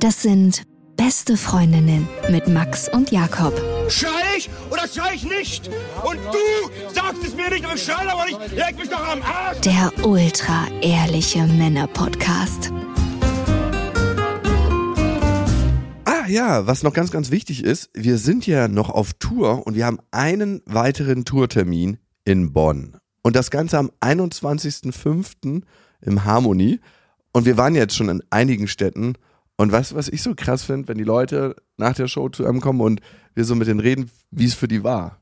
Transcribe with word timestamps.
Das 0.00 0.20
sind 0.20 0.62
beste 0.96 1.36
Freundinnen 1.36 2.08
mit 2.30 2.48
Max 2.48 2.88
und 2.88 3.10
Jakob. 3.10 3.52
Schrei 3.88 4.08
ich 4.36 4.50
oder 4.70 4.88
schrei 4.88 5.14
ich 5.14 5.24
nicht? 5.24 5.68
Und 6.04 6.16
du 6.16 6.92
sagst 6.94 7.22
es 7.24 7.34
mir 7.34 7.50
nicht, 7.50 7.64
aber 7.64 7.74
ich 7.74 7.82
schrei 7.82 8.08
aber 8.08 8.24
nicht. 8.26 8.38
Leg 8.52 8.78
mich 8.78 8.88
doch 8.88 9.06
am 9.06 9.22
Arsch. 9.22 9.60
Der 9.60 9.92
ultra 10.04 10.66
ehrliche 10.80 11.44
Männer-Podcast. 11.46 12.72
Ah 16.04 16.26
ja, 16.28 16.66
was 16.66 16.82
noch 16.82 16.92
ganz, 16.92 17.10
ganz 17.10 17.30
wichtig 17.30 17.64
ist, 17.64 17.90
wir 17.94 18.18
sind 18.18 18.46
ja 18.46 18.68
noch 18.68 18.90
auf 18.90 19.12
Tour 19.14 19.66
und 19.66 19.76
wir 19.76 19.86
haben 19.86 19.98
einen 20.10 20.62
weiteren 20.66 21.24
Tourtermin 21.24 21.98
in 22.24 22.52
Bonn. 22.52 22.96
Und 23.22 23.36
das 23.36 23.50
Ganze 23.50 23.78
am 23.78 23.90
21.05. 24.00 25.62
im 26.00 26.24
Harmony. 26.24 26.80
Und 27.32 27.46
wir 27.46 27.56
waren 27.56 27.74
jetzt 27.74 27.96
schon 27.96 28.08
in 28.08 28.22
einigen 28.30 28.68
Städten. 28.68 29.14
Und 29.56 29.70
weißt 29.70 29.92
du, 29.92 29.96
was 29.96 30.08
ich 30.08 30.22
so 30.22 30.34
krass 30.34 30.64
finde, 30.64 30.88
wenn 30.88 30.98
die 30.98 31.04
Leute 31.04 31.56
nach 31.76 31.94
der 31.94 32.08
Show 32.08 32.28
zu 32.28 32.44
einem 32.44 32.60
kommen 32.60 32.80
und 32.80 33.00
wir 33.34 33.44
so 33.44 33.54
mit 33.54 33.68
denen 33.68 33.80
reden, 33.80 34.10
wie 34.30 34.46
es 34.46 34.54
für 34.54 34.68
die 34.68 34.82
war. 34.82 35.18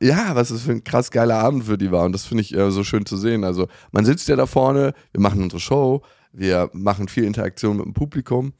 Ja, 0.00 0.36
was 0.36 0.50
es 0.50 0.62
für 0.62 0.72
ein 0.72 0.84
krass 0.84 1.10
geiler 1.10 1.38
Abend 1.38 1.64
für 1.64 1.78
die 1.78 1.90
war. 1.90 2.04
Und 2.04 2.12
das 2.12 2.24
finde 2.24 2.42
ich 2.42 2.54
äh, 2.54 2.70
so 2.70 2.84
schön 2.84 3.06
zu 3.06 3.16
sehen. 3.16 3.44
Also 3.44 3.66
man 3.90 4.04
sitzt 4.04 4.28
ja 4.28 4.36
da 4.36 4.46
vorne, 4.46 4.92
wir 5.12 5.20
machen 5.20 5.42
unsere 5.42 5.58
Show, 5.58 6.02
wir 6.32 6.70
machen 6.72 7.08
viel 7.08 7.24
Interaktion 7.24 7.78
mit 7.78 7.86
dem 7.86 7.94
Publikum. 7.94 8.52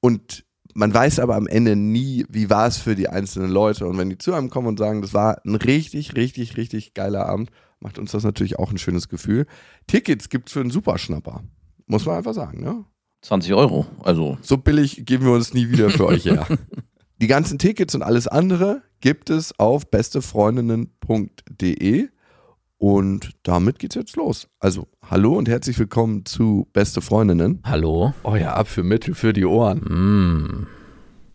Und 0.00 0.44
man 0.74 0.94
weiß 0.94 1.20
aber 1.20 1.36
am 1.36 1.46
Ende 1.46 1.76
nie, 1.76 2.26
wie 2.28 2.50
war 2.50 2.66
es 2.66 2.76
für 2.78 2.94
die 2.94 3.08
einzelnen 3.08 3.50
Leute. 3.50 3.86
Und 3.86 3.96
wenn 3.98 4.10
die 4.10 4.18
zu 4.18 4.34
einem 4.34 4.50
kommen 4.50 4.68
und 4.68 4.78
sagen, 4.78 5.00
das 5.02 5.14
war 5.14 5.40
ein 5.44 5.54
richtig, 5.54 6.16
richtig, 6.16 6.56
richtig 6.56 6.94
geiler 6.94 7.26
Abend, 7.26 7.50
macht 7.80 7.98
uns 7.98 8.12
das 8.12 8.24
natürlich 8.24 8.58
auch 8.58 8.70
ein 8.70 8.78
schönes 8.78 9.08
Gefühl. 9.08 9.46
Tickets 9.86 10.28
gibt 10.28 10.48
es 10.48 10.52
für 10.52 10.60
einen 10.60 10.70
Superschnapper. 10.70 11.42
Muss 11.86 12.06
man 12.06 12.16
einfach 12.16 12.34
sagen, 12.34 12.62
ne? 12.62 12.84
20 13.22 13.54
Euro. 13.54 13.86
Also 14.02 14.38
So 14.42 14.58
billig 14.58 15.04
geben 15.04 15.24
wir 15.24 15.32
uns 15.32 15.52
nie 15.54 15.70
wieder 15.70 15.90
für 15.90 16.06
euch 16.06 16.26
her. 16.26 16.46
Die 17.20 17.26
ganzen 17.26 17.58
Tickets 17.58 17.96
und 17.96 18.02
alles 18.02 18.28
andere 18.28 18.82
gibt 19.00 19.30
es 19.30 19.58
auf 19.58 19.90
bestefreundinnen.de 19.90 22.08
und 22.78 23.30
damit 23.42 23.78
geht's 23.78 23.94
jetzt 23.96 24.16
los. 24.16 24.48
Also, 24.60 24.86
hallo 25.08 25.36
und 25.36 25.48
herzlich 25.48 25.78
willkommen 25.78 26.24
zu 26.24 26.68
Beste 26.72 27.00
Freundinnen. 27.00 27.60
hallo. 27.64 28.14
Euer 28.22 28.54
Abführmittel 28.54 29.14
für 29.14 29.32
die 29.32 29.44
Ohren. 29.44 29.78
Mm. 29.80 30.66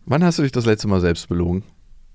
Wann 0.06 0.24
hast 0.24 0.38
du 0.38 0.42
dich 0.42 0.52
das 0.52 0.66
letzte 0.66 0.88
Mal 0.88 1.00
selbst 1.00 1.28
belogen? 1.28 1.62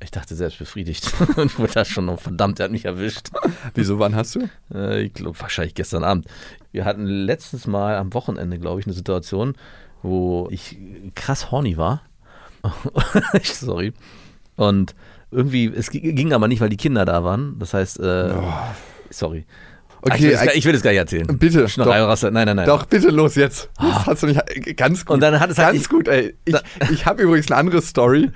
Ich 0.02 0.12
dachte 0.12 0.34
selbst 0.36 0.60
befriedigt. 0.60 1.14
ich 1.38 1.60
wurde 1.60 1.74
da 1.74 1.86
schon 1.86 2.06
noch, 2.06 2.20
verdammt, 2.22 2.60
der 2.60 2.66
hat 2.66 2.72
mich 2.72 2.86
erwischt. 2.86 3.30
Wieso, 3.76 4.00
wann 4.00 4.16
hast 4.16 4.36
du? 4.36 4.50
Äh, 4.74 5.04
ich 5.04 5.14
glaube, 5.14 5.40
wahrscheinlich 5.40 5.76
gestern 5.76 6.04
Abend. 6.04 6.26
Wir 6.72 6.86
hatten 6.86 7.06
letztens 7.06 7.68
mal 7.68 7.98
am 7.98 8.14
Wochenende, 8.14 8.58
glaube 8.60 8.80
ich, 8.80 8.86
eine 8.88 8.94
Situation, 8.94 9.56
wo 10.02 10.48
ich 10.52 10.78
krass 11.16 11.52
horny 11.52 11.78
war. 11.78 12.02
Sorry. 13.44 13.94
Und 14.56 14.96
irgendwie, 15.32 15.66
es 15.68 15.92
gi- 15.92 16.14
ging 16.14 16.34
aber 16.34 16.48
nicht, 16.48 16.62
weil 16.62 16.70
die 16.70 16.78
Kinder 16.78 17.06
da 17.06 17.24
waren. 17.24 17.58
Das 17.60 17.74
heißt, 17.74 18.00
äh, 18.00 18.34
sorry. 19.10 19.46
Ah, 20.10 20.16
ich, 20.16 20.22
will 20.22 20.32
das, 20.32 20.44
gar- 20.46 20.56
ich 20.56 20.66
will 20.66 20.74
das 20.74 20.82
gar 20.82 20.92
nicht 20.92 21.00
erzählen. 21.00 21.28
Bitte, 21.38 21.68
Schnorrei, 21.68 22.02
Rasse. 22.02 22.32
Nein, 22.32 22.46
nein, 22.46 22.56
nein. 22.56 22.66
Doch, 22.66 22.86
bitte 22.86 23.10
los 23.10 23.36
jetzt. 23.36 23.70
Das 23.82 24.06
hast 24.06 24.24
du 24.24 24.28
nicht. 24.28 24.40
Ganz 24.78 25.06
gut. 25.06 25.16
Und 25.16 25.20
dann 25.20 25.40
hat 25.42 25.50
es 25.50 25.58
halt- 25.58 25.74
Ganz 25.74 25.90
gut, 25.90 26.08
ey. 26.08 26.36
Ich, 26.46 26.56
ich 26.92 27.06
habe 27.06 27.22
übrigens 27.24 27.52
eine 27.52 27.60
andere 27.60 27.82
Story. 27.82 28.32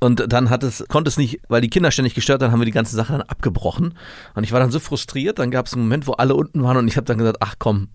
Und 0.00 0.32
dann 0.32 0.50
hat 0.50 0.62
es, 0.62 0.84
konnte 0.88 1.08
es 1.08 1.16
nicht, 1.16 1.40
weil 1.48 1.60
die 1.60 1.68
Kinder 1.68 1.90
ständig 1.90 2.14
gestört 2.14 2.42
haben, 2.42 2.52
haben 2.52 2.60
wir 2.60 2.66
die 2.66 2.72
ganze 2.72 2.96
Sache 2.96 3.12
dann 3.12 3.22
abgebrochen. 3.22 3.94
Und 4.34 4.44
ich 4.44 4.52
war 4.52 4.60
dann 4.60 4.70
so 4.70 4.80
frustriert, 4.80 5.38
dann 5.38 5.50
gab 5.50 5.66
es 5.66 5.74
einen 5.74 5.82
Moment, 5.82 6.06
wo 6.06 6.12
alle 6.12 6.34
unten 6.34 6.62
waren 6.62 6.76
und 6.76 6.88
ich 6.88 6.96
habe 6.96 7.04
dann 7.04 7.18
gesagt, 7.18 7.38
ach 7.40 7.56
komm, 7.58 7.88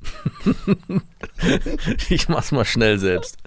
ich 2.09 2.29
mach's 2.29 2.51
mal 2.51 2.65
schnell 2.65 2.99
selbst. 2.99 3.37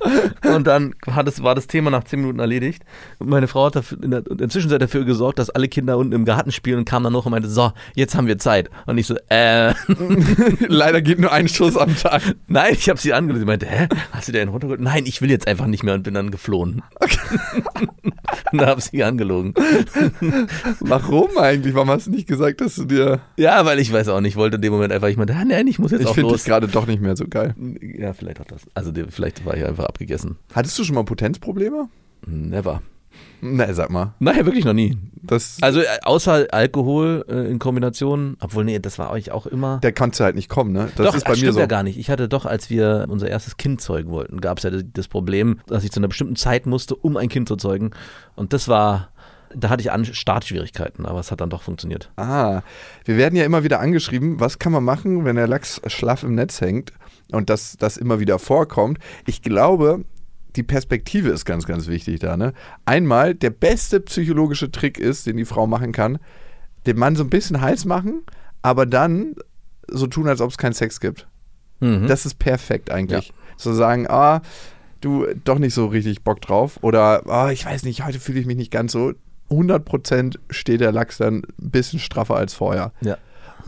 Und 0.43 0.67
dann 0.67 0.95
es, 1.27 1.43
war 1.43 1.55
das 1.55 1.67
Thema 1.67 1.91
nach 1.91 2.05
zehn 2.05 2.21
Minuten 2.21 2.39
erledigt. 2.39 2.83
Und 3.19 3.29
meine 3.29 3.49
Frau 3.49 3.67
hat 3.67 3.77
dafür, 3.77 4.03
in 4.03 4.11
der, 4.11 4.27
in 4.27 4.39
der 4.39 4.49
Zwischenzeit 4.49 4.83
dafür 4.83 5.05
gesorgt, 5.05 5.39
dass 5.39 5.51
alle 5.51 5.69
Kinder 5.69 5.99
unten 5.99 6.13
im 6.13 6.25
Garten 6.25 6.53
spielen 6.53 6.79
und 6.79 6.85
kam 6.85 7.03
dann 7.03 7.13
noch 7.13 7.27
und 7.27 7.33
meinte, 7.33 7.49
so, 7.49 7.73
jetzt 7.95 8.15
haben 8.15 8.27
wir 8.27 8.39
Zeit. 8.39 8.71
Und 8.87 8.99
ich 8.99 9.07
so, 9.07 9.17
äh, 9.29 9.75
Leider 10.69 11.03
geht 11.03 11.19
nur 11.19 11.33
ein 11.33 11.49
Schuss 11.49 11.77
am 11.77 11.97
Tag. 11.97 12.23
nein, 12.49 12.75
ich 12.75 12.89
habe 12.89 13.01
sie 13.01 13.13
angerufen. 13.13 13.41
Sie 13.41 13.47
meinte, 13.47 13.67
hä, 13.67 13.89
hast 14.13 14.29
du 14.29 14.33
den 14.33 14.49
runtergeholt? 14.49 14.81
Nein, 14.81 15.05
ich 15.07 15.23
will 15.23 15.31
jetzt 15.31 15.47
einfach 15.47 15.67
nicht 15.67 15.83
mehr 15.83 15.95
und 15.95 16.03
bin 16.03 16.15
dann 16.15 16.31
geflohen. 16.31 16.83
Und 18.53 18.59
da 18.61 18.67
habe 18.67 18.81
ich 18.81 18.87
sie 18.87 19.03
angelogen. 19.05 19.55
Warum 20.81 21.37
eigentlich? 21.39 21.75
Warum 21.75 21.91
hast 21.91 22.07
du 22.07 22.11
nicht 22.11 22.27
gesagt, 22.29 22.61
dass 22.61 22.75
du 22.77 22.85
dir. 22.85 23.21
Ja, 23.37 23.65
weil 23.65 23.79
ich 23.79 23.93
weiß 23.93 24.09
auch 24.09 24.21
nicht, 24.21 24.37
wollte 24.37 24.57
in 24.57 24.63
dem 24.63 24.73
Moment 24.73 24.93
einfach, 24.93 25.09
ich 25.09 25.17
meinte, 25.17 25.35
ah, 25.35 25.45
nein, 25.45 25.67
ich 25.67 25.79
muss 25.79 25.91
jetzt 25.91 26.03
Ich 26.03 26.07
auch 26.07 26.15
finde 26.15 26.31
los. 26.31 26.41
das 26.41 26.45
gerade 26.45 26.69
doch 26.69 26.87
nicht 26.87 27.01
mehr 27.01 27.17
so 27.17 27.27
geil. 27.29 27.55
Ja, 27.81 28.13
vielleicht 28.13 28.41
auch 28.41 28.47
das. 28.47 28.63
Also 28.75 28.93
vielleicht 29.11 29.45
war 29.45 29.57
ich 29.57 29.65
einfach 29.65 29.85
abgegessen. 29.85 30.37
Hattest 30.55 30.79
du 30.79 30.85
schon 30.85 30.95
mal 30.95 31.05
Potenzprobleme? 31.05 31.89
Never. 32.27 32.83
Na, 33.41 33.73
sag 33.75 33.91
mal. 33.91 34.15
Nein, 34.19 34.45
wirklich 34.47 34.65
noch 34.65 34.73
nie. 34.73 34.97
Das, 35.23 35.59
Also 35.61 35.81
äh, 35.81 35.87
außer 36.03 36.47
Alkohol 36.51 37.25
äh, 37.29 37.51
in 37.51 37.59
Kombination, 37.59 38.37
obwohl 38.41 38.65
nee, 38.65 38.79
das 38.79 38.99
war 38.99 39.11
euch 39.11 39.31
auch 39.31 39.47
immer. 39.47 39.79
der 39.79 39.93
konnte 39.93 40.25
halt 40.25 40.37
nicht 40.37 40.49
kommen, 40.49 40.73
ne? 40.73 40.89
Das 40.97 41.07
doch, 41.09 41.15
ist 41.15 41.25
bei 41.25 41.31
das 41.33 41.39
mir 41.39 41.47
stimmt 41.47 41.55
so. 41.55 41.61
ja 41.61 41.67
gar 41.67 41.83
nicht. 41.83 41.99
Ich 41.99 42.09
hatte 42.11 42.29
doch, 42.29 42.47
als 42.47 42.71
wir 42.71 43.07
unser 43.09 43.29
erstes 43.29 43.57
Kind 43.57 43.81
zeugen 43.81 44.11
wollten, 44.11 44.41
gab 44.41 44.59
es 44.59 44.65
ja 44.65 44.71
das, 44.71 45.09
Problem, 45.09 45.61
dass 45.67 45.85
ich 45.85 45.93
zu 45.93 46.01
einer 46.01 46.09
bestimmten 46.09 46.37
Zeit 46.37 46.67
musste, 46.67 46.95
um 46.95 47.17
ein 47.17 47.29
Kind 47.29 47.49
zu 47.49 47.57
zeugen. 47.57 47.91
Und 48.37 48.53
das 48.53 48.69
war, 48.69 49.11
da 49.55 49.69
hatte 49.69 49.83
ich 49.83 49.91
an 49.93 50.05
Startschwierigkeiten, 50.05 51.05
aber 51.07 51.21
es 51.21 51.31
hat 51.31 51.41
dann 51.41 51.51
doch 51.51 51.63
funktioniert. 51.63 52.11
Ah, 52.17 52.63
wir 53.05 53.17
werden 53.17 53.37
ja 53.37 53.45
immer 53.45 53.65
wieder 53.65 53.81
angeschrieben, 53.81 54.41
was 54.41 54.59
kann 54.59 54.73
man 54.73 54.85
machen, 54.85 55.25
wenn 55.25 55.37
der 55.37 55.47
Lachs 55.49 55.81
schlaff 55.89 56.23
im 56.23 56.35
Netz 56.35 56.61
hängt 56.61 56.93
und 57.33 57.51
das, 57.51 57.77
das 57.79 57.97
immer 57.97 58.21
wieder 58.21 58.39
vorkommt. 58.39 58.99
Ich 59.27 59.43
glaube, 59.43 60.05
die 60.57 60.63
Perspektive 60.63 61.31
ist 61.31 61.45
ganz, 61.45 61.67
ganz 61.67 61.87
wichtig 61.87 62.21
da. 62.21 62.37
Ne? 62.37 62.53
Einmal, 62.85 63.35
der 63.35 63.51
beste 63.51 64.01
psychologische 64.01 64.71
Trick 64.71 64.99
ist, 64.99 65.27
den 65.27 65.37
die 65.37 65.45
Frau 65.45 65.67
machen 65.67 65.93
kann, 65.93 66.19
den 66.87 66.99
Mann 66.99 67.17
so 67.17 67.25
ein 67.25 67.31
bisschen 67.31 67.61
heiß 67.61 67.85
machen, 67.85 68.23
aber 68.63 68.87
dann 68.87 69.35
so 69.89 70.07
tun, 70.07 70.29
als 70.29 70.41
ob 70.41 70.51
es 70.51 70.59
keinen 70.59 70.73
Sex 70.73 71.01
gibt. 71.01 71.27
Mhm. 71.81 72.07
Das 72.07 72.27
ist 72.27 72.39
perfekt 72.39 72.91
eigentlich. 72.91 73.33
So 73.57 73.73
sagen, 73.73 74.07
ah, 74.09 74.43
du 75.01 75.27
doch 75.45 75.59
nicht 75.59 75.75
so 75.75 75.87
richtig 75.87 76.23
Bock 76.23 76.41
drauf 76.41 76.79
oder 76.83 77.27
ah, 77.27 77.51
ich 77.51 77.65
weiß 77.65 77.85
nicht, 77.85 78.05
heute 78.05 78.19
fühle 78.19 78.41
ich 78.41 78.47
mich 78.47 78.57
nicht 78.57 78.73
ganz 78.73 78.93
so. 78.93 79.13
100% 79.51 80.39
steht 80.51 80.81
der 80.81 80.91
Lachs 80.91 81.19
dann 81.19 81.43
ein 81.61 81.71
bisschen 81.71 82.01
straffer 82.01 82.35
als 82.35 82.55
vorher. 82.55 82.93
ja. 83.01 83.17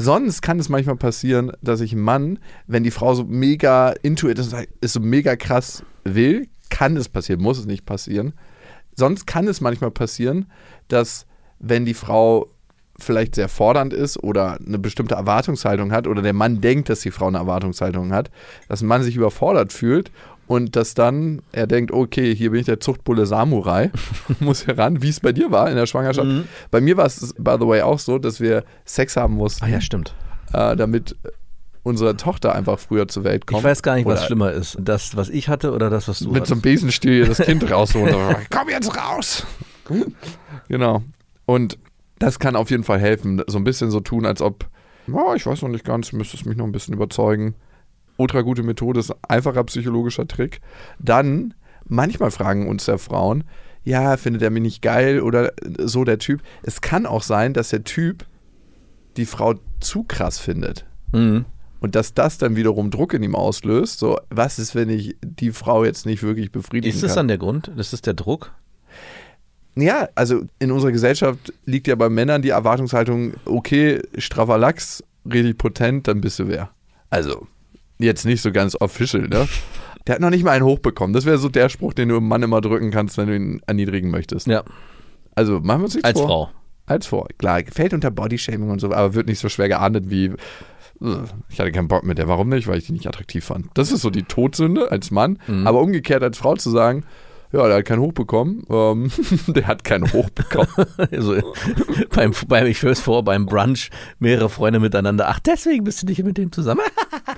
Sonst 0.00 0.43
kann 0.43 0.60
es 0.60 0.69
manchmal 0.69 0.94
passieren, 0.94 1.50
dass 1.60 1.81
ich 1.81 1.93
einen 1.93 2.03
Mann, 2.03 2.38
wenn 2.69 2.84
die 2.84 2.93
Frau 2.93 3.15
so 3.15 3.25
mega 3.25 3.91
into 4.03 4.28
it 4.28 4.38
ist, 4.38 4.55
ist 4.81 4.93
so 4.93 5.00
mega 5.00 5.34
krass 5.34 5.82
will, 6.05 6.49
kann 6.70 6.96
es 6.96 7.08
passieren, 7.08 7.40
muss 7.40 7.58
es 7.58 7.66
nicht 7.66 7.86
passieren. 7.86 8.32
Sonst 8.94 9.26
kann 9.26 9.46
es 9.48 9.60
manchmal 9.60 9.90
passieren, 9.90 10.46
dass 10.88 11.26
wenn 11.58 11.84
die 11.84 11.94
Frau 11.94 12.48
vielleicht 13.00 13.36
sehr 13.36 13.48
fordernd 13.48 13.92
ist 13.92 14.20
oder 14.22 14.58
eine 14.64 14.78
bestimmte 14.78 15.14
Erwartungshaltung 15.14 15.92
hat 15.92 16.08
oder 16.08 16.20
der 16.20 16.32
Mann 16.32 16.60
denkt, 16.60 16.88
dass 16.88 17.00
die 17.00 17.12
Frau 17.12 17.28
eine 17.28 17.38
Erwartungshaltung 17.38 18.12
hat, 18.12 18.30
dass 18.68 18.82
ein 18.82 18.88
Mann 18.88 19.04
sich 19.04 19.14
überfordert 19.14 19.72
fühlt 19.72 20.10
und 20.48 20.74
dass 20.74 20.94
dann 20.94 21.42
er 21.52 21.68
denkt, 21.68 21.92
okay, 21.92 22.34
hier 22.34 22.50
bin 22.50 22.60
ich 22.60 22.66
der 22.66 22.80
Zuchtbulle 22.80 23.26
Samurai, 23.26 23.92
muss 24.40 24.66
heran, 24.66 25.00
wie 25.02 25.10
es 25.10 25.20
bei 25.20 25.30
dir 25.32 25.52
war 25.52 25.70
in 25.70 25.76
der 25.76 25.86
Schwangerschaft. 25.86 26.26
Bei 26.72 26.80
mir 26.80 26.96
war 26.96 27.06
es, 27.06 27.34
by 27.38 27.56
the 27.60 27.66
way, 27.66 27.82
auch 27.82 28.00
so, 28.00 28.18
dass 28.18 28.40
wir 28.40 28.64
Sex 28.84 29.16
haben 29.16 29.34
mussten, 29.34 29.64
Ah 29.64 29.68
ja, 29.68 29.80
stimmt. 29.80 30.14
äh, 30.52 30.74
damit 30.74 31.14
unsere 31.88 32.16
Tochter 32.16 32.54
einfach 32.54 32.78
früher 32.78 33.09
zur 33.09 33.25
Welt 33.25 33.47
kommt. 33.47 33.60
Ich 33.60 33.65
weiß 33.65 33.82
gar 33.82 33.97
nicht, 33.97 34.06
was 34.06 34.26
schlimmer 34.26 34.53
ist. 34.53 34.76
Das, 34.81 35.16
was 35.16 35.28
ich 35.28 35.49
hatte 35.49 35.72
oder 35.72 35.91
das, 35.91 36.06
was 36.06 36.21
du 36.21 36.31
Mit 36.31 36.47
so 36.47 36.54
einem? 36.54 36.62
Besenstiel 36.62 37.26
das 37.26 37.38
Kind 37.38 37.69
rausholen. 37.71 38.15
Komm 38.50 38.69
jetzt 38.69 38.97
raus! 38.97 39.47
genau. 40.69 41.03
Und 41.47 41.78
das 42.19 42.38
kann 42.38 42.56
auf 42.56 42.71
jeden 42.71 42.84
Fall 42.84 43.00
helfen. 43.00 43.43
So 43.47 43.59
ein 43.59 43.65
bisschen 43.65 43.91
so 43.91 44.00
tun, 44.00 44.26
als 44.26 44.43
ob, 44.43 44.69
oh, 45.10 45.32
ich 45.34 45.47
weiß 45.47 45.62
noch 45.62 45.69
nicht 45.71 45.84
ganz, 45.84 46.12
müsste 46.12 46.37
es 46.37 46.44
mich 46.44 46.56
noch 46.56 46.67
ein 46.67 46.73
bisschen 46.73 46.94
überzeugen. 46.94 47.55
Ultra 48.17 48.43
gute 48.43 48.62
Methode, 48.62 49.00
ist 49.00 49.11
ein 49.11 49.19
einfacher 49.29 49.64
psychologischer 49.64 50.26
Trick. 50.29 50.61
Dann, 50.99 51.55
manchmal 51.84 52.31
fragen 52.31 52.69
uns 52.69 52.87
ja 52.87 52.99
Frauen, 52.99 53.44
ja, 53.84 54.17
findet 54.17 54.43
er 54.43 54.50
mich 54.50 54.62
nicht 54.62 54.82
geil 54.82 55.20
oder 55.20 55.52
so 55.79 56.05
der 56.05 56.19
Typ. 56.19 56.43
Es 56.62 56.81
kann 56.81 57.06
auch 57.06 57.23
sein, 57.23 57.55
dass 57.55 57.70
der 57.70 57.84
Typ 57.84 58.26
die 59.17 59.26
Frau 59.26 59.55
zu 59.81 60.05
krass 60.05 60.38
findet. 60.38 60.84
Mhm. 61.12 61.46
Und 61.80 61.94
dass 61.94 62.12
das 62.14 62.38
dann 62.38 62.56
wiederum 62.56 62.90
Druck 62.90 63.14
in 63.14 63.22
ihm 63.22 63.34
auslöst. 63.36 64.00
So, 64.00 64.19
was 64.30 64.58
ist, 64.58 64.75
wenn 64.75 64.88
ich 64.90 65.16
die 65.22 65.52
Frau 65.52 65.84
jetzt 65.84 66.06
nicht 66.06 66.22
wirklich 66.22 66.50
befriedigen 66.50 66.92
Ist 66.92 67.02
das 67.02 67.10
kann? 67.12 67.16
dann 67.20 67.28
der 67.28 67.38
Grund? 67.38 67.69
Ist 67.76 67.92
das 67.92 68.00
der 68.02 68.14
Druck? 68.14 68.52
Ja, 69.76 70.08
also 70.16 70.42
in 70.58 70.72
unserer 70.72 70.90
Gesellschaft 70.90 71.52
liegt 71.64 71.86
ja 71.86 71.94
bei 71.94 72.08
Männern 72.08 72.42
die 72.42 72.48
Erwartungshaltung, 72.48 73.34
okay, 73.44 74.00
straffer 74.19 74.58
Lachs, 74.58 75.04
richtig 75.25 75.56
potent, 75.58 76.08
dann 76.08 76.20
bist 76.20 76.38
du 76.40 76.48
wer. 76.48 76.70
Also, 77.10 77.46
jetzt 77.98 78.24
nicht 78.26 78.42
so 78.42 78.50
ganz 78.50 78.76
official, 78.81 79.28
ne? 79.28 79.46
Der 80.06 80.14
hat 80.14 80.22
noch 80.22 80.31
nicht 80.31 80.42
mal 80.42 80.52
einen 80.52 80.64
hochbekommen. 80.64 81.12
Das 81.12 81.26
wäre 81.26 81.36
so 81.36 81.50
der 81.50 81.69
Spruch, 81.69 81.92
den 81.92 82.08
du 82.08 82.16
einem 82.16 82.26
Mann 82.28 82.42
immer 82.42 82.62
drücken 82.62 82.90
kannst, 82.90 83.19
wenn 83.19 83.26
du 83.28 83.36
ihn 83.36 83.60
erniedrigen 83.66 84.10
möchtest. 84.10 84.46
Ja, 84.46 84.64
Also, 85.34 85.60
machen 85.60 85.81
wir 85.81 85.84
uns 85.84 85.94
nichts 85.94 86.08
als 86.08 86.19
vor. 86.19 86.26
Frau. 86.26 86.50
als 86.86 87.06
vor. 87.06 87.28
Klar, 87.36 87.60
fällt 87.70 87.92
unter 87.92 88.10
Bodyshaming 88.10 88.70
und 88.70 88.81
so, 88.81 88.90
aber 88.90 89.12
wird 89.14 89.26
nicht 89.28 89.38
so 89.38 89.48
schwer 89.50 89.69
geahndet 89.69 90.08
wie. 90.10 90.32
Äh, 91.00 91.16
Ich 91.48 91.60
hatte 91.60 91.72
keinen 91.72 91.88
Bock 91.88 92.04
mit 92.04 92.18
der. 92.18 92.28
Warum 92.28 92.48
nicht? 92.48 92.66
Weil 92.66 92.78
ich 92.78 92.86
die 92.86 92.92
nicht 92.92 93.06
attraktiv 93.06 93.44
fand. 93.44 93.66
Das 93.74 93.92
ist 93.92 94.02
so 94.02 94.10
die 94.10 94.24
Todsünde 94.24 94.90
als 94.90 95.10
Mann. 95.10 95.38
Mhm. 95.46 95.66
Aber 95.66 95.80
umgekehrt 95.80 96.22
als 96.22 96.38
Frau 96.38 96.54
zu 96.56 96.70
sagen, 96.70 97.04
ja, 97.52 97.66
der 97.66 97.78
hat 97.78 97.84
keinen 97.86 98.00
Hoch 98.00 98.12
bekommen. 98.12 98.64
Ähm, 98.68 99.10
der 99.48 99.66
hat 99.66 99.84
keinen 99.84 100.12
Hoch 100.12 100.30
bekommen. 100.30 100.68
Also, 101.10 101.36
beim, 102.14 102.32
beim, 102.46 102.66
ich 102.66 102.82
höre 102.82 102.92
es 102.92 103.00
vor, 103.00 103.24
beim 103.24 103.46
Brunch 103.46 103.90
mehrere 104.18 104.48
Freunde 104.48 104.80
miteinander. 104.80 105.28
Ach, 105.28 105.38
deswegen 105.40 105.84
bist 105.84 106.02
du 106.02 106.06
nicht 106.06 106.22
mit 106.22 106.36
dem 106.36 106.52
zusammen. 106.52 106.80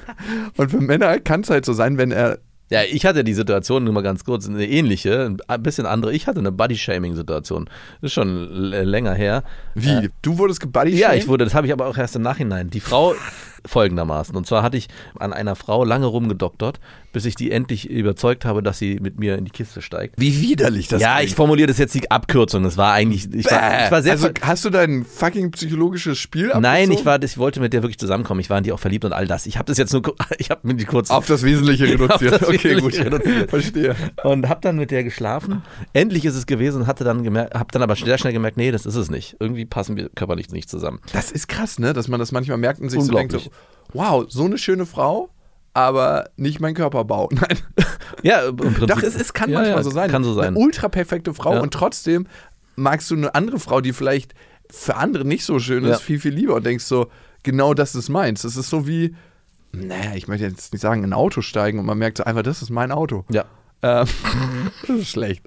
Und 0.56 0.70
für 0.70 0.80
Männer 0.80 1.18
kann 1.20 1.42
es 1.42 1.50
halt 1.50 1.64
so 1.64 1.72
sein, 1.72 1.98
wenn 1.98 2.10
er. 2.10 2.38
Ja, 2.70 2.82
ich 2.88 3.04
hatte 3.04 3.24
die 3.24 3.34
Situation, 3.34 3.82
nur 3.82 3.92
mal 3.92 4.02
ganz 4.02 4.24
kurz, 4.24 4.48
eine 4.48 4.64
ähnliche, 4.64 5.36
ein 5.48 5.62
bisschen 5.62 5.86
andere. 5.86 6.12
Ich 6.12 6.28
hatte 6.28 6.38
eine 6.38 6.52
Body-Shaming-Situation. 6.52 7.64
Das 8.00 8.08
ist 8.10 8.12
schon 8.12 8.48
länger 8.52 9.12
her. 9.12 9.42
Wie? 9.74 10.08
du 10.22 10.38
wurdest 10.38 10.60
gebody 10.60 10.96
Ja, 10.96 11.12
ich 11.12 11.26
wurde, 11.26 11.44
das 11.44 11.54
habe 11.54 11.66
ich 11.66 11.72
aber 11.72 11.86
auch 11.86 11.98
erst 11.98 12.14
im 12.14 12.22
Nachhinein. 12.22 12.70
Die 12.70 12.78
Frau 12.78 13.14
folgendermaßen. 13.66 14.36
Und 14.36 14.46
zwar 14.46 14.62
hatte 14.62 14.76
ich 14.76 14.88
an 15.18 15.32
einer 15.32 15.56
Frau 15.56 15.84
lange 15.84 16.06
rumgedoktert, 16.06 16.80
bis 17.12 17.24
ich 17.24 17.34
die 17.34 17.50
endlich 17.50 17.88
überzeugt 17.90 18.44
habe, 18.44 18.62
dass 18.62 18.78
sie 18.78 18.98
mit 19.00 19.18
mir 19.18 19.36
in 19.36 19.44
die 19.44 19.50
Kiste 19.50 19.82
steigt. 19.82 20.14
Wie 20.18 20.40
widerlich 20.40 20.88
das 20.88 21.02
ja, 21.02 21.16
ich 21.16 21.26
klingt. 21.26 21.36
formuliere 21.36 21.66
das 21.68 21.78
jetzt 21.78 21.94
die 21.94 22.10
Abkürzung. 22.10 22.62
Das 22.62 22.76
war 22.76 22.92
eigentlich, 22.92 23.32
ich 23.32 23.50
war, 23.50 23.84
ich 23.84 23.90
war 23.90 24.02
sehr 24.02 24.12
also 24.12 24.30
hast 24.42 24.64
du 24.64 24.70
dein 24.70 25.04
fucking 25.04 25.50
psychologisches 25.50 26.18
Spiel 26.18 26.48
Nein, 26.48 26.64
abgezogen? 26.64 26.92
ich 26.92 27.04
war, 27.04 27.22
ich 27.22 27.38
wollte 27.38 27.60
mit 27.60 27.72
der 27.72 27.82
wirklich 27.82 27.98
zusammenkommen. 27.98 28.40
Ich 28.40 28.50
war 28.50 28.58
in 28.58 28.64
die 28.64 28.72
auch 28.72 28.78
verliebt 28.78 29.04
und 29.04 29.12
all 29.12 29.26
das. 29.26 29.46
Ich 29.46 29.56
habe 29.56 29.66
das 29.66 29.78
jetzt 29.78 29.92
nur, 29.92 30.02
ich 30.38 30.50
habe 30.50 30.66
mir 30.66 30.74
die 30.74 30.84
kurz 30.84 31.10
Auf 31.10 31.26
das 31.26 31.42
Wesentliche 31.42 31.84
reduziert. 31.88 32.34
das 32.34 32.42
okay, 32.42 32.76
Wesentliche 32.76 33.04
gut. 33.04 33.12
reduziert. 33.12 33.50
Verstehe. 33.50 33.96
und 34.22 34.48
habe 34.48 34.60
dann 34.60 34.76
mit 34.76 34.90
der 34.90 35.04
geschlafen. 35.04 35.62
Endlich 35.92 36.24
ist 36.24 36.36
es 36.36 36.46
gewesen 36.46 36.82
und 36.82 36.86
hatte 36.86 37.04
dann 37.04 37.22
gemerkt, 37.22 37.54
habe 37.54 37.70
dann 37.72 37.82
aber 37.82 37.96
sehr 37.96 38.18
schnell 38.18 38.32
gemerkt, 38.32 38.56
nee, 38.56 38.70
das 38.70 38.86
ist 38.86 38.96
es 38.96 39.10
nicht. 39.10 39.36
Irgendwie 39.40 39.64
passen 39.64 39.96
wir 39.96 40.08
körperlich 40.10 40.50
nicht 40.50 40.70
zusammen. 40.70 41.00
Das 41.12 41.30
ist 41.30 41.48
krass, 41.48 41.78
ne? 41.78 41.92
Dass 41.92 42.08
man 42.08 42.20
das 42.20 42.32
manchmal 42.32 42.58
merkt 42.58 42.80
und 42.80 42.88
sich 42.88 43.00
so 43.02 43.12
denkt, 43.12 43.50
wow, 43.92 44.24
so 44.28 44.44
eine 44.44 44.58
schöne 44.58 44.86
Frau, 44.86 45.30
aber 45.75 46.31
nicht 46.37 46.61
mein 46.61 46.75
Körperbau. 46.75 47.28
Nein. 47.32 47.58
Ja, 48.22 48.49
im 48.49 48.56
Prinzip. 48.56 48.88
Doch, 48.88 49.02
es, 49.02 49.14
es 49.14 49.32
kann 49.32 49.50
Ja, 49.50 49.58
manchmal 49.58 49.78
ja, 49.78 49.82
so 49.82 49.90
sein. 49.90 50.11
Kann 50.11 50.25
so 50.25 50.34
sein. 50.34 50.49
Eine 50.49 50.58
ultra 50.58 50.88
perfekte 50.88 51.32
Frau 51.34 51.55
Ja. 51.55 51.61
und 51.61 51.72
trotzdem 51.72 52.26
magst 52.76 53.11
du 53.11 53.17
eine 53.17 53.34
andere 53.34 53.58
Frau, 53.61 53.81
die 53.81 53.93
vielleicht 53.93 54.34
für 54.70 54.96
andere 54.96 55.25
nicht 55.25 55.44
so 55.44 55.58
schön 55.58 55.84
ist, 55.84 56.00
viel, 56.02 56.20
viel 56.20 56.32
lieber 56.32 56.55
und 56.55 56.64
denkst 56.64 56.84
so, 56.84 57.08
genau 57.43 57.75
das 57.75 57.94
ist 57.94 58.08
meins. 58.08 58.43
Das 58.43 58.56
ist 58.56 58.70
so 58.70 58.87
wie, 58.87 59.14
naja, 59.72 60.12
ich 60.14 60.28
möchte 60.28 60.46
jetzt 60.46 60.72
nicht 60.72 60.82
sagen, 60.82 61.02
in 61.02 61.11
ein 61.11 61.12
Auto 61.12 61.43
steigen 61.43 61.78
und 61.78 61.87
man 61.87 61.99
merkt 61.99 62.19
so 62.19 62.25
einfach, 62.25 62.43
das 62.43 62.62
ist 62.62 62.70
mein 62.70 62.93
Auto. 62.93 63.25
Ja. 63.31 63.44
Ähm, 63.82 64.06
das 64.87 64.96
ist 64.99 65.08
schlecht. 65.08 65.43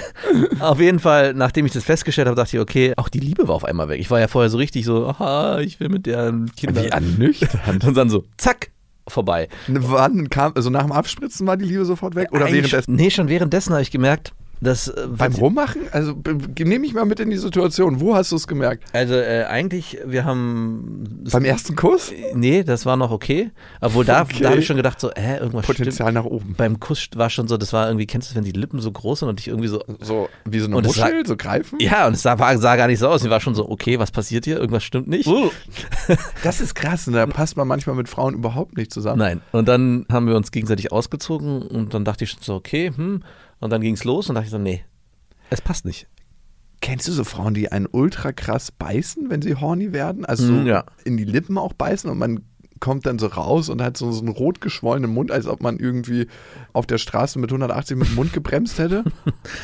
Auf 0.60 0.80
jeden 0.80 0.98
Fall, 1.00 1.34
nachdem 1.34 1.66
ich 1.66 1.72
das 1.72 1.84
festgestellt 1.84 2.28
habe, 2.28 2.36
dachte 2.36 2.56
ich, 2.56 2.60
okay, 2.62 2.94
auch 2.96 3.08
die 3.08 3.20
Liebe 3.20 3.48
war 3.48 3.56
auf 3.56 3.64
einmal 3.64 3.88
weg. 3.88 4.00
Ich 4.00 4.10
war 4.10 4.20
ja 4.20 4.28
vorher 4.28 4.48
so 4.48 4.58
richtig 4.58 4.84
so, 4.84 5.08
aha, 5.08 5.58
ich 5.60 5.80
will 5.80 5.88
mit 5.88 6.06
der 6.06 6.32
Kinder. 6.56 6.82
Wie 6.84 6.88
ernüchternd. 6.88 7.84
Und 7.84 7.96
dann 7.96 8.08
so, 8.10 8.24
zack, 8.36 8.70
vorbei. 9.08 9.48
Wann 9.68 10.30
kam, 10.30 10.52
also 10.54 10.70
nach 10.70 10.82
dem 10.82 10.92
Abspritzen 10.92 11.46
war 11.46 11.56
die 11.56 11.64
Liebe 11.64 11.84
sofort 11.84 12.14
weg? 12.14 12.28
Oder 12.32 12.46
Eigentlich- 12.46 12.62
währenddessen? 12.72 12.94
Nee, 12.94 13.10
schon 13.10 13.28
währenddessen 13.28 13.72
habe 13.72 13.82
ich 13.82 13.90
gemerkt, 13.90 14.32
dass. 14.64 14.88
äh, 14.88 15.06
Beim 15.16 15.32
Rummachen? 15.34 15.82
Also 15.92 16.14
nehme 16.58 16.80
mich 16.80 16.94
mal 16.94 17.04
mit 17.04 17.20
in 17.20 17.30
die 17.30 17.36
Situation. 17.36 18.00
Wo 18.00 18.14
hast 18.14 18.32
du 18.32 18.36
es 18.36 18.46
gemerkt? 18.48 18.84
Also 18.92 19.14
äh, 19.14 19.44
eigentlich, 19.44 19.98
wir 20.04 20.24
haben. 20.24 21.24
Beim 21.30 21.44
ersten 21.44 21.76
Kuss? 21.76 22.12
Nee, 22.34 22.64
das 22.64 22.86
war 22.86 22.96
noch 22.96 23.10
okay. 23.10 23.50
Obwohl 23.80 24.04
da, 24.04 24.22
Okay. 24.22 24.42
da 24.42 24.50
habe 24.50 24.60
ich 24.60 24.66
schon 24.66 24.76
gedacht, 24.76 24.98
so, 25.00 25.10
äh, 25.10 25.38
irgendwas 25.38 25.66
Potenzial 25.66 26.12
nach 26.12 26.24
oben. 26.24 26.40
stimmt. 26.44 26.56
Beim 26.56 26.80
Kuss 26.80 27.08
war 27.14 27.30
schon 27.30 27.46
so, 27.48 27.56
das 27.56 27.72
war 27.72 27.86
irgendwie, 27.88 28.06
kennst 28.06 28.28
du 28.28 28.34
das, 28.34 28.36
wenn 28.36 28.44
die 28.50 28.58
Lippen 28.58 28.80
so 28.80 28.90
groß 28.90 29.20
sind 29.20 29.28
und 29.28 29.40
ich 29.40 29.48
irgendwie 29.48 29.68
so. 29.68 29.82
So 30.00 30.28
wie 30.44 30.58
so 30.60 30.66
eine 30.66 30.80
Muschel, 30.80 31.26
so 31.26 31.36
greifen? 31.36 31.78
Ja, 31.80 32.06
und 32.06 32.14
es 32.14 32.22
sah, 32.22 32.36
sah 32.56 32.76
gar 32.76 32.86
nicht 32.86 32.98
so 32.98 33.08
aus. 33.08 33.22
Ich 33.22 33.30
war 33.30 33.40
schon 33.40 33.54
so, 33.54 33.68
okay, 33.68 33.98
was 33.98 34.10
passiert 34.10 34.44
hier? 34.44 34.58
Irgendwas 34.58 34.84
stimmt 34.84 35.08
nicht. 35.08 35.28
Das 36.42 36.60
ist 36.60 36.74
krass. 36.74 37.06
Und 37.08 37.14
da 37.14 37.26
passt 37.26 37.56
man 37.56 37.66
manchmal 37.66 37.96
mit 37.96 38.08
Frauen 38.08 38.34
überhaupt 38.34 38.76
nicht 38.76 38.92
zusammen. 38.92 39.18
Nein. 39.18 39.40
Und 39.52 39.68
dann 39.68 40.06
haben 40.10 40.26
wir 40.26 40.36
uns 40.36 40.50
gegenseitig 40.50 40.92
ausgezogen 40.92 41.62
und 41.62 41.94
dann 41.94 42.04
dachte 42.04 42.24
ich 42.24 42.30
schon 42.30 42.42
so, 42.42 42.54
okay, 42.54 42.92
hm. 42.94 43.22
Und 43.60 43.70
dann 43.70 43.80
ging 43.80 43.94
es 43.94 44.04
los 44.04 44.28
und 44.28 44.34
dachte 44.34 44.46
ich 44.46 44.50
so, 44.50 44.58
nee, 44.58 44.84
es 45.50 45.60
passt 45.60 45.84
nicht. 45.84 46.06
Kennst 46.80 47.08
du 47.08 47.12
so 47.12 47.24
Frauen, 47.24 47.54
die 47.54 47.72
einen 47.72 47.86
ultra 47.90 48.32
krass 48.32 48.70
beißen, 48.70 49.30
wenn 49.30 49.40
sie 49.40 49.54
horny 49.54 49.92
werden? 49.92 50.24
Also 50.26 50.46
so 50.46 50.52
Mm, 50.52 50.66
ja. 50.66 50.84
in 51.04 51.16
die 51.16 51.24
Lippen 51.24 51.56
auch 51.56 51.72
beißen 51.72 52.10
und 52.10 52.18
man 52.18 52.44
kommt 52.84 53.06
dann 53.06 53.18
so 53.18 53.28
raus 53.28 53.70
und 53.70 53.80
hat 53.80 53.96
so, 53.96 54.12
so 54.12 54.20
einen 54.20 54.28
rot 54.28 54.60
geschwollenen 54.60 55.10
Mund, 55.10 55.32
als 55.32 55.46
ob 55.46 55.62
man 55.62 55.78
irgendwie 55.78 56.26
auf 56.74 56.84
der 56.86 56.98
Straße 56.98 57.38
mit 57.38 57.48
180 57.48 57.96
mit 57.96 58.08
dem 58.08 58.14
Mund 58.14 58.34
gebremst 58.34 58.78
hätte. 58.78 59.04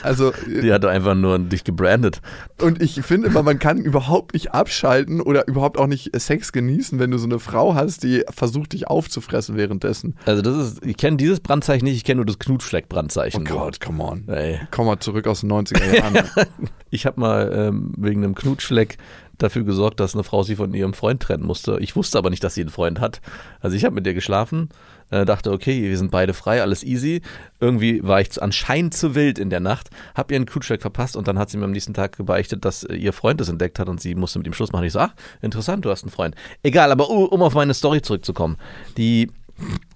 Also 0.03 0.33
Die 0.47 0.73
hatte 0.73 0.89
einfach 0.89 1.15
nur 1.15 1.39
dich 1.39 1.65
gebrandet. 1.65 2.23
Und 2.61 2.81
ich 2.81 3.03
finde 3.03 3.29
immer, 3.29 3.43
man 3.43 3.59
kann 3.59 3.79
überhaupt 3.79 4.33
nicht 4.33 4.53
abschalten 4.53 5.21
oder 5.21 5.47
überhaupt 5.47 5.79
auch 5.79 5.87
nicht 5.87 6.19
Sex 6.19 6.53
genießen, 6.53 6.99
wenn 6.99 7.11
du 7.11 7.19
so 7.19 7.27
eine 7.27 7.39
Frau 7.39 7.75
hast, 7.75 8.03
die 8.05 8.25
versucht, 8.31 8.73
dich 8.73 8.89
aufzufressen 8.89 9.57
währenddessen. 9.57 10.17
Also 10.25 10.41
das 10.41 10.57
ist, 10.57 10.87
ich 10.87 10.97
kenne 10.97 11.19
dieses 11.19 11.41
Brandzeichen 11.41 11.85
nicht, 11.85 11.97
ich 11.97 12.05
kenne 12.05 12.17
nur 12.17 12.27
das 12.27 12.39
Knutschfleck-Brandzeichen. 12.39 13.47
Oh 13.47 13.53
Gott, 13.53 13.81
come 13.81 14.03
on. 14.03 14.29
Ey. 14.29 14.61
Komm 14.71 14.87
mal 14.87 15.01
zurück 15.01 15.27
aus 15.27 15.41
den 15.41 15.53
90er 15.53 15.95
Jahren. 15.95 16.19
Ich 16.93 17.07
habe 17.07 17.21
mal 17.21 17.53
ähm, 17.55 17.93
wegen 17.97 18.25
einem 18.25 18.35
Knutschfleck 18.35 18.99
dafür 19.43 19.65
gesorgt, 19.65 20.01
dass 20.01 20.15
eine 20.15 20.25
Frau 20.25 20.43
sich 20.43 20.57
von 20.57 20.73
ihrem 20.75 20.95
Freund 20.95 21.23
trennen 21.23 21.45
musste. 21.45 21.79
Ich 21.81 21.97
wusste 21.97 22.19
aber 22.19 22.31
nicht, 22.31 22.45
dass 22.45 22.55
sie 22.55 22.61
einen 22.61 22.71
Freund 22.71 23.01
hat. 23.01 23.21
Also 23.61 23.77
ich 23.77 23.85
habe 23.85 23.95
mit 23.95 24.07
der 24.07 24.15
geschlafen, 24.15 24.69
äh, 25.11 25.25
dachte, 25.25 25.51
okay, 25.53 25.83
wir 25.83 25.99
sind 25.99 26.11
beide 26.11 26.35
frei, 26.35 26.63
alles 26.63 26.83
easy. 26.85 27.23
Irgendwie 27.59 28.03
war 28.03 28.21
ich 28.21 28.41
anscheinend 28.41 28.95
zu 28.95 29.15
wild 29.15 29.39
in 29.39 29.51
der 29.51 29.61
Nacht, 29.61 29.91
habe 30.15 30.35
ihren 30.35 30.47
Knutschfleck 30.47 30.81
verpasst 30.81 31.17
und 31.17 31.29
dann 31.29 31.39
hat 31.39 31.51
sie 31.51 31.57
mir 31.57 31.65
am 31.65 31.73
nächsten 31.73 31.95
Tag 31.95 32.17
gebeichtet, 32.17 32.65
dass 32.65 32.85
äh, 32.85 32.95
ihr 32.95 33.13
Freund 33.13 33.41
es 33.41 33.49
entdeckt 33.49 33.79
hat 33.79 33.89
und 33.89 34.01
sie 34.01 34.15
musste 34.15 34.39
mit 34.39 34.47
ihm 34.47 34.53
Schluss 34.53 34.73
machen. 34.73 34.85
Ich 34.85 34.93
so, 34.93 35.01
ach, 35.01 35.15
interessant, 35.43 35.85
du 35.85 35.91
hast 35.91 36.05
einen 36.05 36.13
Freund. 36.13 36.35
Egal, 36.63 36.93
aber 36.93 37.11
um 37.11 37.43
auf 37.43 37.55
meine 37.55 37.75
Story 37.75 38.03
zurückzukommen. 38.03 38.57
Die 38.97 39.31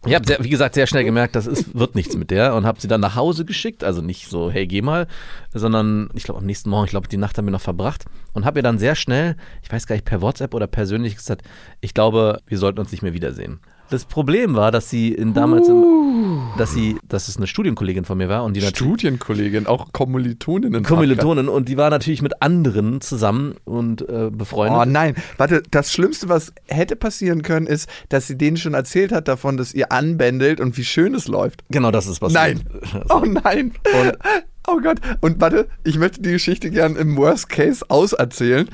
ich 0.07 0.15
habe, 0.15 0.37
wie 0.41 0.51
gesagt, 0.51 0.75
sehr 0.75 0.87
schnell 0.87 1.05
gemerkt, 1.05 1.35
das 1.35 1.47
ist, 1.47 1.79
wird 1.79 1.95
nichts 1.95 2.17
mit 2.17 2.31
der 2.31 2.55
und 2.55 2.67
habe 2.67 2.81
sie 2.81 2.89
dann 2.89 3.01
nach 3.01 3.15
Hause 3.17 3.45
geschickt. 3.45 3.85
Also 3.85 4.03
nicht 4.03 4.29
so, 4.29 4.51
hey, 4.51 4.67
geh 4.67 4.83
mal, 4.83 5.07
sondern 5.53 6.11
ich 6.15 6.25
glaube 6.25 6.41
am 6.41 6.47
nächsten 6.47 6.71
Morgen, 6.71 6.85
ich 6.85 6.91
glaube, 6.91 7.09
die 7.09 7.17
Nacht 7.17 7.39
haben 7.39 7.47
wir 7.47 7.53
noch 7.53 7.61
verbracht 7.61 8.05
und 8.33 8.45
habe 8.45 8.59
ihr 8.59 8.63
dann 8.63 8.79
sehr 8.79 8.95
schnell, 8.95 9.37
ich 9.63 9.73
weiß 9.73 9.87
gar 9.87 9.95
nicht, 9.95 10.05
per 10.05 10.21
WhatsApp 10.21 10.55
oder 10.55 10.67
persönlich 10.67 11.17
gesagt, 11.17 11.43
ich 11.81 11.95
glaube, 11.95 12.41
wir 12.47 12.59
sollten 12.59 12.81
uns 12.81 12.93
nicht 12.93 13.03
mehr 13.03 13.15
wiedersehen. 13.15 13.61
Das 13.91 14.07
Problem 14.07 14.55
war, 14.57 14.71
dass 14.73 14.89
sie 14.91 15.13
in 15.13 15.35
damals, 15.35 15.69
im, 15.69 16.41
dass 16.57 16.73
sie, 16.73 16.97
dass 17.07 17.29
es 17.29 17.37
eine 17.37 17.47
Studienkollegin 17.47 18.05
von 18.05 18.17
mir 18.19 18.29
war 18.29 18.43
und 18.45 18.55
die 18.57 18.63
Studienkollegin, 18.63 19.67
auch 19.67 19.93
Kommilitoninnen. 19.93 20.83
Kommilitonin 20.83 21.49
und 21.49 21.69
die 21.69 21.77
war 21.77 21.91
natürlich 21.91 22.23
mit 22.23 22.41
anderen 22.43 23.01
zusammen 23.03 23.57
und 23.65 24.01
äh, 24.09 24.31
befreundet. 24.33 24.79
Oh 24.81 24.85
nein, 24.91 25.15
warte, 25.37 25.63
das 25.71 25.93
Schlimmste, 25.93 26.29
was 26.29 26.53
hätte 26.67 26.97
passieren 26.97 27.43
können, 27.43 27.67
ist, 27.67 27.89
dass 28.09 28.27
sie 28.27 28.39
denen 28.39 28.57
schon 28.57 28.75
erzählt 28.75 29.13
hat 29.13 29.29
davon, 29.29 29.57
dass 29.57 29.75
ihr 29.75 29.93
anbändelt 29.93 30.61
und 30.61 30.77
wie 30.77 30.85
schön 30.85 31.15
es 31.15 31.29
läuft. 31.29 31.63
Genau, 31.71 31.91
das 31.91 32.07
ist 32.07 32.21
passiert. 32.21 32.35
Nein. 32.43 33.05
Oh 33.11 33.23
nein. 33.25 33.73
Und- 34.01 34.19
oh 34.67 34.79
Gott. 34.83 34.99
Und 35.21 35.41
warte, 35.41 35.69
ich 35.85 35.99
möchte 35.99 36.23
die 36.23 36.33
Geschichte 36.33 36.71
gern 36.71 36.97
im 36.97 37.17
Worst 37.17 37.49
Case 37.49 37.85
auserzählen. 37.89 38.69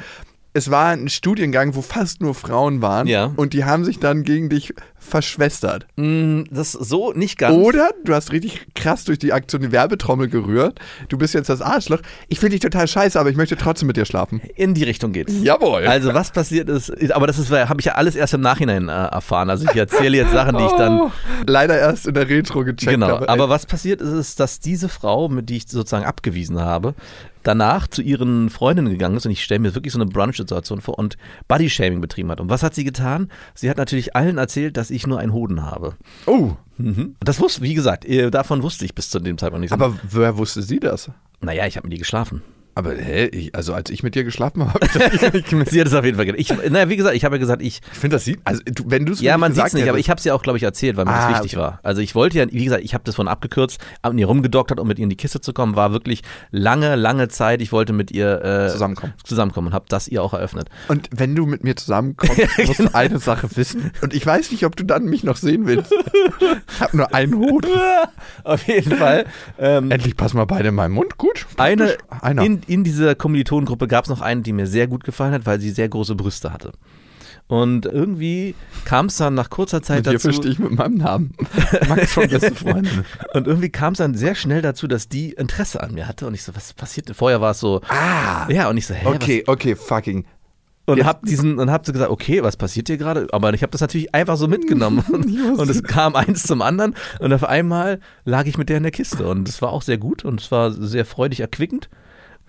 Es 0.52 0.68
war 0.70 0.88
ein 0.88 1.08
Studiengang, 1.08 1.76
wo 1.76 1.82
fast 1.82 2.20
nur 2.20 2.34
Frauen 2.34 2.82
waren. 2.82 3.06
Ja. 3.06 3.32
Und 3.37 3.52
die 3.52 3.64
haben 3.64 3.84
sich 3.84 4.00
dann 4.00 4.25
gegen 4.25 4.49
dich 4.49 4.75
verschwestert. 5.00 5.87
Mm, 5.97 6.42
Das 6.50 6.73
so 6.73 7.12
nicht 7.12 7.38
ganz. 7.38 7.57
Oder 7.57 7.90
du 8.04 8.14
hast 8.14 8.30
richtig 8.33 8.66
krass 8.75 9.04
durch 9.04 9.19
die 9.19 9.33
Aktion 9.33 9.62
die 9.62 9.73
Werbetrommel 9.73 10.28
gerührt. 10.28 10.78
Du 11.09 11.19
bist 11.19 11.35
jetzt 11.35 11.49
das 11.49 11.61
Arschloch. 11.62 12.00
Ich 12.28 12.38
finde 12.38 12.52
dich 12.52 12.61
total 12.61 12.87
scheiße, 12.87 13.19
aber 13.19 13.30
ich 13.30 13.37
möchte 13.37 13.57
trotzdem 13.57 13.87
mit 13.88 13.97
dir 13.97 14.04
schlafen. 14.04 14.40
In 14.54 14.75
die 14.75 14.85
Richtung 14.85 15.12
geht's. 15.12 15.33
Jawohl. 15.42 15.87
Also 15.87 16.14
was 16.14 16.30
passiert 16.30 16.69
ist, 16.69 16.90
aber 17.12 17.26
das 17.26 17.38
ist, 17.38 17.50
habe 17.50 17.80
ich 17.80 17.87
ja 17.87 17.95
alles 17.95 18.14
erst 18.14 18.35
im 18.35 18.40
Nachhinein 18.42 18.88
äh, 18.88 18.92
erfahren. 18.92 19.50
Also 19.50 19.66
ich 19.69 19.75
erzähle 19.76 20.16
jetzt 20.16 20.33
Sachen, 20.33 20.57
die 20.57 20.64
ich 20.64 20.73
dann 20.73 21.00
Oh, 21.00 21.11
leider 21.47 21.78
erst 21.78 22.07
in 22.07 22.14
der 22.14 22.28
Retro 22.28 22.64
gecheckt 22.64 22.90
genau. 22.92 23.09
habe. 23.09 23.28
Aber 23.28 23.49
was 23.49 23.64
passiert 23.66 24.00
ist, 24.00 24.12
ist, 24.12 24.40
dass 24.40 24.61
diese 24.61 24.88
Frau, 24.88 25.28
mit 25.28 25.49
die 25.49 25.57
ich 25.57 25.69
sozusagen 25.69 26.04
abgewiesen 26.04 26.61
habe, 26.61 26.95
danach 27.42 27.87
zu 27.87 28.02
ihren 28.02 28.50
Freundinnen 28.50 28.90
gegangen 28.90 29.16
ist 29.16 29.25
und 29.25 29.33
ich 29.33 29.42
stelle 29.42 29.61
mir 29.61 29.75
wirklich 29.75 29.95
so 29.95 29.99
eine 29.99 30.11
Brunch-Situation 30.11 30.80
vor 30.83 30.99
und 30.99 31.16
Bodyshaming 31.49 32.00
betrieben 32.02 32.30
hat. 32.30 32.40
Und 32.40 32.50
was 32.50 32.62
hat 32.62 32.75
sie 32.75 32.85
getan? 32.85 33.30
Sie 33.54 33.71
hat 33.71 33.78
natürlich 33.78 34.14
allen 34.14 34.37
erzählt, 34.37 34.76
dass 34.76 34.89
ich 34.90 35.06
nur 35.06 35.18
einen 35.18 35.32
Hoden 35.32 35.62
habe. 35.62 35.94
oh, 36.26 36.52
Mhm. 36.76 37.16
Das 37.20 37.38
wusste, 37.40 37.61
wie 37.61 37.75
gesagt, 37.75 38.06
äh, 38.06 38.30
davon 38.30 38.62
wusste 38.62 38.87
ich 38.87 38.94
bis 38.94 39.11
zu 39.11 39.20
dem 39.20 39.37
Zeitpunkt 39.37 39.61
nicht. 39.61 39.73
aber 39.73 39.94
woher 40.11 40.38
wusste 40.38 40.62
sie 40.62 40.80
das? 40.80 41.11
naja, 41.42 41.66
ich 41.66 41.76
habe 41.76 41.87
mit 41.87 41.92
ihr 41.94 41.99
geschlafen. 41.99 42.40
Aber 42.80 42.94
hä, 42.94 43.26
ich, 43.26 43.54
also 43.54 43.75
als 43.75 43.90
ich 43.90 44.02
mit 44.02 44.14
dir 44.14 44.25
geschlafen 44.25 44.64
habe. 44.66 44.80
Sie 45.70 45.80
hat 45.80 45.87
es 45.87 45.94
auf 45.94 46.04
jeden 46.04 46.16
Fall 46.16 46.26
gedacht. 46.26 46.40
Ich, 46.40 46.70
naja, 46.70 46.88
wie 46.88 46.96
gesagt, 46.96 47.14
ich 47.14 47.25
habe 47.26 47.37
ja 47.37 47.38
gesagt, 47.40 47.60
ich, 47.62 47.80
Ich 47.92 47.99
finde, 47.99 48.16
das 48.16 48.25
sieht, 48.25 48.40
also 48.44 48.62
du, 48.64 48.84
wenn 48.87 49.04
du 49.04 49.12
es 49.12 49.20
Ja, 49.20 49.37
man 49.38 49.52
sieht 49.52 49.66
es 49.66 49.72
nicht, 49.75 49.88
aber 49.88 49.99
ich 49.99 50.08
habe 50.08 50.18
es 50.18 50.25
ja 50.25 50.32
auch, 50.34 50.42
glaube 50.42 50.56
ich, 50.56 50.62
erzählt, 50.64 50.96
weil 50.96 51.04
mir 51.04 51.10
Ah, 51.12 51.28
das 51.30 51.38
wichtig 51.42 51.56
okay. 51.58 51.62
war. 51.62 51.80
Also 51.82 52.00
ich 52.00 52.14
wollte 52.14 52.38
ja, 52.38 52.46
wie 52.50 52.64
gesagt, 52.64 52.82
ich 52.82 52.94
habe 52.94 53.04
das 53.04 53.14
von 53.14 53.28
abgekürzt, 53.28 53.78
an 54.02 54.16
ihr 54.18 54.26
rumgedoktert, 54.26 54.80
um 54.80 54.88
mit 54.88 54.99
ihr 54.99 55.02
in 55.04 55.10
die 55.10 55.16
Kiste 55.16 55.40
zu 55.40 55.52
kommen, 55.52 55.76
war 55.76 55.92
wirklich 55.92 56.22
lange, 56.50 56.96
lange 56.96 57.28
Zeit. 57.28 57.60
Ich 57.60 57.70
wollte 57.72 57.92
mit 57.92 58.10
ihr 58.10 58.42
äh, 58.44 58.68
Zusammenkommen. 58.70 59.12
zusammenkommen 59.25 59.66
und 59.68 59.75
habe 59.75 59.84
das 59.88 60.08
ihr 60.08 60.22
auch 60.22 60.32
eröffnet. 60.32 60.68
Und 60.88 61.08
wenn 61.14 61.34
du 61.34 61.44
mit 61.46 61.62
mir 61.64 61.76
zusammenkommst, 61.76 62.38
musst 62.66 62.78
Genau. 62.78 62.90
du 62.90 62.94
eine 62.96 63.18
Sache 63.18 63.49
wissen. 63.56 63.90
Und 64.00 64.14
ich 64.14 64.25
weiß 64.25 64.50
nicht, 64.52 64.64
ob 64.64 64.76
du 64.76 64.84
dann 64.84 65.04
mich 65.04 65.22
noch 65.25 65.37
sehen 65.37 65.66
willst. 65.66 65.92
Ich 65.92 66.80
habe 66.80 66.96
nur 66.96 67.14
einen 67.14 67.34
Hut. 67.34 67.66
Auf 68.44 68.66
jeden 68.66 68.96
Fall. 68.96 69.26
Ähm, 69.58 69.90
Endlich 69.90 70.16
passen 70.16 70.38
wir 70.38 70.46
beide 70.46 70.68
in 70.70 70.75
meinen 70.75 70.92
Mund. 70.92 71.18
Gut. 71.18 71.46
eine. 71.58 71.96
Einer. 72.20 72.42
in, 72.44 72.62
in 72.70 72.84
dieser 72.84 73.14
Kommilitonengruppe 73.14 73.88
gab 73.88 74.04
es 74.04 74.10
noch 74.10 74.20
eine, 74.20 74.42
die 74.42 74.52
mir 74.52 74.66
sehr 74.66 74.86
gut 74.86 75.04
gefallen 75.04 75.32
hat, 75.34 75.46
weil 75.46 75.60
sie 75.60 75.70
sehr 75.70 75.88
große 75.88 76.14
Brüste 76.14 76.52
hatte. 76.52 76.72
Und 77.48 77.84
irgendwie 77.84 78.54
kam 78.84 79.06
es 79.06 79.16
dann 79.16 79.34
nach 79.34 79.50
kurzer 79.50 79.82
Zeit 79.82 79.98
Mit 79.98 80.06
dazu. 80.06 80.28
verstehe 80.28 80.52
ich 80.52 80.58
mit 80.60 80.70
meinem 80.70 80.98
Namen. 80.98 81.32
Max 81.88 82.12
von 82.12 82.28
beste 82.30 82.54
Freundin. 82.54 83.04
Und 83.34 83.48
irgendwie 83.48 83.70
kam 83.70 83.92
es 83.94 83.98
dann 83.98 84.14
sehr 84.14 84.36
schnell 84.36 84.62
dazu, 84.62 84.86
dass 84.86 85.08
die 85.08 85.30
Interesse 85.32 85.82
an 85.82 85.92
mir 85.94 86.06
hatte. 86.06 86.28
Und 86.28 86.34
ich 86.34 86.44
so, 86.44 86.54
was 86.54 86.72
passiert 86.74 87.08
denn? 87.08 87.16
Vorher 87.16 87.40
war 87.40 87.50
es 87.50 87.58
so, 87.60 87.80
Ah, 87.88 88.48
ja, 88.50 88.68
und 88.70 88.76
ich 88.76 88.86
so, 88.86 88.94
hä, 88.94 89.04
okay, 89.06 89.42
okay, 89.48 89.74
fucking. 89.74 90.22
was? 90.24 90.30
Und 90.86 90.98
jetzt- 90.98 91.06
hab 91.08 91.24
diesen, 91.24 91.58
und 91.58 91.70
hab 91.72 91.84
so 91.84 91.92
gesagt, 91.92 92.10
okay, 92.12 92.40
was 92.44 92.56
passiert 92.56 92.86
hier 92.86 92.98
gerade? 92.98 93.26
Aber 93.32 93.52
ich 93.52 93.62
habe 93.62 93.72
das 93.72 93.80
natürlich 93.80 94.14
einfach 94.14 94.36
so 94.36 94.46
mitgenommen. 94.46 95.00
Und, 95.12 95.26
und 95.58 95.68
es 95.70 95.82
kam 95.82 96.14
eins 96.14 96.44
zum 96.44 96.62
anderen. 96.62 96.94
Und 97.18 97.32
auf 97.32 97.42
einmal 97.44 97.98
lag 98.24 98.46
ich 98.46 98.58
mit 98.58 98.68
der 98.68 98.76
in 98.76 98.84
der 98.84 98.92
Kiste. 98.92 99.26
Und 99.26 99.48
es 99.48 99.60
war 99.60 99.70
auch 99.70 99.82
sehr 99.82 99.98
gut 99.98 100.24
und 100.24 100.40
es 100.40 100.50
war 100.52 100.70
sehr 100.70 101.04
freudig 101.04 101.40
erquickend. 101.40 101.88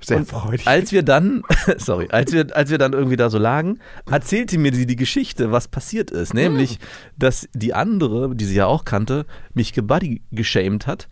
Sehr 0.04 0.18
und 0.18 0.28
freudig. 0.28 0.68
Als 0.68 0.92
wir 0.92 1.04
dann, 1.04 1.44
sorry, 1.78 2.08
als 2.12 2.32
wir, 2.32 2.48
als 2.56 2.70
wir 2.70 2.78
dann 2.78 2.94
irgendwie 2.94 3.18
da 3.18 3.30
so 3.30 3.38
lagen, 3.38 3.80
erzählte 4.10 4.58
mir 4.58 4.74
sie 4.74 4.86
die 4.86 4.96
Geschichte, 4.96 5.52
was 5.52 5.68
passiert 5.68 6.12
ist. 6.12 6.34
Nämlich, 6.34 6.80
dass 7.18 7.48
die 7.54 7.74
andere, 7.74 8.36
die 8.36 8.46
sie 8.46 8.56
ja 8.56 8.66
auch 8.66 8.86
kannte, 8.86 9.26
mich 9.54 9.74
gebody 9.74 10.22
geshamed 10.32 10.88
hat, 10.88 11.08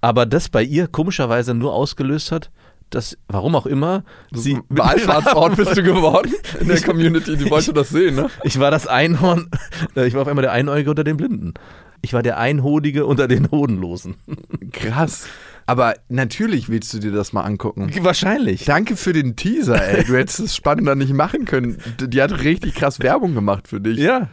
aber 0.00 0.26
das 0.26 0.48
bei 0.48 0.62
ihr 0.62 0.86
komischerweise 0.88 1.54
nur 1.54 1.74
ausgelöst 1.74 2.32
hat, 2.32 2.50
dass, 2.90 3.18
warum 3.28 3.56
auch 3.56 3.66
immer, 3.66 4.04
sie. 4.32 4.58
Wahlfahrtsort 4.68 5.56
bist 5.56 5.76
du 5.76 5.82
geworden 5.82 6.32
in 6.60 6.68
der 6.68 6.80
Community, 6.80 7.36
die 7.36 7.50
wollte 7.50 7.72
das 7.72 7.88
sehen, 7.88 8.14
ne? 8.14 8.30
Ich 8.44 8.58
war 8.60 8.70
das 8.70 8.86
Einhorn, 8.86 9.50
ich 9.94 10.14
war 10.14 10.22
auf 10.22 10.28
einmal 10.28 10.42
der 10.42 10.52
Einäugige 10.52 10.90
unter 10.90 11.04
den 11.04 11.16
Blinden. 11.16 11.54
Ich 12.02 12.12
war 12.12 12.22
der 12.22 12.38
Einhodige 12.38 13.04
unter 13.06 13.26
den 13.26 13.50
Hodenlosen. 13.50 14.14
Krass. 14.72 15.26
Aber 15.66 15.94
natürlich 16.08 16.68
willst 16.68 16.94
du 16.94 17.00
dir 17.00 17.10
das 17.10 17.32
mal 17.32 17.42
angucken. 17.42 17.90
Wahrscheinlich. 18.00 18.64
Danke 18.64 18.96
für 18.96 19.12
den 19.12 19.34
Teaser, 19.34 19.82
ey. 19.82 20.04
Du 20.04 20.16
hättest 20.16 20.40
es 20.40 20.56
spannender 20.56 20.94
nicht 20.94 21.12
machen 21.12 21.44
können. 21.44 21.78
Die 22.00 22.22
hat 22.22 22.42
richtig 22.44 22.76
krass 22.76 23.00
Werbung 23.00 23.34
gemacht 23.34 23.66
für 23.68 23.80
dich. 23.80 23.98
Ja. 23.98 24.28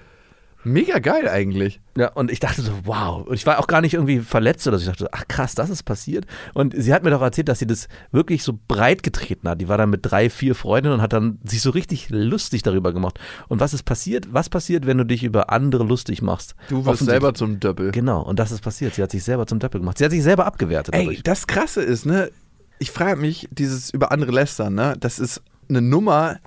Mega 0.63 0.99
geil 0.99 1.27
eigentlich. 1.27 1.81
Ja, 1.97 2.11
und 2.13 2.31
ich 2.31 2.39
dachte 2.39 2.61
so, 2.61 2.71
wow. 2.85 3.25
Und 3.27 3.35
ich 3.35 3.45
war 3.45 3.59
auch 3.59 3.67
gar 3.67 3.81
nicht 3.81 3.93
irgendwie 3.93 4.19
verletzt 4.19 4.65
oder 4.67 4.77
so. 4.77 4.83
Ich 4.83 4.87
dachte, 4.87 5.03
so, 5.03 5.09
ach 5.11 5.27
krass, 5.27 5.55
das 5.55 5.69
ist 5.69 5.83
passiert. 5.83 6.25
Und 6.53 6.73
sie 6.77 6.93
hat 6.93 7.03
mir 7.03 7.09
doch 7.09 7.21
erzählt, 7.21 7.49
dass 7.49 7.59
sie 7.59 7.67
das 7.67 7.87
wirklich 8.11 8.43
so 8.43 8.57
breit 8.67 9.03
getreten 9.03 9.49
hat. 9.49 9.59
Die 9.59 9.67
war 9.67 9.77
dann 9.77 9.89
mit 9.89 9.99
drei, 10.03 10.29
vier 10.29 10.55
Freundinnen 10.55 10.95
und 10.95 11.01
hat 11.01 11.13
dann 11.13 11.39
sich 11.43 11.61
so 11.61 11.69
richtig 11.69 12.09
lustig 12.09 12.63
darüber 12.63 12.93
gemacht. 12.93 13.19
Und 13.49 13.59
was 13.59 13.73
ist 13.73 13.83
passiert? 13.83 14.33
Was 14.33 14.49
passiert, 14.49 14.85
wenn 14.85 14.97
du 14.97 15.05
dich 15.05 15.23
über 15.23 15.49
andere 15.49 15.83
lustig 15.83 16.21
machst? 16.21 16.55
Du 16.69 16.85
wirst 16.85 17.03
selber 17.03 17.33
zum 17.33 17.59
Döppel. 17.59 17.91
Genau, 17.91 18.21
und 18.21 18.39
das 18.39 18.51
ist 18.51 18.61
passiert. 18.61 18.95
Sie 18.95 19.03
hat 19.03 19.11
sich 19.11 19.23
selber 19.23 19.45
zum 19.45 19.59
Doppel 19.59 19.81
gemacht. 19.81 19.97
Sie 19.97 20.05
hat 20.05 20.11
sich 20.11 20.23
selber 20.23 20.45
abgewertet. 20.45 20.95
Ey, 20.95 21.05
dadurch. 21.05 21.23
das 21.23 21.47
Krasse 21.47 21.81
ist, 21.81 22.05
ne? 22.05 22.31
Ich 22.79 22.91
frage 22.91 23.19
mich, 23.19 23.47
dieses 23.51 23.89
über 23.91 24.11
andere 24.11 24.31
lästern, 24.31 24.75
ne? 24.75 24.95
Das 24.99 25.19
ist 25.19 25.41
eine 25.69 25.81
Nummer, 25.81 26.39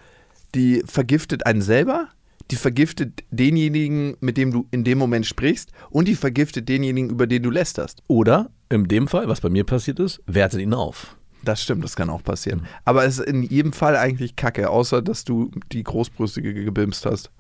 die 0.55 0.83
vergiftet 0.87 1.47
einen 1.47 1.63
selber, 1.63 2.09
die 2.51 2.57
vergiftet 2.57 3.25
denjenigen, 3.31 4.17
mit 4.21 4.37
dem 4.37 4.53
du 4.53 4.67
in 4.71 4.85
dem 4.85 4.99
Moment 4.99 5.27
sprichst, 5.27 5.73
und 5.91 6.09
die 6.09 6.15
vergiftet 6.15 6.69
denjenigen, 6.69 7.11
über 7.11 7.27
den 7.27 7.43
du 7.43 7.51
lästerst. 7.51 8.03
Oder, 8.09 8.51
in 8.69 8.89
dem 8.89 9.09
Fall, 9.09 9.29
was 9.29 9.41
bei 9.41 9.49
mir 9.49 9.65
passiert 9.65 9.99
ist, 10.01 10.23
wertet 10.27 10.61
ihn 10.61 10.75
auf. 10.75 11.17
Das 11.45 11.63
stimmt, 11.63 11.85
das 11.85 11.97
kann 11.97 12.11
auch 12.11 12.25
passieren. 12.25 12.67
Aber 12.85 13.05
es 13.05 13.19
ist 13.19 13.27
in 13.27 13.43
jedem 13.43 13.73
Fall 13.73 13.97
eigentlich 13.97 14.37
Kacke, 14.37 14.69
außer 14.71 15.03
dass 15.03 15.25
du 15.25 15.51
die 15.73 15.85
Großbrüstige 15.85 16.53
gebimst 16.53 17.07
hast. 17.07 17.31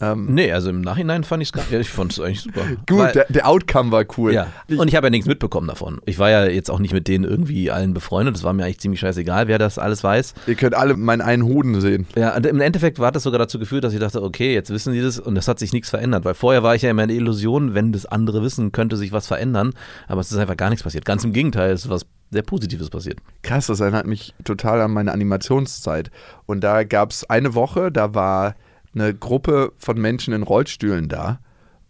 Ähm, 0.00 0.26
Nee, 0.34 0.52
also 0.52 0.70
im 0.70 0.80
Nachhinein 0.80 1.24
fand 1.24 1.50
gar 1.52 1.64
ja, 1.70 1.78
ich 1.80 1.90
fand 1.90 2.12
es 2.12 2.20
eigentlich 2.20 2.40
super. 2.40 2.62
gut, 2.88 2.98
Weil- 2.98 3.12
der, 3.12 3.26
der 3.28 3.48
Outcome 3.48 3.92
war 3.92 4.04
cool. 4.16 4.32
Ja, 4.32 4.46
Ich, 4.66 4.78
und 4.78 4.88
ich 4.88 4.96
habe 4.96 5.06
ja 5.06 5.10
nichts 5.10 5.26
mitbekommen 5.26 5.68
davon. 5.68 6.00
Ich 6.06 6.18
war 6.18 6.30
ja 6.30 6.46
jetzt 6.46 6.70
auch 6.70 6.78
nicht 6.78 6.92
mit 6.94 7.06
denen 7.08 7.24
irgendwie 7.24 7.70
allen 7.70 7.92
befreundet. 7.94 8.34
Das 8.34 8.42
war 8.44 8.52
mir 8.52 8.64
eigentlich 8.64 8.80
ziemlich 8.80 9.00
scheißegal, 9.00 9.48
wer 9.48 9.58
das 9.58 9.78
alles 9.78 10.02
weiß. 10.02 10.34
ihr 10.46 10.54
könnt 10.54 10.74
alle 10.74 10.96
meinen 10.96 11.20
einen 11.20 11.44
Hoden 11.44 11.80
sehen. 11.80 12.06
Ja, 12.16 12.36
und 12.36 12.46
im 12.46 12.60
Endeffekt 12.60 12.98
war 12.98 13.12
das 13.12 13.22
sogar 13.24 13.38
dazu 13.38 13.58
geführt, 13.58 13.84
dass 13.84 13.92
ich 13.92 14.00
dachte, 14.00 14.22
okay, 14.22 14.54
jetzt 14.54 14.70
wissen 14.70 14.92
die 14.92 15.02
das 15.02 15.18
und 15.18 15.36
es 15.36 15.48
hat 15.48 15.58
sich 15.58 15.72
nichts 15.72 15.90
verändert. 15.90 16.24
Weil 16.24 16.34
vorher 16.34 16.62
war 16.62 16.74
ich 16.74 16.82
ja 16.82 16.90
immer 16.90 17.02
in 17.02 17.08
der 17.08 17.18
Illusion, 17.18 17.74
wenn 17.74 17.92
das 17.92 18.06
andere 18.06 18.42
wissen, 18.42 18.72
könnte 18.72 18.96
sich 18.96 19.12
was 19.12 19.26
verändern. 19.26 19.72
Aber 20.08 20.20
es 20.20 20.30
ist 20.32 20.38
einfach 20.38 20.56
gar 20.56 20.70
nichts 20.70 20.82
passiert. 20.82 21.04
Ganz 21.04 21.24
im 21.24 21.32
Gegenteil, 21.32 21.72
es 21.72 21.84
ist 21.84 21.90
was 21.90 22.06
sehr 22.30 22.42
Positives 22.42 22.90
passiert. 22.90 23.18
Krass, 23.42 23.66
das 23.66 23.80
erinnert 23.80 24.06
mich 24.06 24.34
total 24.44 24.80
an 24.80 24.92
meine 24.92 25.12
Animationszeit. 25.12 26.10
Und 26.46 26.62
da 26.62 26.84
gab 26.84 27.10
es 27.10 27.28
eine 27.28 27.54
Woche, 27.54 27.90
da 27.90 28.14
war 28.14 28.54
eine 28.94 29.14
Gruppe 29.14 29.72
von 29.78 30.00
Menschen 30.00 30.34
in 30.34 30.42
Rollstühlen 30.42 31.08
da. 31.08 31.40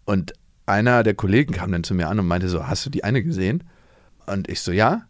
Und 0.04 0.32
einer 0.66 1.02
der 1.02 1.14
Kollegen 1.14 1.52
kam 1.52 1.72
dann 1.72 1.84
zu 1.84 1.94
mir 1.94 2.08
an 2.08 2.18
und 2.18 2.26
meinte 2.26 2.48
so, 2.48 2.66
hast 2.66 2.86
du 2.86 2.90
die 2.90 3.04
eine 3.04 3.22
gesehen? 3.22 3.64
Und 4.26 4.48
ich 4.48 4.60
so, 4.60 4.72
ja. 4.72 5.02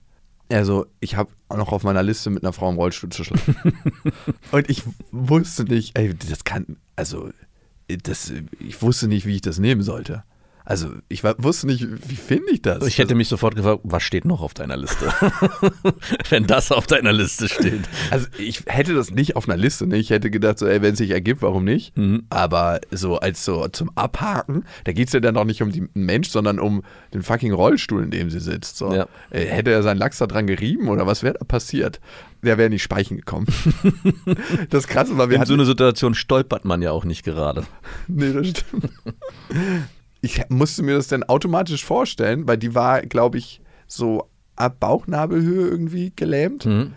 Er 0.49 0.65
so, 0.65 0.87
ich 0.99 1.15
habe 1.15 1.31
noch 1.49 1.73
auf 1.73 1.85
meiner 1.85 2.03
Liste 2.03 2.29
mit 2.29 2.43
einer 2.43 2.53
Frau 2.53 2.69
im 2.71 2.77
Rollstuhl 2.77 3.11
zu 3.11 3.23
schlafen. 3.23 3.55
und 4.51 4.69
ich 4.69 4.83
wusste 5.13 5.65
nicht, 5.65 5.97
ey, 5.97 6.13
das 6.13 6.43
kann, 6.43 6.77
also, 6.97 7.31
das, 8.03 8.33
ich 8.59 8.83
wusste 8.83 9.07
nicht, 9.07 9.27
wie 9.27 9.37
ich 9.37 9.43
das 9.43 9.59
nehmen 9.59 9.83
sollte. 9.83 10.25
Also, 10.71 10.91
ich 11.09 11.25
wusste 11.25 11.67
nicht, 11.67 11.85
wie 12.09 12.15
finde 12.15 12.53
ich 12.53 12.63
das? 12.63 12.87
Ich 12.87 12.99
hätte 12.99 13.17
mich 13.17 13.27
sofort 13.27 13.57
gefragt, 13.57 13.81
was 13.83 14.05
steht 14.05 14.25
noch 14.25 14.41
auf 14.41 14.55
deiner 14.55 14.77
Liste? 14.77 15.13
wenn 16.31 16.47
das 16.47 16.71
auf 16.71 16.87
deiner 16.87 17.13
Liste 17.13 17.49
steht. 17.49 17.81
Also 18.13 18.29
ich 18.39 18.63
hätte 18.67 18.95
das 18.95 19.11
nicht 19.11 19.35
auf 19.35 19.49
einer 19.49 19.57
Liste, 19.57 19.89
ne? 19.89 19.97
Ich 19.97 20.11
hätte 20.11 20.31
gedacht, 20.31 20.61
so, 20.61 20.69
ey, 20.69 20.81
wenn 20.81 20.93
es 20.93 20.99
sich 20.99 21.11
ergibt, 21.11 21.43
warum 21.43 21.65
nicht? 21.65 21.99
Mhm. 21.99 22.23
Aber 22.31 22.79
so 22.93 23.19
als 23.19 23.45
so 23.45 23.67
zum 23.67 23.91
Abhaken, 23.97 24.65
da 24.85 24.93
geht 24.93 25.09
es 25.09 25.13
ja 25.13 25.19
dann 25.19 25.37
auch 25.37 25.45
nicht 25.45 25.61
um 25.61 25.73
den 25.73 25.89
Mensch, 25.95 26.29
sondern 26.29 26.61
um 26.61 26.85
den 27.13 27.25
fucking 27.25 27.53
Rollstuhl, 27.53 28.05
in 28.05 28.13
dem 28.13 28.31
sie 28.31 28.39
sitzt. 28.39 28.77
So. 28.77 28.95
Ja. 28.95 29.09
Äh, 29.31 29.47
Hätte 29.47 29.73
er 29.73 29.83
seinen 29.83 29.99
Lachs 29.99 30.19
da 30.19 30.29
dran 30.29 30.47
gerieben 30.47 30.87
oder 30.87 31.05
was 31.05 31.25
wäre 31.25 31.35
da 31.35 31.45
passiert? 31.45 32.01
Der 32.45 32.59
wäre 32.59 32.71
nicht 32.71 32.85
speichen 32.85 33.17
gekommen. 33.17 33.49
das 34.71 34.87
Krasse 34.87 35.19
war, 35.19 35.31
wir 35.31 35.39
In 35.39 35.47
so 35.47 35.55
eine 35.55 35.65
Situation 35.65 36.15
stolpert 36.15 36.65
man 36.65 36.81
ja 36.81 36.93
auch 36.93 37.05
nicht 37.05 37.25
gerade. 37.25 37.65
Nee, 38.07 38.33
das 38.33 38.47
stimmt. 38.51 38.89
Ich 40.21 40.43
musste 40.49 40.83
mir 40.83 40.95
das 40.95 41.09
dann 41.09 41.23
automatisch 41.23 41.85
vorstellen, 41.85 42.47
weil 42.47 42.59
die 42.59 42.75
war, 42.75 43.03
glaube 43.03 43.39
ich, 43.39 43.61
so 43.87 44.29
ab 44.57 44.79
Bauchnabelhöhe 44.81 45.69
irgendwie 45.69 46.13
gelähmt. 46.15 46.67
Mhm. 46.67 46.93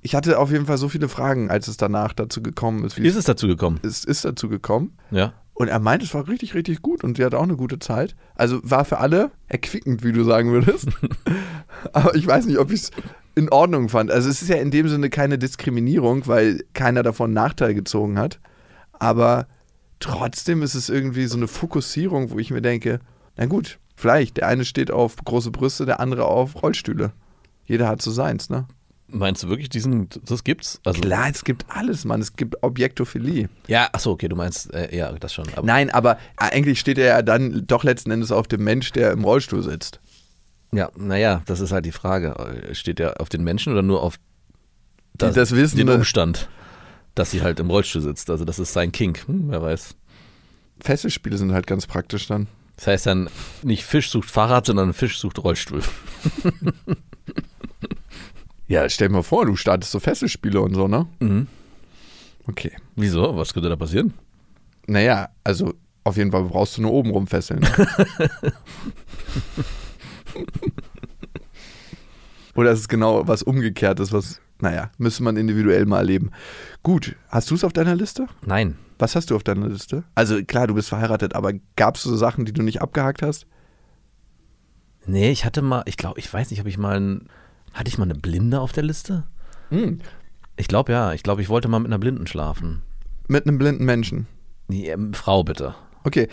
Ich 0.00 0.14
hatte 0.14 0.38
auf 0.38 0.50
jeden 0.50 0.66
Fall 0.66 0.78
so 0.78 0.88
viele 0.88 1.08
Fragen, 1.08 1.50
als 1.50 1.66
es 1.68 1.76
danach 1.76 2.12
dazu 2.12 2.42
gekommen 2.42 2.84
ist. 2.84 2.96
Wie 2.96 3.06
ist 3.06 3.16
es 3.16 3.24
dazu 3.24 3.46
gekommen? 3.46 3.80
es 3.82 4.04
ist 4.04 4.24
dazu 4.24 4.48
gekommen. 4.48 4.96
Ja. 5.10 5.32
Und 5.54 5.66
er 5.66 5.80
meinte, 5.80 6.06
es 6.06 6.14
war 6.14 6.28
richtig, 6.28 6.54
richtig 6.54 6.82
gut 6.82 7.02
und 7.02 7.16
sie 7.16 7.24
hatte 7.24 7.36
auch 7.36 7.42
eine 7.42 7.56
gute 7.56 7.80
Zeit. 7.80 8.14
Also 8.36 8.60
war 8.62 8.84
für 8.84 8.98
alle 8.98 9.32
erquickend, 9.48 10.04
wie 10.04 10.12
du 10.12 10.22
sagen 10.22 10.52
würdest. 10.52 10.86
Aber 11.92 12.14
ich 12.14 12.24
weiß 12.24 12.46
nicht, 12.46 12.58
ob 12.58 12.70
ich 12.70 12.82
es 12.82 12.90
in 13.34 13.48
Ordnung 13.48 13.88
fand. 13.88 14.12
Also 14.12 14.28
es 14.28 14.40
ist 14.40 14.48
ja 14.48 14.56
in 14.56 14.70
dem 14.70 14.88
Sinne 14.88 15.10
keine 15.10 15.36
Diskriminierung, 15.36 16.28
weil 16.28 16.64
keiner 16.74 17.02
davon 17.02 17.32
Nachteil 17.32 17.74
gezogen 17.74 18.18
hat. 18.18 18.38
Aber 18.92 19.48
trotzdem 20.00 20.62
ist 20.62 20.74
es 20.74 20.88
irgendwie 20.88 21.26
so 21.26 21.36
eine 21.36 21.48
Fokussierung, 21.48 22.30
wo 22.30 22.38
ich 22.38 22.50
mir 22.50 22.62
denke, 22.62 23.00
na 23.36 23.46
gut, 23.46 23.78
vielleicht, 23.96 24.36
der 24.36 24.48
eine 24.48 24.64
steht 24.64 24.90
auf 24.90 25.16
große 25.16 25.50
Brüste, 25.50 25.86
der 25.86 26.00
andere 26.00 26.24
auf 26.26 26.62
Rollstühle. 26.62 27.12
Jeder 27.64 27.88
hat 27.88 28.02
so 28.02 28.10
seins, 28.10 28.50
ne? 28.50 28.66
Meinst 29.10 29.42
du 29.42 29.48
wirklich 29.48 29.70
diesen, 29.70 30.08
das 30.26 30.44
gibt's? 30.44 30.80
Also, 30.84 31.00
Klar, 31.00 31.28
es 31.30 31.42
gibt 31.42 31.64
alles, 31.68 32.04
Mann. 32.04 32.20
Es 32.20 32.36
gibt 32.36 32.62
Objektophilie. 32.62 33.48
Ja, 33.66 33.88
achso, 33.92 34.10
okay, 34.10 34.28
du 34.28 34.36
meinst, 34.36 34.72
äh, 34.74 34.94
ja, 34.94 35.10
das 35.12 35.32
schon. 35.32 35.46
Aber, 35.56 35.66
Nein, 35.66 35.88
aber 35.90 36.18
eigentlich 36.36 36.78
steht 36.78 36.98
er 36.98 37.06
ja 37.06 37.22
dann 37.22 37.66
doch 37.66 37.84
letzten 37.84 38.10
Endes 38.10 38.32
auf 38.32 38.48
dem 38.48 38.64
Mensch, 38.64 38.92
der 38.92 39.12
im 39.12 39.24
Rollstuhl 39.24 39.62
sitzt. 39.62 40.00
Ja, 40.72 40.90
naja, 40.94 41.40
das 41.46 41.60
ist 41.60 41.72
halt 41.72 41.86
die 41.86 41.92
Frage. 41.92 42.34
Steht 42.72 42.98
der 42.98 43.18
auf 43.22 43.30
den 43.30 43.42
Menschen 43.44 43.72
oder 43.72 43.80
nur 43.82 44.02
auf 44.02 44.18
Die 45.14 45.32
das 45.32 45.52
wissen, 45.52 45.78
den? 45.78 45.88
Umstand, 45.88 46.46
dass 47.18 47.30
sie 47.30 47.42
halt 47.42 47.60
im 47.60 47.70
Rollstuhl 47.70 48.02
sitzt? 48.02 48.30
Also 48.30 48.44
das 48.44 48.58
ist 48.58 48.72
sein 48.72 48.92
Kink, 48.92 49.26
hm, 49.26 49.46
wer 49.48 49.62
weiß. 49.62 49.94
Fesselspiele 50.80 51.36
sind 51.36 51.52
halt 51.52 51.66
ganz 51.66 51.86
praktisch 51.86 52.26
dann. 52.28 52.46
Das 52.76 52.86
heißt 52.86 53.06
dann 53.06 53.28
nicht 53.62 53.84
Fisch 53.84 54.10
sucht 54.10 54.30
Fahrrad, 54.30 54.66
sondern 54.66 54.92
Fisch 54.92 55.18
sucht 55.18 55.42
Rollstuhl. 55.42 55.82
Ja, 58.68 58.88
stell 58.90 59.08
dir 59.08 59.14
mal 59.14 59.22
vor, 59.22 59.46
du 59.46 59.56
startest 59.56 59.90
so 59.92 59.98
Fesselspiele 59.98 60.60
und 60.60 60.74
so, 60.74 60.88
ne? 60.88 61.06
Mhm. 61.20 61.46
Okay. 62.46 62.72
Wieso? 62.96 63.34
Was 63.34 63.54
könnte 63.54 63.70
da 63.70 63.76
passieren? 63.76 64.12
Naja, 64.86 65.30
also 65.42 65.72
auf 66.04 66.18
jeden 66.18 66.30
Fall 66.30 66.44
brauchst 66.44 66.76
du 66.76 66.82
nur 66.82 66.92
oben 66.92 67.10
rumfesseln. 67.10 67.66
Oder 72.54 72.72
ist 72.72 72.80
es 72.80 72.88
genau 72.88 73.26
was 73.26 73.42
Umgekehrtes, 73.42 74.12
was, 74.12 74.40
naja, 74.60 74.90
müsste 74.98 75.22
man 75.22 75.36
individuell 75.36 75.86
mal 75.86 75.98
erleben. 75.98 76.30
Gut, 76.82 77.16
hast 77.28 77.50
du 77.50 77.54
es 77.54 77.64
auf 77.64 77.72
deiner 77.72 77.94
Liste? 77.94 78.26
Nein. 78.44 78.76
Was 78.98 79.14
hast 79.14 79.30
du 79.30 79.36
auf 79.36 79.44
deiner 79.44 79.68
Liste? 79.68 80.04
Also 80.14 80.42
klar, 80.44 80.66
du 80.66 80.74
bist 80.74 80.88
verheiratet, 80.88 81.34
aber 81.34 81.52
gab 81.76 81.96
es 81.96 82.02
so 82.02 82.16
Sachen, 82.16 82.44
die 82.44 82.52
du 82.52 82.62
nicht 82.62 82.82
abgehakt 82.82 83.22
hast? 83.22 83.46
Nee, 85.06 85.30
ich 85.30 85.44
hatte 85.44 85.62
mal, 85.62 85.82
ich 85.86 85.96
glaube, 85.96 86.18
ich 86.18 86.32
weiß 86.32 86.50
nicht, 86.50 86.60
ob 86.60 86.66
ich 86.66 86.78
mal 86.78 87.00
ein, 87.00 87.28
hatte 87.72 87.88
ich 87.88 87.98
mal 87.98 88.04
eine 88.04 88.16
Blinde 88.16 88.60
auf 88.60 88.72
der 88.72 88.82
Liste? 88.82 89.24
Hm. 89.70 90.00
Ich 90.56 90.66
glaube 90.66 90.92
ja, 90.92 91.12
ich 91.12 91.22
glaube, 91.22 91.40
ich 91.40 91.48
wollte 91.48 91.68
mal 91.68 91.78
mit 91.78 91.86
einer 91.86 91.98
Blinden 91.98 92.26
schlafen. 92.26 92.82
Mit 93.28 93.46
einem 93.46 93.58
blinden 93.58 93.84
Menschen. 93.84 94.26
Nee, 94.66 94.90
ähm, 94.90 95.14
Frau 95.14 95.44
bitte. 95.44 95.74
Okay, 96.04 96.28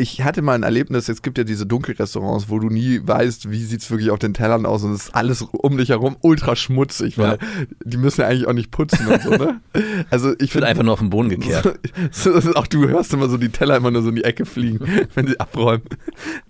ich 0.00 0.22
hatte 0.22 0.42
mal 0.42 0.54
ein 0.54 0.62
Erlebnis, 0.62 1.08
es 1.08 1.22
gibt 1.22 1.38
ja 1.38 1.44
diese 1.44 1.66
Dunkelrestaurants, 1.66 2.48
wo 2.48 2.58
du 2.60 2.68
nie 2.70 3.00
weißt, 3.04 3.50
wie 3.50 3.62
sieht 3.64 3.82
es 3.82 3.90
wirklich 3.90 4.10
auf 4.10 4.18
den 4.20 4.32
Tellern 4.32 4.64
aus 4.64 4.84
und 4.84 4.92
es 4.92 5.06
ist 5.06 5.14
alles 5.14 5.42
um 5.42 5.76
dich 5.76 5.88
herum 5.90 6.16
ultra 6.22 6.54
schmutzig, 6.56 7.18
weil 7.18 7.32
Ja. 7.32 7.38
die 7.84 7.96
müssen 7.96 8.20
ja 8.20 8.28
eigentlich 8.28 8.46
auch 8.46 8.52
nicht 8.52 8.70
putzen 8.70 9.06
und 9.08 9.22
so, 9.22 9.30
ne? 9.30 9.60
Also 10.10 10.34
ich 10.38 10.52
finde 10.52 10.68
einfach 10.68 10.84
nur 10.84 10.92
auf 10.92 11.00
den 11.00 11.10
Boden 11.10 11.28
gekehrt. 11.28 11.78
so, 12.12 12.38
so, 12.40 12.54
auch 12.54 12.66
du 12.68 12.88
hörst 12.88 13.12
immer 13.12 13.28
so 13.28 13.36
die 13.36 13.48
Teller 13.50 13.76
immer 13.76 13.90
nur 13.90 14.02
so 14.02 14.08
in 14.10 14.14
die 14.16 14.24
Ecke 14.24 14.46
fliegen, 14.46 14.80
wenn 15.14 15.26
sie 15.26 15.38
abräumen. 15.40 15.82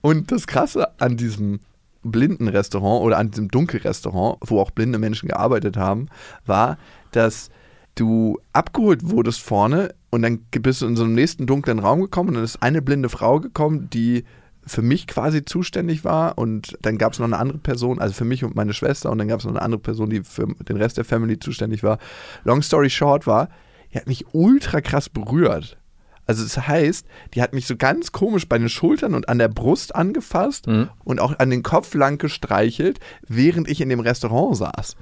Und 0.02 0.30
das 0.30 0.46
Krasse 0.46 0.88
an 1.00 1.16
diesem 1.16 1.60
blinden 2.02 2.48
Restaurant 2.48 3.02
oder 3.04 3.18
an 3.18 3.30
diesem 3.30 3.48
Dunkelrestaurant, 3.48 4.38
wo 4.46 4.60
auch 4.60 4.70
blinde 4.70 4.98
Menschen 4.98 5.28
gearbeitet 5.28 5.76
haben, 5.76 6.08
war, 6.46 6.78
dass 7.12 7.50
du 7.98 8.38
abgeholt 8.52 9.08
wurdest 9.10 9.40
vorne 9.40 9.94
und 10.10 10.22
dann 10.22 10.38
bist 10.50 10.82
du 10.82 10.86
in 10.86 10.96
so 10.96 11.04
einem 11.04 11.14
nächsten 11.14 11.46
dunklen 11.46 11.78
Raum 11.78 12.00
gekommen 12.00 12.30
und 12.30 12.34
dann 12.36 12.44
ist 12.44 12.62
eine 12.62 12.82
blinde 12.82 13.08
Frau 13.08 13.40
gekommen, 13.40 13.90
die 13.90 14.24
für 14.64 14.82
mich 14.82 15.06
quasi 15.06 15.44
zuständig 15.44 16.04
war 16.04 16.36
und 16.36 16.76
dann 16.82 16.98
gab 16.98 17.12
es 17.14 17.18
noch 17.18 17.26
eine 17.26 17.38
andere 17.38 17.58
Person, 17.58 17.98
also 17.98 18.14
für 18.14 18.24
mich 18.26 18.44
und 18.44 18.54
meine 18.54 18.74
Schwester 18.74 19.10
und 19.10 19.18
dann 19.18 19.28
gab 19.28 19.40
es 19.40 19.46
noch 19.46 19.52
eine 19.52 19.62
andere 19.62 19.80
Person, 19.80 20.10
die 20.10 20.22
für 20.22 20.46
den 20.46 20.76
Rest 20.76 20.98
der 20.98 21.04
Family 21.04 21.38
zuständig 21.38 21.82
war. 21.82 21.98
Long 22.44 22.60
story 22.62 22.90
short 22.90 23.26
war, 23.26 23.48
die 23.92 23.96
hat 23.98 24.06
mich 24.06 24.26
ultra 24.32 24.80
krass 24.82 25.08
berührt. 25.08 25.78
Also 26.26 26.42
das 26.42 26.68
heißt, 26.68 27.06
die 27.32 27.40
hat 27.40 27.54
mich 27.54 27.66
so 27.66 27.76
ganz 27.76 28.12
komisch 28.12 28.46
bei 28.46 28.58
den 28.58 28.68
Schultern 28.68 29.14
und 29.14 29.30
an 29.30 29.38
der 29.38 29.48
Brust 29.48 29.94
angefasst 29.96 30.66
Mhm. 30.66 30.90
und 31.02 31.20
auch 31.20 31.38
an 31.38 31.48
den 31.48 31.62
Kopf 31.62 31.94
lang 31.94 32.18
gestreichelt, 32.18 33.00
während 33.26 33.66
ich 33.70 33.80
in 33.80 33.88
dem 33.88 34.00
Restaurant 34.00 34.54
saß. 34.58 34.96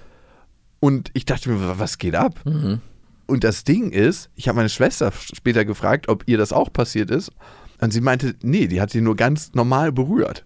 Und 0.87 1.11
ich 1.15 1.25
dachte 1.25 1.51
mir, 1.51 1.79
was 1.79 1.99
geht 1.99 2.15
ab? 2.15 2.39
Mhm. 2.45 2.81
Und 3.27 3.43
das 3.43 3.65
Ding 3.65 3.91
ist, 3.91 4.31
ich 4.37 4.47
habe 4.47 4.57
meine 4.57 4.69
Schwester 4.69 5.11
später 5.13 5.65
gefragt, 5.65 6.09
ob 6.09 6.23
ihr 6.27 6.39
das 6.39 6.53
auch 6.53 6.73
passiert 6.73 7.11
ist. 7.11 7.33
Und 7.81 7.93
sie 7.93 8.01
meinte, 8.01 8.35
nee, 8.43 8.69
die 8.69 8.81
hat 8.81 8.91
sie 8.91 9.01
nur 9.01 9.17
ganz 9.17 9.53
normal 9.55 9.91
berührt. 9.91 10.45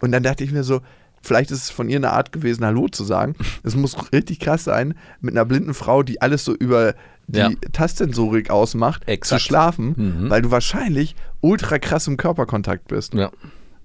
Und 0.00 0.12
dann 0.12 0.22
dachte 0.22 0.42
ich 0.44 0.50
mir 0.50 0.64
so, 0.64 0.80
vielleicht 1.20 1.50
ist 1.50 1.64
es 1.64 1.70
von 1.70 1.88
ihr 1.90 1.96
eine 1.98 2.12
Art 2.12 2.32
gewesen, 2.32 2.64
Hallo 2.64 2.88
zu 2.88 3.04
sagen. 3.04 3.34
Es 3.64 3.76
muss 3.76 3.96
richtig 4.12 4.40
krass 4.40 4.64
sein, 4.64 4.94
mit 5.20 5.34
einer 5.34 5.44
blinden 5.44 5.74
Frau, 5.74 6.02
die 6.02 6.22
alles 6.22 6.44
so 6.44 6.54
über 6.54 6.94
die 7.26 7.38
Ja. 7.40 7.50
Tastsensorik 7.72 8.48
ausmacht, 8.50 9.02
Exakt. 9.06 9.42
zu 9.42 9.46
schlafen, 9.46 9.94
Mhm. 9.96 10.30
weil 10.30 10.40
du 10.42 10.50
wahrscheinlich 10.50 11.16
ultra 11.42 11.78
krass 11.78 12.06
im 12.06 12.16
Körperkontakt 12.16 12.88
bist. 12.88 13.12
Ja, 13.14 13.30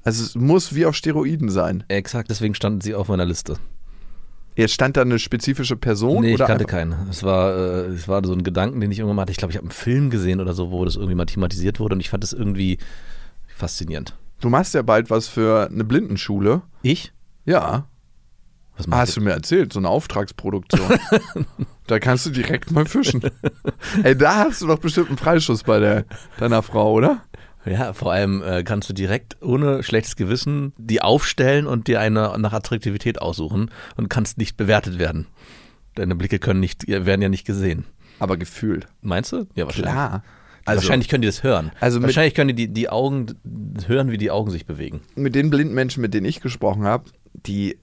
Also 0.03 0.23
es 0.23 0.35
muss 0.35 0.73
wie 0.73 0.85
auf 0.85 0.95
Steroiden 0.95 1.49
sein. 1.49 1.83
exakt. 1.89 2.29
Deswegen 2.29 2.55
standen 2.55 2.81
sie 2.81 2.95
auf 2.95 3.07
meiner 3.09 3.25
Liste. 3.25 3.57
Jetzt 4.61 4.73
stand 4.73 4.95
da 4.95 5.01
eine 5.01 5.17
spezifische 5.17 5.75
Person? 5.75 6.21
Nee, 6.21 6.33
ich 6.35 6.39
kannte 6.39 6.65
keinen. 6.65 6.93
Es 7.09 7.23
war, 7.23 7.55
äh, 7.55 7.85
es 7.87 8.07
war 8.07 8.23
so 8.23 8.33
ein 8.33 8.43
Gedanken, 8.43 8.79
den 8.79 8.91
ich 8.91 8.99
irgendwann 8.99 9.15
mal 9.15 9.21
hatte. 9.23 9.31
Ich 9.31 9.37
glaube, 9.37 9.51
ich 9.51 9.57
habe 9.57 9.65
einen 9.65 9.71
Film 9.71 10.09
gesehen 10.11 10.39
oder 10.39 10.53
so, 10.53 10.69
wo 10.71 10.85
das 10.85 10.95
irgendwie 10.95 11.15
mal 11.15 11.25
thematisiert 11.25 11.79
wurde 11.79 11.95
und 11.95 11.99
ich 11.99 12.09
fand 12.09 12.23
es 12.23 12.31
irgendwie 12.31 12.77
faszinierend. 13.47 14.15
Du 14.39 14.49
machst 14.49 14.73
ja 14.75 14.83
bald 14.83 15.09
was 15.09 15.27
für 15.27 15.67
eine 15.71 15.83
Blindenschule. 15.83 16.61
Ich? 16.83 17.11
Ja. 17.45 17.87
Was 18.77 18.85
Ah, 18.85 18.89
machst 18.89 19.01
Hast 19.01 19.17
du 19.17 19.21
mir 19.21 19.31
erzählt, 19.31 19.73
so 19.73 19.79
eine 19.79 19.89
Auftragsproduktion. 19.89 20.89
da 21.87 21.99
kannst 21.99 22.27
du 22.27 22.29
direkt 22.29 22.71
mal 22.71 22.85
fischen. 22.85 23.21
Ey, 24.03 24.15
da 24.15 24.45
hast 24.45 24.61
du 24.61 24.67
doch 24.67 24.79
bestimmt 24.79 25.09
einen 25.09 25.17
Freischuss 25.17 25.63
bei 25.63 25.79
der, 25.79 26.05
deiner 26.37 26.61
Frau, 26.61 26.93
oder? 26.93 27.23
Ja, 27.65 27.93
vor 27.93 28.11
allem 28.11 28.41
äh, 28.41 28.63
kannst 28.63 28.89
du 28.89 28.93
direkt 28.93 29.41
ohne 29.41 29.83
schlechtes 29.83 30.15
Gewissen 30.15 30.73
die 30.77 31.01
aufstellen 31.01 31.67
und 31.67 31.87
dir 31.87 31.99
eine 31.99 32.35
nach 32.39 32.53
Attraktivität 32.53 33.21
aussuchen 33.21 33.69
und 33.97 34.09
kannst 34.09 34.37
nicht 34.37 34.57
bewertet 34.57 34.97
werden. 34.99 35.27
Deine 35.95 36.15
Blicke 36.15 36.39
können 36.39 36.59
nicht, 36.59 36.87
werden 36.87 37.21
ja 37.21 37.29
nicht 37.29 37.45
gesehen. 37.45 37.85
Aber 38.19 38.37
gefühlt. 38.37 38.87
Meinst 39.01 39.31
du? 39.31 39.47
Ja, 39.55 39.65
wahrscheinlich. 39.65 39.91
Klar. 39.91 40.23
wahrscheinlich 40.65 41.09
können 41.09 41.21
die 41.21 41.27
das 41.27 41.43
hören. 41.43 41.71
Also 41.79 42.01
wahrscheinlich 42.01 42.33
können 42.33 42.55
die, 42.55 42.67
die 42.67 42.73
die 42.73 42.89
Augen 42.89 43.27
hören, 43.87 44.11
wie 44.11 44.17
die 44.17 44.31
Augen 44.31 44.51
sich 44.51 44.65
bewegen. 44.65 45.01
mit 45.15 45.35
den 45.35 45.49
blinden 45.49 45.73
Menschen, 45.73 46.01
mit 46.01 46.13
denen 46.13 46.25
ich 46.25 46.39
gesprochen 46.39 46.83
habe, 46.83 47.05
die 47.33 47.77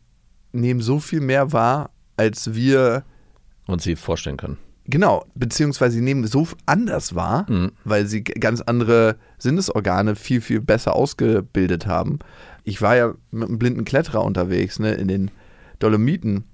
nehmen 0.53 0.81
so 0.81 0.99
viel 1.01 1.21
mehr 1.21 1.53
wahr, 1.53 1.91
als 2.17 2.55
wir, 2.55 3.05
Und 3.67 3.83
sie 3.83 3.97
vorstellen 3.97 4.37
können. 4.37 4.59
Genau, 4.89 5.25
beziehungsweise 5.35 5.95
sie 5.97 6.01
nehmen 6.03 6.27
so 6.27 6.49
anders 6.67 7.15
wahr, 7.15 7.47
Mhm. 7.49 7.73
weil 7.85 8.07
sie 8.07 8.25
ganz 8.25 8.61
andere 8.61 9.17
Sinnesorgane 9.39 10.17
viel, 10.17 10.41
viel 10.41 10.61
besser 10.61 10.95
ausgebildet 10.97 11.87
haben. 11.87 12.19
Ich 12.65 12.83
war 12.83 12.97
ja 12.97 13.15
mit 13.31 13.49
einem 13.49 13.59
blinden 13.59 13.85
Kletterer 13.85 14.25
unterwegs, 14.25 14.79
ne, 14.79 14.93
in 14.95 15.09
den 15.09 15.31
Dolomiten 15.79 16.45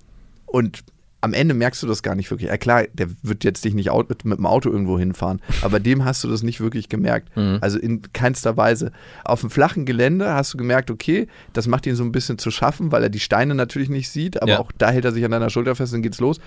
und 0.46 0.85
am 1.20 1.32
Ende 1.32 1.54
merkst 1.54 1.82
du 1.82 1.87
das 1.87 2.02
gar 2.02 2.14
nicht 2.14 2.30
wirklich. 2.30 2.50
Ja 2.50 2.58
klar, 2.58 2.85
der 2.92 3.06
wird 3.22 3.44
jetzt 3.44 3.64
dich 3.64 3.72
nicht 3.72 3.90
mit 4.24 4.37
dem 4.38 4.44
Auto 4.44 4.70
irgendwo 4.70 4.98
hinfahren, 4.98 5.40
aber 5.62 5.80
dem 5.80 6.04
hast 6.04 6.22
du 6.22 6.28
das 6.28 6.42
nicht 6.42 6.61
wirklich 6.61 6.90
gemerkt. 6.90 7.35
Mhm. 7.35 7.58
Also 7.62 7.78
in 7.78 8.02
keinster 8.12 8.58
Weise. 8.58 8.92
Auf 9.24 9.40
dem 9.40 9.48
flachen 9.48 9.87
Gelände 9.87 10.35
hast 10.35 10.52
du 10.52 10.58
gemerkt, 10.58 10.90
okay, 10.90 11.26
das 11.54 11.66
macht 11.66 11.87
ihn 11.87 11.96
so 11.96 12.04
ein 12.04 12.12
bisschen 12.12 12.37
zu 12.37 12.50
schaffen, 12.50 12.92
weil 12.92 13.02
er 13.02 13.08
die 13.08 13.20
Steine 13.20 13.54
natürlich 13.54 13.88
nicht 13.88 14.11
sieht, 14.11 14.42
aber 14.42 14.52
Ja. 14.52 14.58
auch 14.61 14.70
da 14.76 14.90
hält 14.90 15.06
er 15.06 15.12
sich 15.12 15.24
an 15.24 15.30
deiner 15.30 15.48
Schulter 15.48 15.74
fest 15.74 15.94
und 15.94 16.02
geht's 16.02 16.20
los. 16.20 16.40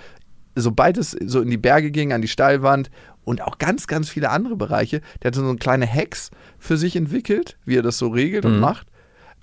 Sobald 0.60 0.98
es 0.98 1.12
so 1.12 1.40
in 1.40 1.50
die 1.50 1.56
Berge 1.56 1.90
ging, 1.90 2.12
an 2.12 2.22
die 2.22 2.28
Steilwand 2.28 2.90
und 3.24 3.42
auch 3.42 3.58
ganz, 3.58 3.86
ganz 3.86 4.08
viele 4.08 4.30
andere 4.30 4.56
Bereiche, 4.56 5.00
der 5.22 5.28
hat 5.28 5.34
so 5.34 5.42
eine 5.42 5.56
kleine 5.56 5.86
Hacks 5.92 6.30
für 6.58 6.76
sich 6.76 6.96
entwickelt, 6.96 7.56
wie 7.64 7.76
er 7.76 7.82
das 7.82 7.98
so 7.98 8.08
regelt 8.08 8.44
und 8.44 8.54
Mhm. 8.54 8.60
macht. 8.60 8.86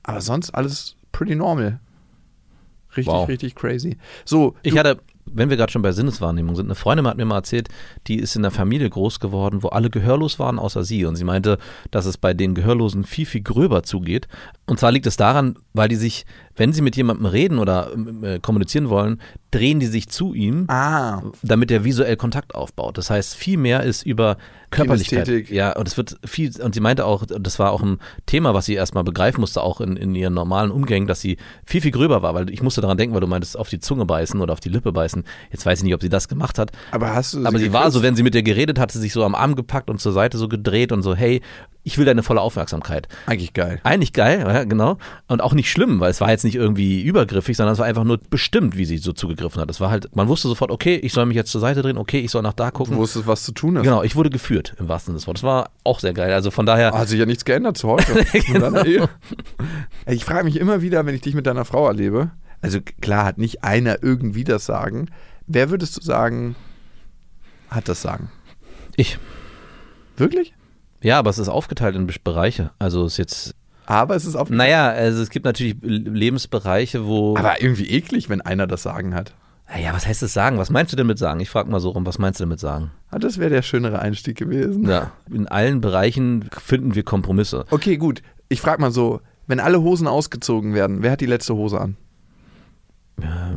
Aber 0.03 0.21
sonst 0.21 0.51
alles 0.51 0.95
pretty 1.11 1.35
normal. 1.35 1.79
Richtig, 2.95 3.13
Wow. 3.13 3.27
richtig 3.27 3.55
crazy. 3.55 3.97
So, 4.23 4.55
Ich 4.63 4.77
hatte, 4.77 4.99
wenn 5.25 5.49
wir 5.49 5.57
gerade 5.57 5.71
schon 5.71 5.81
bei 5.81 5.91
Sinneswahrnehmung 5.91 6.55
sind, 6.55 6.67
eine 6.67 6.75
Freundin 6.75 7.05
hat 7.07 7.17
mir 7.17 7.25
mal 7.25 7.35
erzählt, 7.37 7.67
die 8.07 8.17
ist 8.19 8.35
in 8.37 8.41
einer 8.45 8.51
Familie 8.51 8.89
groß 8.89 9.19
geworden, 9.19 9.63
wo 9.63 9.67
alle 9.69 9.89
gehörlos 9.89 10.39
waren, 10.39 10.59
außer 10.59 10.83
sie. 10.85 11.03
Und 11.05 11.15
sie 11.17 11.25
meinte, 11.25 11.57
dass 11.91 12.05
es 12.05 12.17
bei 12.17 12.33
den 12.33 12.55
Gehörlosen 12.55 13.03
viel, 13.03 13.25
viel 13.25 13.41
gröber 13.41 13.83
zugeht. 13.83 14.27
Und 14.65 14.79
zwar 14.79 14.91
liegt 14.93 15.07
es 15.07 15.17
daran, 15.17 15.57
weil 15.73 15.89
die 15.89 15.95
sich, 15.97 16.25
wenn 16.55 16.73
sie 16.73 16.81
mit 16.81 16.95
jemandem 16.95 17.25
reden 17.25 17.59
oder 17.59 17.91
äh, 18.21 18.39
kommunizieren 18.39 18.89
wollen, 18.89 19.21
drehen 19.51 19.79
die 19.79 19.85
sich 19.85 20.09
zu 20.09 20.33
ihm, 20.33 20.65
ah, 20.69 21.21
damit 21.43 21.71
er 21.71 21.83
visuell 21.83 22.17
Kontakt 22.17 22.55
aufbaut. 22.55 22.97
Das 22.97 23.09
heißt, 23.09 23.35
viel 23.35 23.57
mehr 23.57 23.83
ist 23.83 24.03
über 24.03 24.37
Körperlichkeit. 24.69 25.25
Kinästhetik. 25.25 25.55
Ja, 25.55 25.75
und 25.75 25.87
es 25.87 25.97
wird 25.97 26.17
viel, 26.25 26.51
und 26.61 26.73
sie 26.73 26.81
meinte 26.81 27.05
auch, 27.05 27.23
das 27.25 27.59
war 27.59 27.71
auch 27.71 27.81
ein 27.81 27.99
Thema, 28.25 28.53
was 28.53 28.65
sie 28.65 28.73
erstmal 28.73 29.03
begreifen 29.03 29.41
musste, 29.41 29.61
auch 29.61 29.81
in, 29.81 29.95
in 29.95 30.15
ihren 30.15 30.33
normalen 30.33 30.71
Umgängen, 30.71 31.07
dass 31.07 31.21
sie 31.21 31.37
viel, 31.65 31.81
viel 31.81 31.91
gröber 31.91 32.21
war, 32.21 32.33
weil 32.33 32.49
ich 32.49 32.61
musste 32.61 32.81
daran 32.81 32.97
denken, 32.97 33.13
weil 33.13 33.21
du 33.21 33.27
meintest, 33.27 33.57
auf 33.57 33.69
die 33.69 33.79
Zunge 33.79 34.05
beißen 34.05 34.39
oder 34.41 34.53
auf 34.53 34.59
die 34.59 34.69
Lippe 34.69 34.91
beißen. 34.91 35.23
Jetzt 35.51 35.65
weiß 35.65 35.79
ich 35.79 35.83
nicht, 35.85 35.93
ob 35.93 36.01
sie 36.01 36.09
das 36.09 36.27
gemacht 36.27 36.59
hat, 36.59 36.71
aber 36.91 37.13
hast 37.13 37.33
du 37.33 37.45
aber 37.45 37.59
sie 37.59 37.73
war 37.73 37.81
geküsst? 37.81 37.97
so, 37.97 38.03
wenn 38.03 38.15
sie 38.15 38.23
mit 38.23 38.33
dir 38.33 38.43
geredet 38.43 38.79
hat, 38.79 38.91
sie 38.91 38.99
sich 38.99 39.13
so 39.13 39.23
am 39.23 39.35
Arm 39.35 39.55
gepackt 39.55 39.89
und 39.89 39.99
zur 39.99 40.11
Seite 40.11 40.37
so 40.37 40.47
gedreht 40.47 40.91
und 40.91 41.01
so, 41.01 41.15
hey, 41.15 41.41
ich 41.85 41.97
will 41.97 42.05
deine 42.05 42.23
volle 42.23 42.41
Aufmerksamkeit. 42.41 43.07
Eigentlich 43.27 43.53
geil. 43.53 43.79
Eigentlich 43.83 44.11
geil, 44.11 44.39
ja, 44.39 44.63
genau. 44.65 44.97
Und 45.27 45.41
auch 45.41 45.53
nicht 45.53 45.69
schlimm, 45.71 45.99
weil 45.99 46.09
es 46.11 46.19
war 46.19 46.29
jetzt 46.31 46.43
nicht 46.43 46.55
irgendwie 46.55 47.01
übergriffig, 47.03 47.55
sondern 47.55 47.73
es 47.73 47.79
war 47.79 47.85
einfach 47.85 48.03
nur 48.03 48.17
bestimmt, 48.29 48.75
wie 48.75 48.85
sie 48.85 48.97
so 48.97 49.13
zugegriffen 49.13 49.61
hat. 49.61 49.69
Es 49.69 49.79
war 49.79 49.91
halt, 49.91 50.13
man 50.15 50.27
wusste 50.27 50.47
sofort, 50.47 50.71
okay, 50.71 50.95
ich 50.95 51.13
soll 51.13 51.25
mich 51.27 51.35
jetzt 51.35 51.51
zur 51.51 51.61
Seite 51.61 51.81
drehen, 51.83 51.97
okay, 51.97 52.19
ich 52.19 52.31
soll 52.31 52.41
nach 52.41 52.53
da 52.53 52.71
Du 52.71 52.77
gucken. 52.77 52.97
wusstest, 52.97 53.27
was 53.27 53.43
zu 53.43 53.51
tun 53.51 53.75
ist. 53.77 53.83
Genau, 53.83 54.01
ich 54.03 54.15
wurde 54.15 54.29
geführt, 54.31 54.75
im 54.79 54.89
wahrsten 54.89 55.11
Sinne 55.11 55.19
des 55.19 55.27
Wortes. 55.27 55.41
Das 55.41 55.47
war 55.47 55.69
auch 55.83 55.99
sehr 55.99 56.13
geil. 56.13 56.33
Also 56.33 56.49
von 56.51 56.65
daher, 56.65 56.91
Hat 56.91 57.07
sich 57.07 57.19
ja 57.19 57.25
nichts 57.27 57.45
geändert 57.45 57.77
zu 57.77 57.87
heute. 57.87 58.11
Ehe. 58.85 59.07
Ey, 60.05 60.15
Ich 60.15 60.25
frage 60.25 60.43
mich 60.43 60.59
immer 60.59 60.81
wieder, 60.81 61.05
wenn 61.05 61.13
ich 61.15 61.21
dich 61.21 61.35
mit 61.35 61.45
deiner 61.45 61.65
Frau 61.65 61.87
erlebe, 61.87 62.31
also 62.61 62.79
klar 62.99 63.25
hat 63.25 63.37
nicht 63.37 63.63
einer 63.63 64.01
irgendwie 64.01 64.43
das 64.43 64.65
Sagen. 64.65 65.09
Wer 65.45 65.69
würdest 65.69 65.95
du 65.97 66.01
sagen, 66.01 66.55
hat 67.69 67.87
das 67.89 68.01
Sagen? 68.01 68.29
ich. 68.95 69.19
Wirklich? 70.17 70.53
Ja, 71.05 71.19
aber 71.19 71.29
es 71.29 71.37
ist 71.37 71.49
aufgeteilt 71.49 71.95
in 71.95 72.07
Be- 72.07 72.13
Bereiche. 72.23 72.71
Also 72.79 73.05
es 73.05 73.13
ist 73.13 73.17
jetzt, 73.17 73.55
Aber 73.85 74.15
es 74.15 74.25
ist 74.25 74.35
auf. 74.35 74.49
naja, 74.49 74.89
also 74.89 75.21
es 75.21 75.29
gibt 75.29 75.45
natürlich 75.45 75.75
Lebensbereiche, 75.81 77.05
wo. 77.05 77.37
Aber 77.37 77.61
irgendwie 77.61 77.89
eklig, 77.89 78.29
wenn 78.29 78.41
einer 78.41 78.67
das 78.67 78.83
Sagen 78.83 79.13
hat. 79.13 79.33
naja, 79.71 79.93
was 79.93 80.07
heißt 80.07 80.21
das 80.21 80.33
sagen? 80.33 80.57
Was 80.57 80.69
meinst 80.69 80.91
du 80.93 80.97
denn 80.97 81.07
mit 81.07 81.17
sagen? 81.19 81.39
Ich 81.39 81.49
frage 81.49 81.69
mal 81.69 81.79
so 81.79 81.89
rum, 81.89 82.05
was 82.05 82.17
meinst 82.19 82.39
du 82.39 82.43
damit 82.45 82.59
sagen? 82.59 82.91
Ah, 83.11 83.19
das 83.19 83.37
wäre 83.37 83.49
der 83.49 83.61
schönere 83.61 83.99
Einstieg 83.99 84.37
gewesen. 84.37 84.87
Ja, 84.89 85.11
in 85.31 85.47
allen 85.47 85.81
Bereichen 85.81 86.49
finden 86.57 86.95
wir 86.95 87.03
Kompromisse. 87.03 87.65
Okay, 87.71 87.97
gut. 87.97 88.21
Ich 88.49 88.61
frage 88.61 88.81
mal 88.81 88.91
so, 88.91 89.21
wenn 89.47 89.59
alle 89.59 89.81
Hosen 89.81 90.07
ausgezogen 90.07 90.73
werden, 90.73 91.01
wer 91.03 91.11
hat 91.11 91.21
die 91.21 91.25
letzte 91.27 91.55
Hose 91.55 91.79
an? 91.81 91.97
Ja, 93.23 93.51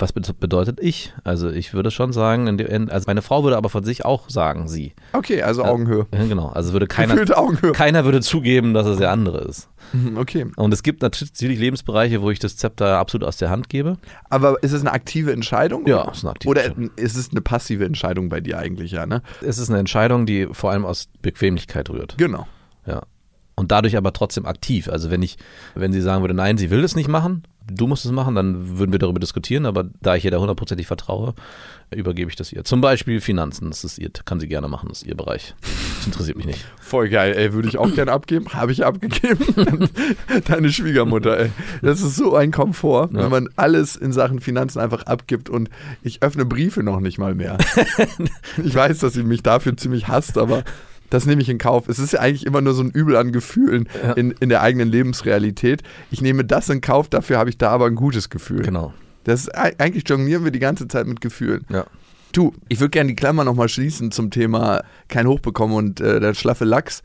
was 0.00 0.12
be- 0.12 0.20
bedeutet 0.38 0.80
ich? 0.80 1.14
Also 1.22 1.48
ich 1.48 1.72
würde 1.74 1.92
schon 1.92 2.12
sagen, 2.12 2.48
in- 2.58 2.90
also 2.90 3.04
meine 3.06 3.22
Frau 3.22 3.44
würde 3.44 3.56
aber 3.56 3.68
von 3.68 3.84
sich 3.84 4.04
auch 4.04 4.28
sagen, 4.28 4.66
sie. 4.66 4.94
Okay, 5.12 5.42
also 5.42 5.64
Augenhöhe. 5.64 6.06
Ja, 6.12 6.24
genau, 6.26 6.48
also 6.48 6.72
würde 6.72 6.88
keiner, 6.88 7.24
keiner 7.72 8.04
würde 8.04 8.20
zugeben, 8.20 8.74
dass 8.74 8.84
es 8.86 8.98
der 8.98 9.12
andere 9.12 9.38
ist. 9.42 9.68
Mhm, 9.92 10.16
Okay. 10.18 10.46
Und 10.56 10.74
es 10.74 10.82
gibt 10.82 11.02
natürlich 11.02 11.58
Lebensbereiche, 11.60 12.20
wo 12.20 12.30
ich 12.32 12.40
das 12.40 12.56
Zepter 12.56 12.98
absolut 12.98 13.28
aus 13.28 13.36
der 13.36 13.48
Hand 13.48 13.68
gebe. 13.68 13.96
Aber 14.28 14.60
ist 14.64 14.72
es 14.72 14.80
eine 14.80 14.92
aktive 14.92 15.32
Entscheidung? 15.32 15.86
Ja, 15.86 16.10
ist 16.10 16.24
eine 16.24 16.32
aktive 16.32 16.50
Oder 16.50 16.64
Entscheidung. 16.64 16.90
ist 16.96 17.16
es 17.16 17.30
eine 17.30 17.40
passive 17.42 17.84
Entscheidung 17.84 18.28
bei 18.28 18.40
dir 18.40 18.58
eigentlich, 18.58 18.90
ja, 18.90 19.06
ne? 19.06 19.22
Es 19.40 19.58
ist 19.58 19.70
eine 19.70 19.78
Entscheidung, 19.78 20.26
die 20.26 20.48
vor 20.50 20.72
allem 20.72 20.84
aus 20.84 21.08
Bequemlichkeit 21.22 21.88
rührt. 21.90 22.16
Genau. 22.18 22.48
Ja. 22.86 23.02
Und 23.54 23.70
dadurch 23.70 23.96
aber 23.96 24.12
trotzdem 24.12 24.44
aktiv. 24.46 24.88
Also 24.88 25.10
wenn 25.12 25.22
ich, 25.22 25.38
wenn 25.76 25.92
sie 25.92 26.00
sagen 26.00 26.22
würde, 26.24 26.34
nein, 26.34 26.58
sie 26.58 26.70
will 26.70 26.82
es 26.82 26.96
nicht 26.96 27.08
machen, 27.08 27.44
du 27.70 27.86
musst 27.86 28.04
es 28.04 28.12
machen, 28.12 28.34
dann 28.34 28.78
würden 28.78 28.92
wir 28.92 28.98
darüber 28.98 29.18
diskutieren, 29.20 29.66
aber 29.66 29.84
da 30.00 30.16
ich 30.16 30.24
ihr 30.24 30.30
da 30.30 30.38
hundertprozentig 30.38 30.86
vertraue, 30.86 31.34
übergebe 31.94 32.30
ich 32.30 32.36
das 32.36 32.52
ihr. 32.52 32.64
Zum 32.64 32.80
Beispiel 32.80 33.20
Finanzen, 33.20 33.68
das 33.70 33.84
ist 33.84 33.98
ihr, 33.98 34.10
kann 34.24 34.40
sie 34.40 34.48
gerne 34.48 34.68
machen, 34.68 34.88
das 34.88 35.02
ist 35.02 35.08
ihr 35.08 35.16
Bereich. 35.16 35.54
Das 35.98 36.06
interessiert 36.06 36.36
mich 36.36 36.46
nicht. 36.46 36.64
Voll 36.80 37.08
geil, 37.08 37.34
ey, 37.36 37.52
würde 37.52 37.68
ich 37.68 37.78
auch 37.78 37.92
gerne 37.94 38.12
abgeben. 38.12 38.46
Habe 38.54 38.72
ich 38.72 38.84
abgegeben. 38.84 39.88
Deine 40.46 40.72
Schwiegermutter, 40.72 41.38
ey. 41.38 41.50
Das 41.82 42.00
ist 42.02 42.16
so 42.16 42.34
ein 42.36 42.50
Komfort, 42.52 43.10
Ja. 43.12 43.22
wenn 43.24 43.30
man 43.30 43.48
alles 43.56 43.96
in 43.96 44.12
Sachen 44.12 44.40
Finanzen 44.40 44.80
einfach 44.80 45.04
abgibt 45.04 45.48
und 45.48 45.68
ich 46.02 46.22
öffne 46.22 46.44
Briefe 46.44 46.82
noch 46.82 47.00
nicht 47.00 47.18
mal 47.18 47.34
mehr. 47.34 47.58
ich 48.64 48.74
weiß, 48.74 48.98
dass 48.98 49.12
sie 49.14 49.22
mich 49.22 49.42
dafür 49.42 49.76
ziemlich 49.76 50.08
hasst, 50.08 50.38
aber 50.38 50.64
das 51.10 51.26
nehme 51.26 51.42
ich 51.42 51.48
in 51.48 51.58
Kauf. 51.58 51.88
Es 51.88 51.98
ist 51.98 52.12
ja 52.12 52.20
eigentlich 52.20 52.46
immer 52.46 52.60
nur 52.60 52.74
so 52.74 52.82
ein 52.82 52.90
Übel 52.90 53.16
an 53.16 53.32
Gefühlen 53.32 53.88
Ja. 54.02 54.12
in, 54.12 54.32
in 54.32 54.48
der 54.48 54.62
eigenen 54.62 54.88
Lebensrealität. 54.88 55.82
Ich 56.10 56.20
nehme 56.20 56.44
das 56.44 56.68
in 56.68 56.80
Kauf, 56.80 57.08
dafür 57.08 57.38
habe 57.38 57.50
ich 57.50 57.58
da 57.58 57.70
aber 57.70 57.86
ein 57.86 57.94
gutes 57.94 58.30
Gefühl. 58.30 58.62
Genau. 58.62 58.92
Das 59.24 59.48
eigentlich 59.48 60.08
jonglieren 60.08 60.44
wir 60.44 60.52
die 60.52 60.58
ganze 60.60 60.86
Zeit 60.88 61.06
mit 61.06 61.20
Gefühlen. 61.20 61.64
Ja. 61.68 61.84
Du, 62.32 62.54
ich 62.68 62.80
würde 62.80 62.90
gerne 62.90 63.08
die 63.08 63.16
Klammer 63.16 63.44
nochmal 63.44 63.68
schließen 63.68 64.10
zum 64.12 64.30
Thema 64.30 64.82
kein 65.08 65.26
Hoch 65.26 65.40
bekommen 65.40 65.74
und 65.74 66.00
äh, 66.00 66.20
der 66.20 66.34
schlaffe 66.34 66.64
Lachs. 66.64 67.02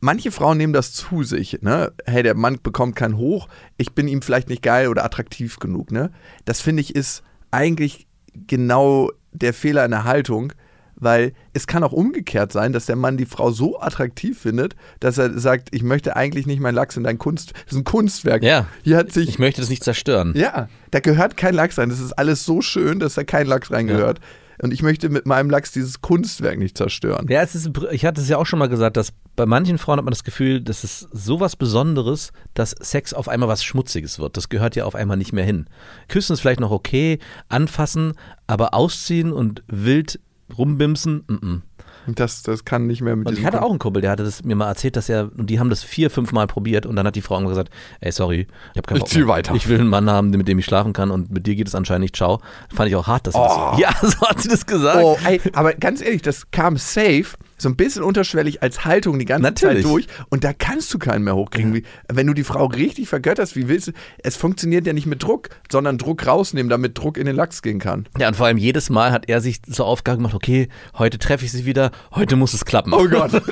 Manche 0.00 0.30
Frauen 0.30 0.58
nehmen 0.58 0.72
das 0.74 0.92
zu 0.92 1.22
sich, 1.22 1.60
ne? 1.62 1.92
Hey, 2.04 2.22
der 2.22 2.34
Mann 2.34 2.58
bekommt 2.62 2.94
kein 2.94 3.16
Hoch, 3.16 3.48
ich 3.78 3.94
bin 3.94 4.06
ihm 4.06 4.20
vielleicht 4.22 4.48
nicht 4.50 4.62
geil 4.62 4.88
oder 4.88 5.04
attraktiv 5.04 5.58
genug, 5.58 5.90
ne? 5.90 6.10
Das 6.44 6.60
finde 6.60 6.82
ich 6.82 6.94
ist 6.94 7.22
eigentlich 7.50 8.06
genau 8.46 9.10
der 9.32 9.54
Fehler 9.54 9.84
in 9.84 9.90
der 9.92 10.04
Haltung, 10.04 10.52
weil 10.96 11.32
es 11.52 11.66
kann 11.66 11.82
auch 11.84 11.92
umgekehrt 11.92 12.52
sein, 12.52 12.72
dass 12.72 12.86
der 12.86 12.96
Mann 12.96 13.16
die 13.16 13.26
Frau 13.26 13.50
so 13.50 13.80
attraktiv 13.80 14.38
findet, 14.38 14.74
dass 15.00 15.18
er 15.18 15.38
sagt, 15.38 15.68
ich 15.72 15.82
möchte 15.82 16.16
eigentlich 16.16 16.46
nicht 16.46 16.60
mein 16.60 16.74
Lachs 16.74 16.96
in 16.96 17.04
dein 17.04 17.18
Kunst, 17.18 17.52
das 17.64 17.72
ist 17.72 17.78
ein 17.78 17.84
Kunstwerk. 17.84 18.42
Ja. 18.42 18.66
Hier 18.82 18.96
hat 18.96 19.12
sich 19.12 19.28
Ich 19.28 19.38
möchte 19.38 19.60
das 19.60 19.70
nicht 19.70 19.84
zerstören. 19.84 20.32
ja, 20.36 20.68
da 20.90 21.00
gehört 21.00 21.36
kein 21.36 21.54
Lachs 21.54 21.78
rein. 21.78 21.88
Das 21.88 22.00
ist 22.00 22.12
alles 22.12 22.44
so 22.44 22.60
schön, 22.62 22.98
dass 23.00 23.14
da 23.14 23.24
kein 23.24 23.46
Lachs 23.46 23.70
reingehört. 23.70 24.20
Und 24.62 24.72
ich 24.72 24.82
möchte 24.82 25.08
mit 25.08 25.26
meinem 25.26 25.50
Lachs 25.50 25.72
dieses 25.72 26.00
Kunstwerk 26.00 26.58
nicht 26.60 26.78
zerstören. 26.78 27.26
Ja, 27.28 27.42
es 27.42 27.56
ist, 27.56 27.70
ich 27.90 28.04
hatte 28.04 28.20
es 28.20 28.28
ja 28.28 28.38
auch 28.38 28.46
schon 28.46 28.60
mal 28.60 28.68
gesagt, 28.68 28.96
dass 28.96 29.12
bei 29.34 29.46
manchen 29.46 29.78
Frauen 29.78 29.98
hat 29.98 30.04
man 30.04 30.12
das 30.12 30.22
Gefühl, 30.22 30.60
das 30.60 30.84
ist 30.84 31.08
sowas 31.10 31.56
Besonderes, 31.56 32.30
dass 32.54 32.70
Sex 32.70 33.14
auf 33.14 33.28
einmal 33.28 33.48
was 33.48 33.64
Schmutziges 33.64 34.20
wird. 34.20 34.36
Das 34.36 34.48
gehört 34.48 34.76
ja 34.76 34.84
auf 34.84 34.94
einmal 34.94 35.16
nicht 35.16 35.32
mehr 35.32 35.44
hin. 35.44 35.66
Küssen 36.06 36.34
ist 36.34 36.40
vielleicht 36.40 36.60
noch 36.60 36.70
okay, 36.70 37.18
anfassen, 37.48 38.12
aber 38.46 38.74
ausziehen 38.74 39.32
und 39.32 39.64
wild 39.66 40.20
rumbimsen, 40.56 41.24
mm 41.28 41.34
-mm. 41.34 41.60
Das, 42.06 42.42
das 42.42 42.64
kann 42.66 42.86
nicht 42.86 43.00
mehr 43.00 43.16
mit 43.16 43.26
Und 43.26 43.38
ich 43.38 43.46
hatte 43.46 43.62
auch 43.62 43.70
einen 43.70 43.78
Kumpel, 43.78 44.02
der 44.02 44.10
hatte 44.10 44.24
das 44.24 44.44
mir 44.44 44.54
mal 44.54 44.68
erzählt, 44.68 44.96
dass 44.96 45.08
er, 45.08 45.30
und 45.36 45.48
die 45.48 45.58
haben 45.58 45.70
das 45.70 45.82
vier, 45.82 46.10
fünf 46.10 46.32
Mal 46.32 46.46
probiert 46.46 46.84
und 46.84 46.96
dann 46.96 47.06
hat 47.06 47.16
die 47.16 47.22
Frau 47.22 47.38
immer 47.38 47.48
gesagt, 47.48 47.70
ey, 48.00 48.12
sorry, 48.12 48.46
ich 48.72 48.76
habe 48.76 48.82
keinen 48.86 48.98
Ich 48.98 49.04
zieh 49.04 49.26
weiter. 49.26 49.54
Ich 49.54 49.68
will 49.68 49.80
einen 49.80 49.88
Mann 49.88 50.10
haben, 50.10 50.30
mit 50.30 50.46
dem 50.46 50.58
ich 50.58 50.66
schlafen 50.66 50.92
kann 50.92 51.10
und 51.10 51.30
mit 51.30 51.46
dir 51.46 51.54
geht 51.54 51.66
es 51.66 51.74
anscheinend 51.74 52.02
nicht, 52.02 52.16
ciao. 52.16 52.40
Fand 52.74 52.90
ich 52.90 52.96
auch 52.96 53.06
hart, 53.06 53.26
dass 53.26 53.34
Oh. 53.34 53.70
das, 53.72 53.78
ja, 53.80 53.90
so 54.02 54.20
hat 54.28 54.40
sie 54.40 54.48
das 54.48 54.66
gesagt. 54.66 55.00
Oh, 55.02 55.16
ey, 55.24 55.40
aber 55.54 55.72
ganz 55.72 56.02
ehrlich, 56.02 56.20
das 56.22 56.50
kam 56.50 56.76
safe, 56.76 57.26
so 57.56 57.68
ein 57.68 57.76
bisschen 57.76 58.02
unterschwellig 58.02 58.62
als 58.62 58.84
Haltung 58.84 59.18
die 59.18 59.24
ganze 59.24 59.42
Natürlich. 59.42 59.84
Zeit 59.84 59.92
durch. 59.92 60.06
Und 60.28 60.44
da 60.44 60.52
kannst 60.52 60.92
du 60.92 60.98
keinen 60.98 61.24
mehr 61.24 61.36
hochkriegen. 61.36 61.74
Wie, 61.74 61.84
wenn 62.12 62.26
du 62.26 62.34
die 62.34 62.44
Frau 62.44 62.66
richtig 62.66 63.08
vergötterst, 63.08 63.56
wie 63.56 63.68
willst 63.68 63.88
du? 63.88 63.92
Es 64.18 64.36
funktioniert 64.36 64.86
ja 64.86 64.92
nicht 64.92 65.06
mit 65.06 65.22
Druck, 65.22 65.50
sondern 65.70 65.98
Druck 65.98 66.26
rausnehmen, 66.26 66.68
damit 66.68 66.98
Druck 66.98 67.16
in 67.16 67.26
den 67.26 67.36
Lachs 67.36 67.62
gehen 67.62 67.78
kann. 67.78 68.06
Ja, 68.18 68.28
und 68.28 68.34
vor 68.36 68.46
allem 68.46 68.58
jedes 68.58 68.90
Mal 68.90 69.12
hat 69.12 69.28
er 69.28 69.40
sich 69.40 69.62
zur 69.62 69.86
Aufgabe 69.86 70.18
gemacht, 70.18 70.34
okay, 70.34 70.68
heute 70.98 71.18
treffe 71.18 71.44
ich 71.44 71.52
sie 71.52 71.64
wieder, 71.64 71.92
heute 72.14 72.36
muss 72.36 72.54
es 72.54 72.64
klappen. 72.64 72.92
Oh 72.92 73.08
Gott. 73.08 73.32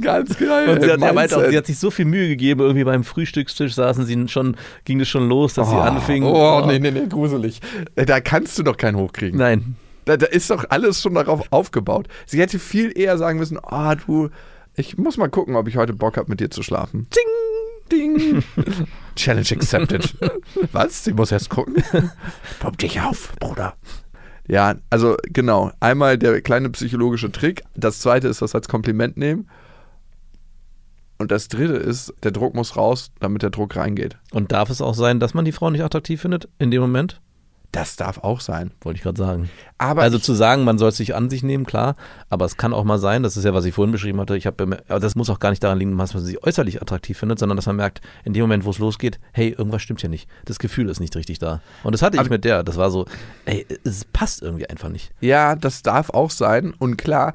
ganz 0.00 0.38
geil. 0.38 0.68
Und 0.68 0.82
sie 0.82 0.90
hat, 0.90 1.00
meinte 1.14 1.36
auch, 1.36 1.48
sie 1.48 1.56
hat 1.56 1.66
sich 1.66 1.78
so 1.78 1.90
viel 1.90 2.04
Mühe 2.04 2.28
gegeben, 2.28 2.60
irgendwie 2.60 2.84
beim 2.84 3.04
Frühstückstisch 3.04 3.74
saßen 3.74 4.06
sie 4.06 4.28
schon, 4.28 4.56
ging 4.84 5.00
es 5.00 5.08
schon 5.08 5.28
los, 5.28 5.54
dass 5.54 5.68
sie 5.68 5.76
anfing. 5.76 6.22
Oh, 6.24 6.64
nee, 6.66 6.78
nee, 6.78 6.90
nee, 6.90 7.06
gruselig. 7.08 7.60
Da 7.94 8.20
kannst 8.20 8.58
du 8.58 8.62
doch 8.62 8.76
keinen 8.76 8.96
hochkriegen. 8.96 9.38
Nein. 9.38 9.76
Da, 10.08 10.16
da 10.16 10.24
ist 10.24 10.48
doch 10.48 10.64
alles 10.70 11.02
schon 11.02 11.12
darauf 11.12 11.52
aufgebaut. 11.52 12.08
Sie 12.24 12.40
hätte 12.40 12.58
viel 12.58 12.98
eher 12.98 13.18
sagen 13.18 13.38
müssen, 13.38 13.58
ah, 13.62 13.94
du, 13.94 14.30
ich 14.74 14.96
muss 14.96 15.18
mal 15.18 15.28
gucken, 15.28 15.54
ob 15.54 15.68
ich 15.68 15.76
heute 15.76 15.92
Bock 15.92 16.16
habe, 16.16 16.30
mit 16.30 16.40
dir 16.40 16.50
zu 16.50 16.62
schlafen. 16.62 17.06
Ding, 17.14 18.16
ding. 18.16 18.42
Challenge 19.16 19.46
accepted. 19.50 20.16
Was? 20.72 21.04
Sie 21.04 21.12
muss 21.12 21.30
erst 21.30 21.50
gucken? 21.50 21.84
Pump 22.60 22.78
dich 22.78 23.02
auf, 23.02 23.34
Bruder. 23.38 23.74
Ja, 24.48 24.76
also 24.88 25.18
genau. 25.24 25.72
Einmal 25.78 26.16
der 26.16 26.40
kleine 26.40 26.70
psychologische 26.70 27.30
Trick. 27.30 27.62
Das 27.74 27.98
zweite 27.98 28.28
ist 28.28 28.40
das 28.40 28.54
als 28.54 28.66
Kompliment 28.66 29.18
nehmen. 29.18 29.50
Und 31.18 31.32
das 31.32 31.48
dritte 31.48 31.74
ist, 31.74 32.14
der 32.22 32.30
Druck 32.30 32.54
muss 32.54 32.78
raus, 32.78 33.10
damit 33.20 33.42
der 33.42 33.50
Druck 33.50 33.76
reingeht. 33.76 34.16
Und 34.32 34.52
darf 34.52 34.70
es 34.70 34.80
auch 34.80 34.94
sein, 34.94 35.20
dass 35.20 35.34
man 35.34 35.44
die 35.44 35.52
Frau 35.52 35.68
nicht 35.68 35.84
attraktiv 35.84 36.22
findet 36.22 36.48
in 36.58 36.70
dem 36.70 36.80
Moment? 36.80 37.20
Das 37.70 37.96
darf 37.96 38.18
auch 38.18 38.40
sein. 38.40 38.70
Wollte 38.80 38.96
ich 38.96 39.02
gerade 39.02 39.18
sagen. 39.18 39.50
Aber 39.76 40.00
also 40.02 40.18
zu 40.18 40.32
sagen, 40.32 40.64
man 40.64 40.78
soll 40.78 40.88
es 40.88 40.96
sich 40.96 41.14
an 41.14 41.28
sich 41.28 41.42
nehmen, 41.42 41.66
klar, 41.66 41.96
aber 42.30 42.46
es 42.46 42.56
kann 42.56 42.72
auch 42.72 42.82
mal 42.82 42.98
sein, 42.98 43.22
das 43.22 43.36
ist 43.36 43.44
ja, 43.44 43.52
was 43.52 43.66
ich 43.66 43.74
vorhin 43.74 43.92
beschrieben 43.92 44.18
hatte, 44.20 44.36
ich 44.38 44.46
habe, 44.46 44.78
aber 44.88 45.00
das 45.00 45.14
muss 45.14 45.28
auch 45.28 45.38
gar 45.38 45.50
nicht 45.50 45.62
daran 45.62 45.78
liegen, 45.78 45.96
dass 45.98 46.14
man 46.14 46.24
sie 46.24 46.42
äußerlich 46.42 46.80
attraktiv 46.80 47.18
findet, 47.18 47.38
sondern 47.38 47.56
dass 47.56 47.66
man 47.66 47.76
merkt, 47.76 48.00
in 48.24 48.32
dem 48.32 48.40
Moment, 48.42 48.64
wo 48.64 48.70
es 48.70 48.78
losgeht, 48.78 49.20
hey, 49.32 49.50
irgendwas 49.50 49.82
stimmt 49.82 50.00
hier 50.00 50.08
nicht. 50.10 50.28
Das 50.46 50.58
Gefühl 50.58 50.88
ist 50.88 50.98
nicht 50.98 51.14
richtig 51.14 51.38
da. 51.40 51.60
Und 51.84 51.92
das 51.92 52.00
hatte 52.02 52.16
ich 52.16 52.20
Aber- 52.20 52.30
mit 52.30 52.44
der, 52.44 52.62
das 52.64 52.76
war 52.78 52.90
so, 52.90 53.04
ey, 53.44 53.66
es 53.84 54.04
passt 54.06 54.42
irgendwie 54.42 54.68
einfach 54.68 54.88
nicht. 54.88 55.12
Ja, 55.20 55.54
das 55.54 55.82
darf 55.82 56.08
auch 56.10 56.30
sein 56.30 56.72
und 56.78 56.96
klar. 56.96 57.34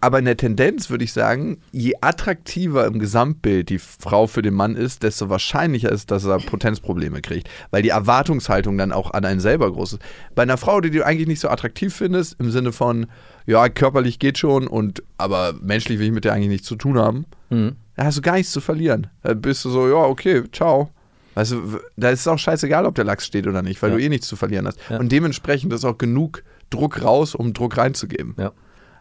Aber 0.00 0.18
in 0.18 0.24
der 0.26 0.36
Tendenz 0.36 0.90
würde 0.90 1.04
ich 1.04 1.12
sagen, 1.12 1.58
je 1.72 1.94
attraktiver 2.02 2.86
im 2.86 2.98
Gesamtbild 2.98 3.70
die 3.70 3.78
Frau 3.78 4.26
für 4.26 4.42
den 4.42 4.54
Mann 4.54 4.76
ist, 4.76 5.02
desto 5.02 5.30
wahrscheinlicher 5.30 5.90
ist, 5.90 6.10
dass 6.10 6.24
er 6.24 6.38
Potenzprobleme 6.38 7.22
kriegt. 7.22 7.48
Weil 7.70 7.82
die 7.82 7.88
Erwartungshaltung 7.88 8.76
dann 8.78 8.92
auch 8.92 9.12
an 9.12 9.24
einen 9.24 9.40
selber 9.40 9.72
groß 9.72 9.94
ist. 9.94 10.02
Bei 10.34 10.42
einer 10.42 10.58
Frau, 10.58 10.80
die 10.80 10.90
du 10.90 11.04
eigentlich 11.04 11.26
nicht 11.28 11.40
so 11.40 11.48
attraktiv 11.48 11.94
findest, 11.94 12.36
im 12.38 12.50
Sinne 12.50 12.72
von, 12.72 13.06
ja, 13.46 13.68
körperlich 13.68 14.18
geht 14.18 14.38
schon, 14.38 14.66
und 14.66 15.02
aber 15.16 15.54
menschlich 15.62 15.98
will 15.98 16.06
ich 16.06 16.12
mit 16.12 16.24
der 16.24 16.34
eigentlich 16.34 16.48
nichts 16.50 16.66
zu 16.68 16.76
tun 16.76 16.98
haben, 16.98 17.24
Mhm. 17.50 17.76
da 17.96 18.04
hast 18.04 18.18
du 18.18 18.22
gar 18.22 18.34
nichts 18.34 18.52
zu 18.52 18.60
verlieren. 18.60 19.06
Da 19.22 19.32
bist 19.34 19.64
du 19.64 19.70
so, 19.70 19.88
ja, 19.88 19.94
okay, 20.04 20.42
ciao. 20.52 20.90
Weißt 21.34 21.52
du, 21.52 21.78
da 21.96 22.10
ist 22.10 22.20
es 22.20 22.28
auch 22.28 22.38
scheißegal, 22.38 22.86
ob 22.86 22.94
der 22.96 23.04
Lachs 23.04 23.24
steht 23.26 23.46
oder 23.46 23.62
nicht, 23.62 23.80
weil 23.82 23.90
Ja. 23.90 23.96
du 23.96 24.02
eh 24.02 24.08
nichts 24.08 24.26
zu 24.26 24.36
verlieren 24.36 24.66
hast. 24.66 24.78
Ja. 24.90 24.98
Und 24.98 25.10
dementsprechend 25.12 25.72
ist 25.72 25.84
auch 25.84 25.96
genug 25.98 26.42
Druck 26.70 27.02
raus, 27.02 27.34
um 27.34 27.52
Druck 27.54 27.76
reinzugeben. 27.76 28.34
Ja. 28.38 28.52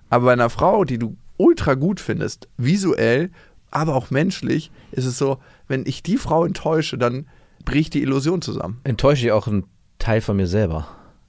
Aber 0.09 0.25
bei 0.25 0.33
einer 0.33 0.49
Frau, 0.49 0.83
die 0.85 0.97
du 0.97 1.17
ultra 1.37 1.73
gut 1.73 1.99
findest, 1.99 2.47
visuell, 2.57 3.31
aber 3.71 3.95
auch 3.95 4.09
menschlich, 4.11 4.71
ist 4.91 5.05
es 5.05 5.17
so, 5.17 5.37
wenn 5.67 5.85
ich 5.85 6.03
die 6.03 6.17
Frau 6.17 6.45
enttäusche, 6.45 6.97
dann 6.97 7.27
bricht 7.65 7.93
die 7.93 8.01
Illusion 8.01 8.41
zusammen. 8.41 8.79
Enttäusche 8.83 9.25
ich 9.25 9.31
auch 9.31 9.47
einen 9.47 9.65
Teil 9.99 10.21
von 10.21 10.37
mir 10.37 10.47
selber. 10.47 10.87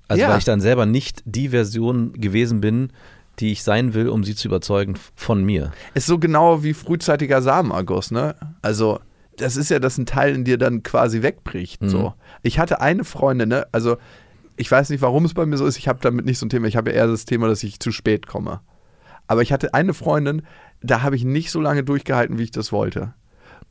Also 0.08 0.22
Ja. 0.22 0.30
weil 0.30 0.38
ich 0.38 0.44
dann 0.44 0.60
selber 0.60 0.86
nicht 0.86 1.22
die 1.24 1.48
Version 1.48 2.12
gewesen 2.12 2.60
bin, 2.60 2.90
die 3.40 3.52
ich 3.52 3.62
sein 3.64 3.94
will, 3.94 4.08
um 4.08 4.22
sie 4.24 4.34
zu 4.34 4.48
überzeugen 4.48 4.94
von 5.14 5.42
mir. 5.44 5.72
Ist 5.94 6.06
so 6.06 6.18
genau 6.18 6.62
wie 6.62 6.72
frühzeitiger 6.74 7.42
Samenerguss, 7.42 8.10
ne? 8.10 8.34
Also, 8.62 9.00
das 9.36 9.56
ist 9.56 9.68
ja, 9.70 9.78
dass 9.78 9.98
ein 9.98 10.06
Teil 10.06 10.34
in 10.34 10.44
dir 10.44 10.56
dann 10.56 10.82
quasi 10.82 11.22
wegbricht. 11.22 11.82
Mhm. 11.82 11.88
So. 11.88 12.14
Ich 12.42 12.58
hatte 12.58 12.80
eine 12.80 13.04
Freundin, 13.04 13.48
ne? 13.50 13.66
Also, 13.72 13.96
ich 14.56 14.70
weiß 14.70 14.90
nicht, 14.90 15.02
warum 15.02 15.24
es 15.24 15.34
bei 15.34 15.46
mir 15.46 15.56
so 15.56 15.66
ist. 15.66 15.78
Ich 15.78 15.88
habe 15.88 15.98
damit 16.02 16.24
nicht 16.24 16.38
so 16.38 16.46
ein 16.46 16.50
Thema. 16.50 16.66
Ich 16.66 16.76
habe 16.76 16.90
eher 16.90 17.06
das 17.06 17.24
Thema, 17.24 17.48
dass 17.48 17.62
ich 17.62 17.80
zu 17.80 17.92
spät 17.92 18.26
komme. 18.26 18.60
Aber 19.26 19.42
ich 19.42 19.52
hatte 19.52 19.74
eine 19.74 19.94
Freundin, 19.94 20.42
da 20.82 21.02
habe 21.02 21.16
ich 21.16 21.24
nicht 21.24 21.50
so 21.50 21.60
lange 21.60 21.84
durchgehalten, 21.84 22.38
wie 22.38 22.44
ich 22.44 22.50
das 22.50 22.72
wollte. 22.72 23.14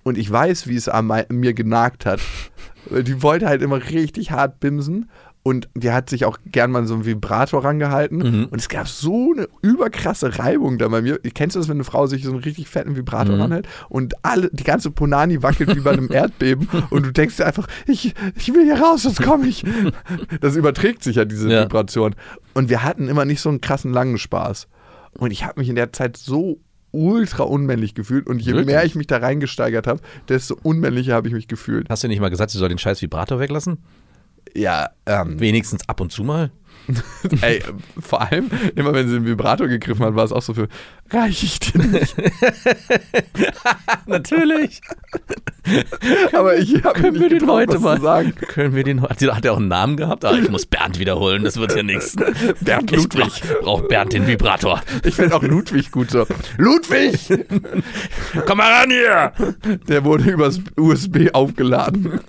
Und 0.04 0.18
ich 0.18 0.30
weiß, 0.30 0.68
wie 0.68 0.76
es 0.76 0.88
an 0.88 1.12
mir 1.30 1.54
genagt 1.54 2.06
hat. 2.06 2.20
Die 2.92 3.24
wollte 3.24 3.48
halt 3.48 3.62
immer 3.62 3.84
richtig 3.84 4.32
hart 4.32 4.60
bimsen. 4.60 5.10
Und 5.48 5.70
die 5.76 5.92
hat 5.92 6.10
sich 6.10 6.26
auch 6.26 6.40
gern 6.48 6.72
mal 6.72 6.88
so 6.88 6.96
einen 6.96 7.06
Vibrator 7.06 7.64
rangehalten. 7.64 8.18
Mhm. 8.18 8.46
Und 8.46 8.60
es 8.60 8.68
gab 8.68 8.88
so 8.88 9.32
eine 9.32 9.48
überkrasse 9.62 10.40
Reibung 10.40 10.80
da 10.80 10.88
bei 10.88 11.04
mir. 11.04 11.20
Kennst 11.36 11.56
du 11.56 11.60
das, 11.60 11.70
wenn 11.70 11.78
eine 11.78 11.84
Frau 11.84 12.08
sich 12.08 12.24
so 12.24 12.32
einen 12.32 12.40
richtig 12.40 12.68
fetten 12.68 12.96
Vibrator 12.96 13.36
Mhm. 13.36 13.42
ranhält 13.42 13.68
und 13.88 14.16
alle, 14.24 14.50
die 14.52 14.64
ganze 14.64 14.90
Ponani 14.90 15.44
wackelt 15.44 15.76
wie 15.76 15.82
bei 15.82 15.92
einem 15.92 16.10
Erdbeben 16.12 16.68
und 16.90 17.06
du 17.06 17.12
denkst 17.14 17.38
dir 17.38 17.46
einfach, 17.46 17.68
ich, 17.86 18.16
ich 18.36 18.54
will 18.56 18.64
hier 18.64 18.80
raus, 18.82 19.04
sonst 19.04 19.22
komme 19.22 19.46
ich. 19.46 19.64
Das 20.42 20.56
überträgt 20.56 21.04
sich 21.04 21.18
ja, 21.18 21.26
diese 21.26 21.48
Ja. 21.48 21.66
Vibration. 21.66 22.16
Und 22.56 22.70
wir 22.70 22.82
hatten 22.84 23.08
immer 23.08 23.26
nicht 23.26 23.40
so 23.42 23.50
einen 23.50 23.62
krassen 23.62 23.94
langen 23.94 24.18
Spaß. 24.18 24.68
Und 25.14 25.30
ich 25.30 25.46
habe 25.46 25.60
mich 25.60 25.70
in 25.70 25.76
der 25.76 25.94
Zeit 25.94 26.18
so 26.18 26.60
ultra 26.92 27.44
unmännlich 27.44 27.94
gefühlt 27.94 28.26
und 28.26 28.40
je 28.40 28.54
Wirklich? 28.54 28.66
mehr 28.66 28.84
ich 28.84 28.96
mich 28.96 29.06
da 29.06 29.18
reingesteigert 29.18 29.86
habe, 29.86 30.00
desto 30.28 30.58
unmännlicher 30.64 31.14
habe 31.14 31.28
ich 31.28 31.36
mich 31.36 31.48
gefühlt. 31.48 31.88
Hast 31.90 32.04
du 32.04 32.08
nicht 32.08 32.20
mal 32.20 32.30
gesagt, 32.30 32.50
sie 32.50 32.58
soll 32.58 32.70
den 32.70 32.80
scheiß 32.80 33.00
Vibrator 33.04 33.40
weglassen? 33.40 33.78
Ja, 34.54 34.92
ähm, 35.06 35.40
Wenigstens 35.40 35.88
ab 35.88 36.00
und 36.02 36.12
zu 36.12 36.24
mal? 36.24 36.52
ey, 37.42 37.62
vor 38.00 38.22
allem, 38.22 38.50
immer 38.76 38.94
wenn 38.94 39.08
sie 39.08 39.16
den 39.16 39.26
Vibrator 39.26 39.68
gegriffen 39.68 40.06
hat, 40.06 40.16
war 40.16 40.24
es 40.24 40.32
auch 40.32 40.42
so 40.42 40.54
für, 40.54 40.68
reich 41.12 41.44
ich 41.44 41.60
dir 41.60 41.80
nicht. 41.80 42.16
Natürlich. 44.06 44.82
Aber 46.34 46.58
ich 46.58 46.84
habe 46.84 47.00
Können 47.00 47.20
wir 47.20 47.30
den 47.30 47.48
heute 47.48 47.80
mal 47.80 48.00
sagen. 48.00 48.34
Können 48.36 48.76
wir 48.76 48.84
den 48.84 49.02
heute. 49.02 49.36
Hat 49.36 49.46
er 49.46 49.54
auch 49.54 49.58
einen 49.58 49.68
Namen 49.68 49.98
gehabt? 49.98 50.24
Ah, 50.26 50.34
ich 50.34 50.50
muss 50.50 50.66
Bernd 50.66 51.00
wiederholen, 51.00 51.44
das 51.44 51.58
wird 51.58 51.76
ja 51.76 51.84
nichts. 51.84 52.16
Bernd 52.62 52.92
Ich 52.92 52.98
Ludwig. 52.98 53.24
brauch, 53.24 53.62
brauch 53.62 53.88
Bernd 53.88 54.14
den 54.14 54.28
Vibrator. 54.28 54.82
Ich 55.04 55.16
finde 55.16 55.36
auch 55.36 55.44
Ludwig 55.44 55.92
gut 55.92 56.12
so. 56.12 56.26
Ludwig! 56.58 57.18
Komm 58.46 58.58
mal 58.58 58.72
ran 58.72 58.90
hier! 58.92 59.32
Der 59.88 60.04
wurde 60.04 60.30
übers 60.30 60.60
USB 60.78 61.30
aufgeladen. 61.34 62.20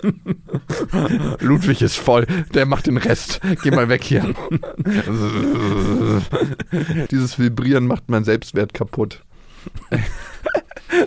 Ludwig 1.40 1.82
ist 1.82 1.96
voll. 1.96 2.26
Der 2.54 2.64
macht 2.66 2.86
den 2.86 2.96
Rest. 2.96 3.40
Geh 3.62 3.70
mal 3.70 3.88
weg 3.88 4.02
hier. 4.04 4.34
Dieses 7.10 7.38
Vibrieren 7.38 7.86
macht 7.86 8.08
mein 8.08 8.24
Selbstwert 8.24 8.74
kaputt. 8.74 9.22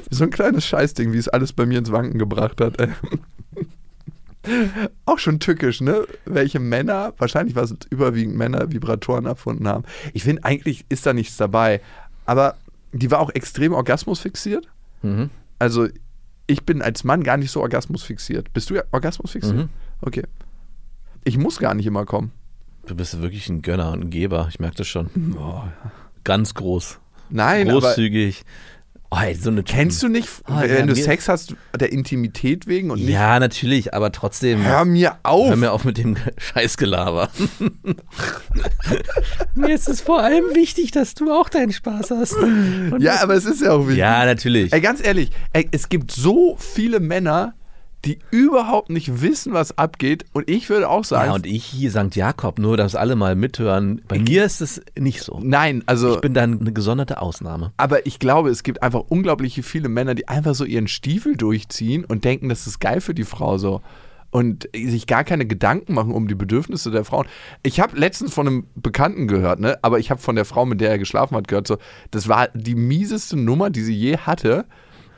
So 0.10 0.26
ein 0.26 0.30
kleines 0.30 0.66
Scheißding, 0.66 1.14
wie 1.14 1.18
es 1.18 1.28
alles 1.28 1.54
bei 1.54 1.66
mir 1.66 1.80
ins 1.80 1.92
Wanken 1.92 2.20
gebracht 2.20 2.62
hat. 2.62 2.78
Auch 5.06 5.20
schon 5.20 5.40
tückisch, 5.40 5.82
ne? 5.82 6.06
Welche 6.26 6.60
Männer, 6.60 7.14
wahrscheinlich 7.18 7.56
war 7.56 7.64
es 7.64 7.76
überwiegend 7.90 8.36
Männer, 8.36 8.72
Vibratoren 8.72 9.26
erfunden 9.26 9.68
haben. 9.68 9.84
Ich 10.14 10.24
finde, 10.24 10.46
eigentlich 10.46 10.86
ist 10.90 11.06
da 11.06 11.14
nichts 11.14 11.38
dabei. 11.38 11.82
Aber 12.26 12.56
die 12.92 13.12
war 13.12 13.20
auch 13.20 13.30
extrem 13.32 13.74
orgasmusfixiert. 13.74 14.68
Mhm. 15.02 15.30
Also, 15.60 15.88
ich 16.48 16.64
bin 16.64 16.82
als 16.82 17.04
Mann 17.04 17.24
gar 17.24 17.38
nicht 17.38 17.52
so 17.52 17.62
orgasmusfixiert. 17.62 18.54
Bist 18.54 18.70
du 18.70 18.76
ja 18.76 18.84
orgasmusfixiert? 18.92 19.56
Mhm. 19.56 19.70
Okay. 20.02 20.24
Ich 21.24 21.38
muss 21.38 21.60
gar 21.60 21.74
nicht 21.74 21.86
immer 21.86 22.06
kommen. 22.06 22.32
Du 22.90 22.96
bist 22.96 23.22
wirklich 23.22 23.48
ein 23.50 23.62
Gönner 23.62 23.92
und 23.92 24.06
ein 24.06 24.10
Geber, 24.10 24.48
ich 24.50 24.60
merke 24.60 24.78
das 24.78 24.88
schon. 24.88 25.10
Ganz 26.24 26.56
groß. 26.56 27.00
Nein, 27.30 27.70
aber 27.70 27.82
Großzügig. 27.82 28.42
Oh, 29.12 29.18
ey, 29.22 29.36
so 29.36 29.52
eine 29.52 29.62
kennst 29.62 30.02
du 30.02 30.08
nicht, 30.08 30.28
Ah, 30.46 30.64
wenn 30.64 30.88
du 30.88 30.96
Sex 30.96 31.30
hast, 31.30 31.56
der 31.80 31.92
Intimität 31.92 32.66
wegen 32.66 32.90
und 32.90 33.00
nicht. 33.00 33.10
Ja, 33.10 33.40
natürlich, 33.40 33.94
aber 33.94 34.12
trotzdem. 34.12 34.64
Hör 34.66 34.86
mir 34.86 35.18
auf! 35.22 35.50
Hör 35.50 35.56
mir 35.56 35.72
auf 35.72 35.84
mit 35.84 36.00
dem 36.00 36.16
Scheißgelaber. 36.38 37.30
Mir 39.56 39.76
ist 39.76 39.88
es 39.88 40.02
vor 40.02 40.22
allem 40.24 40.56
wichtig, 40.56 40.90
dass 40.92 41.14
du 41.14 41.32
auch 41.32 41.50
deinen 41.50 41.72
Spaß 41.72 42.10
hast. 42.12 42.34
Und 42.36 43.02
ja, 43.02 43.22
aber 43.22 43.36
es 43.36 43.46
ist 43.46 43.62
ja 43.62 43.72
auch 43.74 43.82
wichtig. 43.86 43.98
ja, 44.00 44.26
natürlich. 44.26 44.74
Ey, 44.74 44.82
ganz 44.82 45.04
ehrlich, 45.06 45.30
ey, 45.54 45.68
es 45.72 45.90
gibt 45.90 46.12
so 46.12 46.56
viele 46.58 47.00
Männer, 47.00 47.54
die 48.06 48.20
überhaupt 48.32 48.90
nicht 48.90 49.22
wissen, 49.22 49.54
was 49.54 49.78
abgeht. 49.78 50.26
Und 50.32 50.50
ich 50.50 50.70
würde 50.70 50.90
auch 50.90 51.04
sagen, 51.04 51.30
Ja, 51.30 51.36
und 51.36 51.46
ich 51.46 51.66
hier 51.66 51.92
St. 51.92 52.16
Jakob, 52.16 52.58
nur 52.60 52.78
dass 52.78 52.96
alle 52.96 53.16
mal 53.16 53.36
mithören. 53.36 54.02
Bei 54.08 54.20
mir 54.20 54.46
ist 54.46 54.62
es 54.62 54.82
nicht 54.98 55.22
so. 55.22 55.40
nein, 55.44 55.84
also. 55.86 56.16
Ich 56.16 56.22
bin 56.22 56.34
dann 56.34 56.60
eine 56.60 56.72
gesonderte 56.72 57.22
Ausnahme. 57.22 57.74
aber 57.78 58.06
ich 58.06 58.20
glaube, 58.20 58.50
es 58.50 58.64
gibt 58.64 58.82
einfach 58.84 59.02
unglaublich 59.10 59.60
viele 59.64 59.90
Männer, 59.90 60.16
die 60.16 60.28
einfach 60.28 60.56
so 60.56 60.64
ihren 60.66 60.88
Stiefel 60.88 61.36
durchziehen 61.36 62.06
und 62.06 62.24
denken, 62.24 62.50
das 62.50 62.68
ist 62.68 62.80
geil 62.80 63.02
für 63.02 63.14
die 63.14 63.26
Frau 63.26 63.58
so. 63.58 63.82
Und 64.32 64.70
sich 64.76 65.08
gar 65.08 65.24
keine 65.24 65.48
Gedanken 65.48 65.96
machen 65.96 66.14
um 66.14 66.28
die 66.28 66.36
Bedürfnisse 66.36 66.92
der 66.92 67.04
Frauen. 67.04 67.26
Ich 67.64 67.80
habe 67.80 67.98
letztens 67.98 68.32
von 68.32 68.48
einem 68.48 68.68
Bekannten 68.76 69.28
gehört, 69.28 69.60
ne? 69.60 69.80
aber 69.82 69.98
ich 69.98 70.12
habe 70.12 70.22
von 70.22 70.36
der 70.36 70.46
Frau, 70.46 70.68
mit 70.68 70.82
der 70.82 70.92
er 70.92 71.00
geschlafen 71.00 71.36
hat, 71.36 71.48
gehört, 71.48 71.66
so, 71.66 71.78
das 72.12 72.28
war 72.28 72.48
die 72.54 72.76
mieseste 72.76 73.38
Nummer, 73.38 73.72
die 73.72 73.82
sie 73.82 73.96
je 73.96 74.18
hatte. 74.18 74.66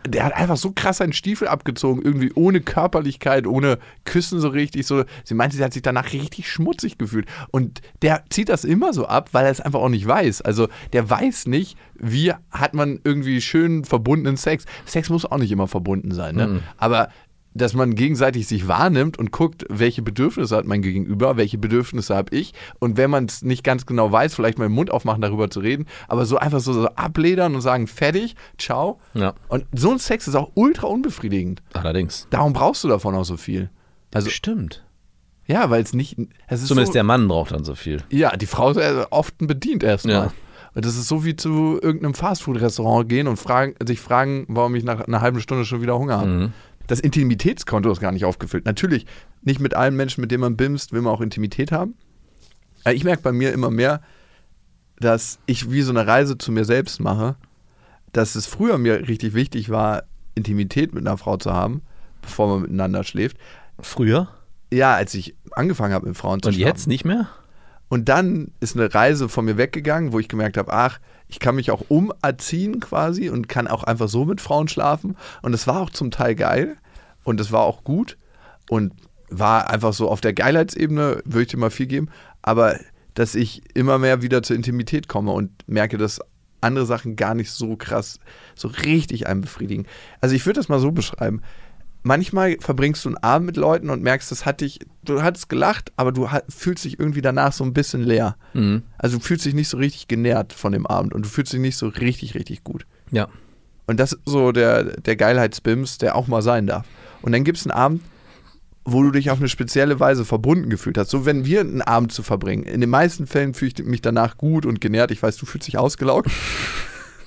Der 0.08 0.26
hat 0.26 0.34
einfach 0.34 0.58
so 0.58 0.72
krass 0.72 0.98
seinen 0.98 1.14
Stiefel 1.14 1.48
abgezogen, 1.48 2.02
irgendwie 2.02 2.32
ohne 2.34 2.62
Körperlichkeit, 2.62 3.46
ohne 3.46 3.78
Küssen 4.06 4.40
so 4.40 4.48
richtig. 4.48 4.88
So. 4.88 5.04
Sie 5.24 5.34
meinte, 5.34 5.58
sie 5.58 5.64
hat 5.64 5.74
sich 5.74 5.82
danach 5.82 6.14
richtig 6.14 6.50
schmutzig 6.50 6.98
gefühlt. 6.98 7.28
Und 7.52 7.82
der 8.02 8.24
zieht 8.30 8.50
das 8.50 8.64
immer 8.64 8.94
so 8.94 9.06
ab, 9.06 9.30
weil 9.32 9.46
er 9.46 9.52
es 9.52 9.62
einfach 9.62 9.80
auch 9.80 9.90
nicht 9.90 10.08
weiß. 10.08 10.42
Also 10.42 10.68
der 10.94 11.10
weiß 11.10 11.48
nicht, 11.48 11.78
wie 11.96 12.34
hat 12.52 12.74
man 12.74 13.00
irgendwie 13.04 13.42
schön 13.42 13.86
verbundenen 13.86 14.38
Sex. 14.38 14.66
Sex 14.86 15.10
muss 15.10 15.26
auch 15.26 15.38
nicht 15.38 15.52
immer 15.52 15.68
verbunden 15.68 16.12
sein, 16.12 16.36
ne? 16.36 16.62
Aber 16.78 17.10
dass 17.54 17.74
man 17.74 17.96
gegenseitig 17.96 18.48
sich 18.48 18.68
wahrnimmt 18.68 19.18
und 19.20 19.32
guckt, 19.32 19.66
welche 19.70 20.02
Bedürfnisse 20.02 20.56
hat 20.56 20.66
mein 20.66 20.82
Gegenüber, 20.82 21.38
welche 21.38 21.58
Bedürfnisse 21.58 22.16
habe 22.16 22.36
ich. 22.36 22.54
Und 22.80 22.98
wenn 22.98 23.10
man 23.10 23.26
es 23.26 23.42
nicht 23.42 23.64
ganz 23.64 23.86
genau 23.86 24.12
weiß, 24.12 24.36
vielleicht 24.36 24.58
mal 24.58 24.68
den 24.68 24.74
Mund 24.74 24.92
aufmachen, 24.92 25.22
darüber 25.22 25.50
zu 25.50 25.60
reden, 25.60 25.88
aber 26.08 26.26
so 26.26 26.38
einfach 26.38 26.60
so, 26.60 26.74
so 26.74 26.88
abledern 26.90 27.56
und 27.56 27.62
sagen, 27.62 27.88
fertig, 27.88 28.36
ciao. 28.58 29.00
Ja. 29.14 29.34
Und 29.50 29.66
so 29.74 29.92
ein 29.92 30.00
Sex 30.00 30.28
ist 30.28 30.36
auch 30.36 30.52
ultra 30.54 30.88
unbefriedigend. 30.88 31.62
Allerdings. 31.74 32.28
Darum 32.30 32.54
brauchst 32.54 32.84
du 32.84 32.88
davon 32.88 33.16
auch 33.16 33.26
so 33.26 33.38
viel. 33.38 33.70
Also, 34.14 34.30
Stimmt. 34.30 34.86
ja, 35.46 35.70
weil 35.70 35.84
es 35.84 35.94
nicht. 35.94 36.18
Es 36.48 36.62
ist 36.62 36.68
Zumindest 36.68 36.94
so, 36.94 36.98
der 36.98 37.04
Mann 37.04 37.28
braucht 37.28 37.52
dann 37.52 37.64
so 37.64 37.76
viel. 37.76 38.04
Ja, 38.10 38.36
die 38.36 38.46
Frau 38.46 38.72
ist 38.72 39.08
oft 39.10 39.38
bedient 39.40 39.84
erstmal. 39.84 40.14
Ja. 40.14 40.32
Und 40.74 40.86
das 40.86 40.96
ist 40.96 41.08
so 41.08 41.26
wie 41.26 41.36
zu 41.36 41.80
irgendeinem 41.82 42.14
Fastfood-Restaurant 42.14 43.10
gehen 43.10 43.28
und 43.28 43.38
fragen, 43.38 43.76
sich 43.86 44.00
fragen, 44.00 44.46
warum 44.48 44.76
ich 44.76 44.84
nach 44.84 45.02
einer 45.02 45.20
halben 45.20 45.42
Stunde 45.42 45.66
schon 45.66 45.82
wieder 45.82 46.00
Hunger 46.00 46.18
habe. 46.18 46.28
Mhm. 46.28 46.54
Das 46.92 47.00
Intimitätskonto 47.00 47.90
ist 47.90 48.02
gar 48.02 48.12
nicht 48.12 48.26
aufgefüllt. 48.26 48.66
Natürlich, 48.66 49.06
nicht 49.44 49.62
mit 49.62 49.76
allen 49.76 49.96
Menschen, 49.96 50.20
mit 50.20 50.30
denen 50.30 50.42
man 50.42 50.58
bimst, 50.58 50.92
will 50.92 51.02
man 51.02 51.14
auch 51.14 51.22
Intimität 51.22 51.72
haben. 51.72 51.96
Aber 52.84 52.94
ich 52.94 53.06
merke 53.06 53.22
bei 53.22 53.32
mir 53.32 53.54
immer 53.54 53.72
mehr, 53.72 54.02
dass 55.00 55.40
ich 55.46 55.72
wie 55.72 55.84
so 55.84 55.92
eine 55.92 56.06
Reise 56.06 56.38
zu 56.38 56.52
mir 56.52 56.66
selbst 56.66 57.00
mache, 57.00 57.38
dass 58.12 58.36
es 58.36 58.46
früher 58.46 58.78
mir 58.78 59.08
richtig 59.08 59.34
wichtig 59.34 59.70
war, 59.70 60.04
Intimität 60.36 60.94
mit 60.94 61.08
einer 61.08 61.16
Frau 61.16 61.38
zu 61.38 61.54
haben, 61.54 61.82
bevor 62.22 62.50
man 62.50 62.64
miteinander 62.64 63.06
schläft. 63.06 63.38
Früher? 63.80 64.28
Ja, 64.70 64.94
als 64.94 65.14
ich 65.14 65.34
angefangen 65.52 65.94
habe, 65.94 66.08
mit 66.10 66.18
Frauen 66.18 66.42
zu 66.42 66.50
Und 66.50 66.56
schlafen. 66.56 66.68
jetzt 66.68 66.88
nicht 66.90 67.06
mehr? 67.06 67.30
Und 67.88 68.10
dann 68.10 68.52
ist 68.60 68.76
eine 68.76 68.94
Reise 68.94 69.30
von 69.30 69.46
mir 69.46 69.56
weggegangen, 69.56 70.12
wo 70.12 70.20
ich 70.20 70.28
gemerkt 70.28 70.58
habe, 70.58 70.74
ach, 70.74 71.00
ich 71.30 71.40
kann 71.40 71.56
mich 71.56 71.72
auch 71.72 71.86
umerziehen 71.88 72.82
quasi 72.82 73.30
und 73.30 73.48
kann 73.48 73.70
auch 73.70 73.86
einfach 73.86 74.10
so 74.10 74.26
mit 74.26 74.42
Frauen 74.42 74.68
schlafen. 74.68 75.16
Und 75.42 75.54
es 75.54 75.68
war 75.68 75.80
auch 75.80 75.90
zum 75.90 76.12
Teil 76.12 76.36
geil 76.36 76.76
und 77.24 77.40
es 77.40 77.52
war 77.52 77.62
auch 77.62 77.84
gut 77.84 78.18
und 78.70 78.94
war 79.30 79.70
einfach 79.70 79.94
so 79.94 80.10
auf 80.10 80.22
der 80.22 80.34
Geilheitsebene, 80.34 81.22
würde 81.24 81.42
ich 81.42 81.48
dir 81.48 81.58
mal 81.58 81.72
viel 81.72 81.88
geben, 81.88 82.10
aber 82.42 82.80
dass 83.14 83.36
ich 83.36 83.64
immer 83.76 83.98
mehr 83.98 84.22
wieder 84.22 84.44
zur 84.44 84.56
Intimität 84.56 85.08
komme 85.08 85.32
und 85.32 85.52
merke, 85.68 85.98
dass 85.98 86.20
andere 86.62 86.86
Sachen 86.86 87.16
gar 87.16 87.34
nicht 87.34 87.52
so 87.52 87.76
krass, 87.76 88.20
so 88.56 88.68
richtig 88.68 89.28
einen 89.28 89.42
befriedigen. 89.42 89.88
Also 90.22 90.36
ich 90.36 90.46
würde 90.46 90.60
das 90.60 90.70
mal 90.70 90.80
so 90.80 90.92
beschreiben 90.92 91.42
manchmal 92.04 92.58
verbringst 92.60 93.06
du 93.06 93.10
einen 93.10 93.18
Abend 93.18 93.46
mit 93.46 93.58
Leuten 93.58 93.90
und 93.90 94.02
merkst, 94.02 94.32
das 94.32 94.46
hat 94.46 94.62
dich, 94.62 94.80
du 95.04 95.22
hattest 95.22 95.50
gelacht, 95.50 95.92
aber 95.96 96.12
du 96.12 96.28
fühlst 96.50 96.86
dich 96.86 97.00
irgendwie 97.00 97.22
danach 97.22 97.54
so 97.54 97.64
ein 97.64 97.74
bisschen 97.74 98.02
leer. 98.02 98.36
Mhm. 98.54 98.84
Also 98.98 99.18
du 99.18 99.24
fühlst 99.24 99.46
dich 99.46 99.54
nicht 99.54 99.70
so 99.70 99.78
richtig 99.78 100.08
genährt 100.08 100.54
von 100.54 100.72
dem 100.72 100.88
Abend 100.88 101.14
und 101.14 101.26
du 101.26 101.30
fühlst 101.30 101.54
dich 101.54 101.60
nicht 101.60 101.78
so 101.78 101.88
richtig, 101.88 102.36
richtig 102.36 102.64
gut. 102.64 102.86
Ja. 103.12 103.28
Und 103.88 104.00
das 104.00 104.14
ist 104.14 104.22
so 104.26 104.52
der, 104.52 104.84
der 105.02 105.16
Geilheitsbims, 105.16 105.98
der 105.98 106.16
auch 106.16 106.28
mal 106.28 106.42
sein 106.42 106.68
darf. 106.68 106.86
Und 107.22 107.32
dann 107.32 107.44
gibt 107.44 107.58
es 107.58 107.66
einen 107.66 107.72
Abend, 107.72 108.02
wo 108.84 109.04
du 109.04 109.12
dich 109.12 109.30
auf 109.30 109.40
eine 109.40 109.48
spezielle 109.48 110.00
Weise 110.00 110.26
verbunden 110.26 110.70
gefühlt 110.70 110.98
hast. 110.98 111.10
So, 111.10 111.26
wenn 111.26 111.46
wir 111.46 111.62
einen 111.62 111.82
Abend 111.82 112.12
zu 112.12 112.24
verbringen. 112.24 112.64
In 112.64 112.82
den 112.82 112.90
meisten 112.90 113.28
Fällen 113.28 113.54
fühle 113.54 113.72
ich 113.78 113.86
mich 113.86 114.02
danach 114.02 114.38
gut 114.38 114.66
und 114.66 114.82
genährt. 114.82 115.12
Ich 115.12 115.22
weiß, 115.22 115.38
du 115.38 115.46
fühlst 115.46 115.68
dich 115.68 115.78
ausgelaugt. 115.78 116.30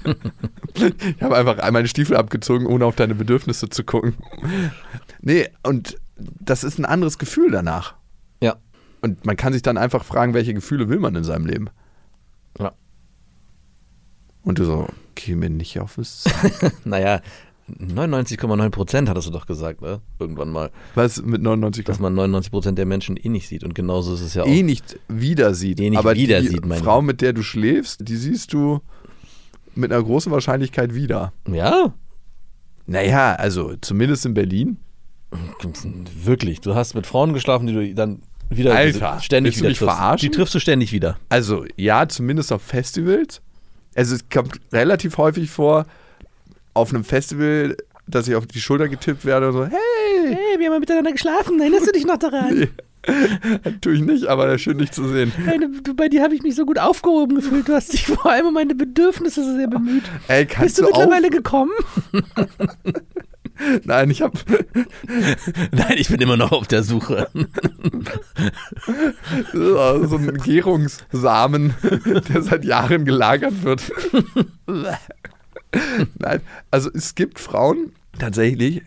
ich 0.75 1.23
habe 1.23 1.37
einfach 1.37 1.71
meine 1.71 1.89
Stiefel 1.89 2.17
abgezogen, 2.17 2.67
ohne 2.67 2.85
auf 2.85 2.97
deine 2.97 3.15
Bedürfnisse 3.15 3.69
zu 3.69 3.85
gucken. 3.85 4.15
Nee, 5.21 5.49
und 5.63 5.97
das 6.17 6.65
ist 6.65 6.79
ein 6.79 6.85
anderes 6.85 7.19
Gefühl 7.19 7.51
danach. 7.51 7.95
Ja. 8.43 8.57
Und 9.01 9.25
man 9.25 9.37
kann 9.37 9.53
sich 9.53 9.63
dann 9.63 9.79
einfach 9.79 10.05
fragen, 10.05 10.35
welche 10.35 10.55
Gefühle 10.55 10.89
will 10.89 10.99
man 10.99 11.15
in 11.15 11.25
seinem 11.25 11.47
Leben? 11.47 11.71
Ja. 12.59 12.73
Und 14.43 14.59
du 14.59 14.65
so, 14.65 14.89
geh 15.15 15.37
mir 15.37 15.51
nicht 15.51 15.79
auf 15.81 15.97
das. 15.97 16.25
Naja, 16.85 17.21
99,9 17.71 18.69
Prozent 18.71 19.09
hattest 19.09 19.29
du 19.29 19.33
doch 19.33 19.47
gesagt, 19.47 19.81
ne? 19.81 20.01
Irgendwann 20.19 20.51
mal. 20.51 20.71
Was 20.95 21.23
mit 21.23 21.41
99 21.41 21.85
Dass 21.85 21.99
man 21.99 22.15
99 22.15 22.51
Prozent 22.51 22.79
der 22.79 22.85
Menschen 22.87 23.17
eh 23.17 23.29
nicht 23.31 23.49
sieht. 23.49 23.65
Und 23.65 23.75
genauso 23.75 24.13
ist 24.15 24.21
es 24.21 24.35
ja 24.35 24.43
auch. 24.43 24.47
eh 24.47 24.63
nicht 24.63 24.99
wieder 25.09 25.55
sieht. 25.55 25.81
Eh 25.81 25.89
nicht 25.89 25.99
aber 25.99 26.15
wieder 26.15 26.41
die 26.43 26.49
sieht, 26.49 26.67
meine. 26.67 26.83
Frau, 26.83 27.01
mit 27.01 27.23
der 27.23 27.33
du 27.33 27.43
schläfst, 27.43 28.07
die 28.07 28.17
siehst 28.17 28.53
du 28.53 28.81
mit 29.75 29.93
einer 29.93 30.03
großen 30.03 30.31
Wahrscheinlichkeit 30.31 30.95
wieder. 30.95 31.33
Ja? 31.51 31.95
Naja, 32.87 33.35
also 33.35 33.75
zumindest 33.81 34.27
in 34.27 34.35
Berlin. 34.35 34.77
Wirklich. 36.23 36.61
Du 36.61 36.75
hast 36.75 36.95
mit 36.95 37.07
Frauen 37.07 37.33
geschlafen, 37.33 37.67
die 37.67 37.73
du 37.73 37.95
dann 37.95 38.21
wieder 38.51 38.75
Alter, 38.75 39.21
ständig 39.21 39.57
wieder 39.57 39.69
mich 39.69 39.79
triffst. 39.79 39.95
verarschen? 39.97 40.31
Die 40.31 40.37
triffst 40.37 40.55
du 40.55 40.61
ständig 40.61 40.93
wieder. 40.93 41.17
Also 41.31 41.65
ja, 41.77 42.07
zumindest 42.09 42.53
auf 42.53 42.63
Festivals. 42.63 43.41
Also 43.95 44.15
es 44.17 44.29
kommt 44.29 44.61
relativ 44.73 45.17
häufig 45.19 45.51
vor, 45.51 45.87
auf 46.75 46.93
einem 46.93 47.05
Festival, 47.05 47.77
dass 48.07 48.29
ich 48.29 48.35
auf 48.35 48.47
die 48.47 48.61
Schulter 48.61 48.89
getippt 48.89 49.25
werde 49.25 49.49
und 49.49 49.53
so, 49.55 49.67
hey, 49.67 49.79
Hey, 50.27 50.59
wir 50.59 50.71
haben 50.71 50.81
miteinander 50.81 51.13
geschlafen. 51.13 51.61
Erinnerst 51.61 51.87
du 51.87 51.93
dich 51.93 52.07
noch 52.07 52.17
daran? 52.17 52.69
tue 53.83 53.93
ich 53.93 54.01
nicht, 54.01 54.27
aber 54.27 54.57
schön 54.59 54.79
dich 54.79 54.91
zu 54.93 55.07
sehen. 55.07 55.33
bei 55.97 56.09
dir 56.09 56.23
habe 56.23 56.35
ich 56.35 56.43
mich 56.43 56.55
so 56.55 56.65
gut 56.65 56.79
aufgehoben 56.79 57.37
gefühlt. 57.37 57.69
Du 57.69 57.75
hast 57.75 57.93
dich 57.93 58.07
vor 58.07 58.27
allem 58.27 58.47
um 58.47 58.55
meine 58.55 58.75
Bedürfnisse 58.75 59.45
so 59.45 59.55
sehr 59.57 59.69
bemüht. 59.69 60.05
Ey, 60.29 60.47
kannst 60.47 60.79
du, 60.79 60.89
auf? 60.89 61.31
gekommen? 61.31 61.73
Nein, 63.85 64.11
ich 64.11 64.23
habe 64.23 64.37
Nein, 65.71 65.95
ich 65.97 66.09
bin 66.09 66.21
immer 66.21 66.37
noch 66.37 66.51
auf 66.51 66.67
der 66.67 66.83
Suche. 66.83 67.29
so 69.53 70.17
einen 70.17 70.39
Gärungssamen, 70.39 71.75
der 72.29 72.43
seit 72.43 72.65
Jahren 72.65 73.05
gelagert 73.05 73.63
wird. 73.63 73.93
Nein, 76.19 76.41
also 76.71 76.91
es 76.93 77.15
gibt 77.15 77.39
Frauen 77.39 77.93
tatsächlich, 78.19 78.83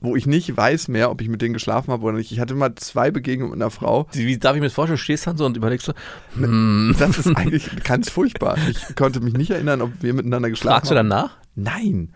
wo 0.00 0.16
ich 0.16 0.26
nicht 0.26 0.56
weiß 0.56 0.88
mehr, 0.88 1.10
ob 1.10 1.20
ich 1.20 1.28
mit 1.28 1.42
denen 1.42 1.54
geschlafen 1.54 1.92
habe 1.92 2.02
oder 2.04 2.16
nicht. 2.16 2.32
Ich 2.32 2.40
hatte 2.40 2.54
mal 2.54 2.74
zwei 2.74 3.10
Begegnungen 3.10 3.52
mit 3.52 3.62
einer 3.62 3.70
Frau. 3.70 4.08
Wie 4.12 4.36
darf 4.38 4.54
ich 4.56 4.60
mir 4.60 4.66
das 4.66 4.74
vorstellen? 4.74 4.96
Du 4.96 5.02
stehst 5.02 5.26
dann 5.26 5.36
so 5.36 5.46
und 5.46 5.56
überlegst 5.56 5.86
so, 5.86 5.92
hm, 6.34 6.96
Das 6.98 7.18
ist 7.18 7.36
eigentlich 7.36 7.70
ganz 7.84 8.10
furchtbar. 8.10 8.56
Ich 8.68 8.96
konnte 8.96 9.20
mich 9.20 9.34
nicht 9.34 9.50
erinnern, 9.50 9.80
ob 9.80 9.92
wir 10.00 10.12
miteinander 10.14 10.50
geschlafen 10.50 10.74
fragst 10.74 10.90
du 10.90 10.96
haben. 10.96 11.08
dann 11.08 11.18
nach? 11.26 11.36
Nein. 11.54 12.08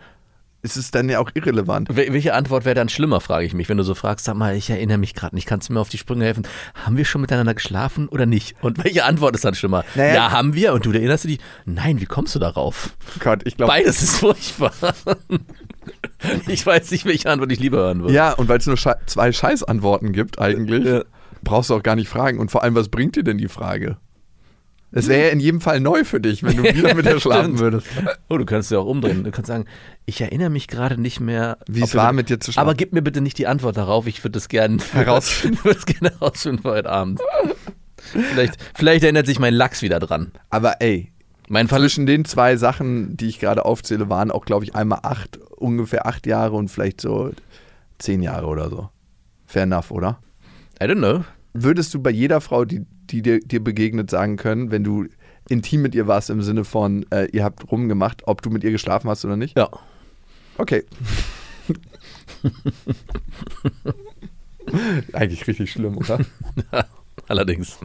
Es 0.66 0.76
ist 0.76 0.94
dann 0.96 1.09
ja 1.09 1.20
auch 1.20 1.31
irrelevant. 1.35 1.88
Wel- 1.90 2.12
Welche 2.12 2.35
Antwort 2.35 2.64
wäre 2.64 2.74
dann 2.74 2.88
schlimmer, 2.88 3.20
frage 3.20 3.46
ich 3.46 3.55
mich, 3.55 3.68
wenn 3.68 3.76
du 3.76 3.85
so 3.85 3.94
fragst, 3.94 4.24
sag 4.24 4.35
mal, 4.37 4.57
ich 4.57 4.68
erinnere 4.68 4.98
mich 4.98 5.14
gerade 5.14 5.35
nicht, 5.37 5.46
kannst 5.46 5.68
du 5.68 5.72
mir 5.72 5.81
auf 5.81 5.88
die 5.88 5.98
Sprünge 5.98 6.24
helfen? 6.24 6.46
Haben 6.74 6.96
wir 6.96 7.05
schon 7.05 7.20
miteinander 7.20 7.55
geschlafen 7.55 8.09
oder 8.09 8.26
nicht? 8.26 8.57
Und 8.62 8.83
welche 8.85 9.05
Antwort 9.05 9.37
ist 9.37 9.44
dann 9.44 9.55
schlimmer? 9.55 9.85
Naja- 9.94 10.14
ja, 10.14 10.31
haben 10.33 10.55
wir 10.55 10.72
und 10.72 10.85
du 10.85 10.90
erinnerst 10.90 11.24
dich, 11.24 11.38
nein, 11.66 12.00
wie 12.00 12.07
kommst 12.07 12.35
du 12.35 12.38
darauf? 12.40 12.96
Gott, 13.20 13.42
ich 13.44 13.57
glaube. 13.57 13.72
Beides 13.72 14.02
ist 14.02 14.16
furchtbar. 14.18 14.72
ich 16.48 16.66
weiß 16.66 16.90
nicht, 16.90 17.05
welche 17.07 17.31
Antwort 17.31 17.52
ich 17.52 17.61
lieber 17.61 17.79
hören 17.79 18.00
würde. 18.02 18.12
Ja, 18.14 18.33
und 18.33 18.48
weil 18.48 18.59
es 18.59 18.66
nur 18.66 18.76
Schei 18.76 18.96
zwei 19.07 19.31
Scheißantworten 19.33 20.12
gibt 20.12 20.38
eigentlich, 20.40 20.85
Ja. 20.85 21.02
brauchst 21.42 21.70
du 21.70 21.74
auch 21.74 21.83
gar 21.83 21.96
nicht 21.96 22.09
fragen. 22.09 22.38
Und 22.38 22.50
vor 22.50 22.62
allem, 22.62 22.74
was 22.74 22.88
bringt 22.88 23.16
dir 23.16 23.22
denn 23.24 23.38
die 23.38 23.48
Frage? 23.48 23.98
Es 24.92 25.09
wäre 25.09 25.27
ja 25.27 25.29
in 25.31 25.40
jedem 25.40 25.61
Fall 25.61 25.81
neu 25.81 26.05
für 26.05 26.20
dich, 26.20 26.42
wenn 26.42 26.57
du 26.57 26.62
wieder 26.75 26.94
mit 26.94 27.05
ihr 27.07 27.20
schlafen 27.20 27.59
würdest. 27.59 27.87
Oh, 28.29 28.38
du 28.38 28.44
kannst 28.44 28.70
ja 28.70 28.79
auch 28.79 28.87
umdrehen. 28.87 29.25
Du 29.25 29.31
kannst 29.31 29.49
sagen, 29.49 29.66
ich 30.07 30.20
erinnere 30.20 30.49
mich 30.49 30.68
gerade 30.68 31.01
nicht 31.01 31.20
mehr, 31.20 31.59
Wie 31.68 31.83
es 31.83 31.94
war, 31.94 32.12
mit 32.12 32.29
dir 32.31 32.40
zu 32.40 32.53
schlafen. 32.53 32.66
Aber 32.68 32.75
gib 32.75 32.92
mir 32.92 33.03
bitte 33.03 33.20
nicht 33.20 33.37
die 33.38 33.46
Antwort 33.46 33.77
darauf. 33.77 34.07
Ich 34.07 34.22
würde 34.22 34.33
das 34.33 34.49
gerne 34.49 34.79
Herausfinden. 34.92 35.59
Ich 35.59 35.64
würde 35.64 35.79
es 35.79 35.87
gerne 35.87 36.11
herausfinden 36.18 36.62
für 36.62 36.70
heute 36.70 36.88
Abend. 36.90 37.20
Vielleicht, 38.12 38.57
vielleicht 38.75 39.03
erinnert 39.03 39.27
sich 39.27 39.38
mein 39.38 39.55
Lachs 39.55 39.83
wieder 39.83 39.99
dran. 39.99 40.31
Aber 40.51 40.81
ey, 40.81 41.12
Mein 41.49 41.68
Fall 41.68 41.81
zwischen 41.81 42.07
den 42.07 42.25
zwei 42.25 42.57
Sachen, 42.57 43.16
die 43.16 43.27
ich 43.27 43.38
gerade 43.40 43.64
aufzähle, 43.64 44.09
waren 44.09 44.31
auch, 44.31 44.44
glaube 44.44 44.64
ich, 44.64 44.75
einmal 44.75 45.01
acht, 45.03 45.38
ungefähr 45.57 46.07
acht 46.07 46.27
Jahre 46.27 46.57
und 46.57 46.68
vielleicht 46.68 47.01
so 47.01 47.33
zehn 47.99 48.22
Jahre 48.22 48.46
oder 48.46 48.70
so. 48.70 48.88
Fair 49.46 49.64
enough, 49.64 49.90
oder? 49.90 50.18
I 50.81 50.85
don't 50.85 50.99
know. 50.99 51.25
Würdest 51.55 51.94
du 51.94 52.03
bei 52.03 52.11
jeder 52.11 52.40
Frau, 52.40 52.64
die, 52.64 52.85
die 53.10 53.22
dir, 53.22 53.40
dir 53.40 53.62
begegnet, 53.62 54.10
sagen 54.10 54.36
können, 54.36 54.70
wenn 54.70 54.84
du 54.84 55.06
intim 55.48 55.82
mit 55.82 55.94
ihr 55.94 56.06
warst 56.06 56.30
im 56.30 56.42
Sinne 56.42 56.64
von, 56.64 57.06
äh, 57.10 57.26
ihr 57.32 57.44
habt 57.44 57.70
rumgemacht, 57.70 58.26
ob 58.26 58.42
du 58.42 58.50
mit 58.50 58.64
ihr 58.64 58.72
geschlafen 58.72 59.08
hast 59.08 59.24
oder 59.24 59.36
nicht? 59.36 59.56
Ja. 59.56 59.70
Okay. 60.58 60.84
Eigentlich 65.12 65.46
richtig 65.46 65.70
schlimm, 65.70 65.96
oder? 65.96 66.18
Allerdings. 67.28 67.78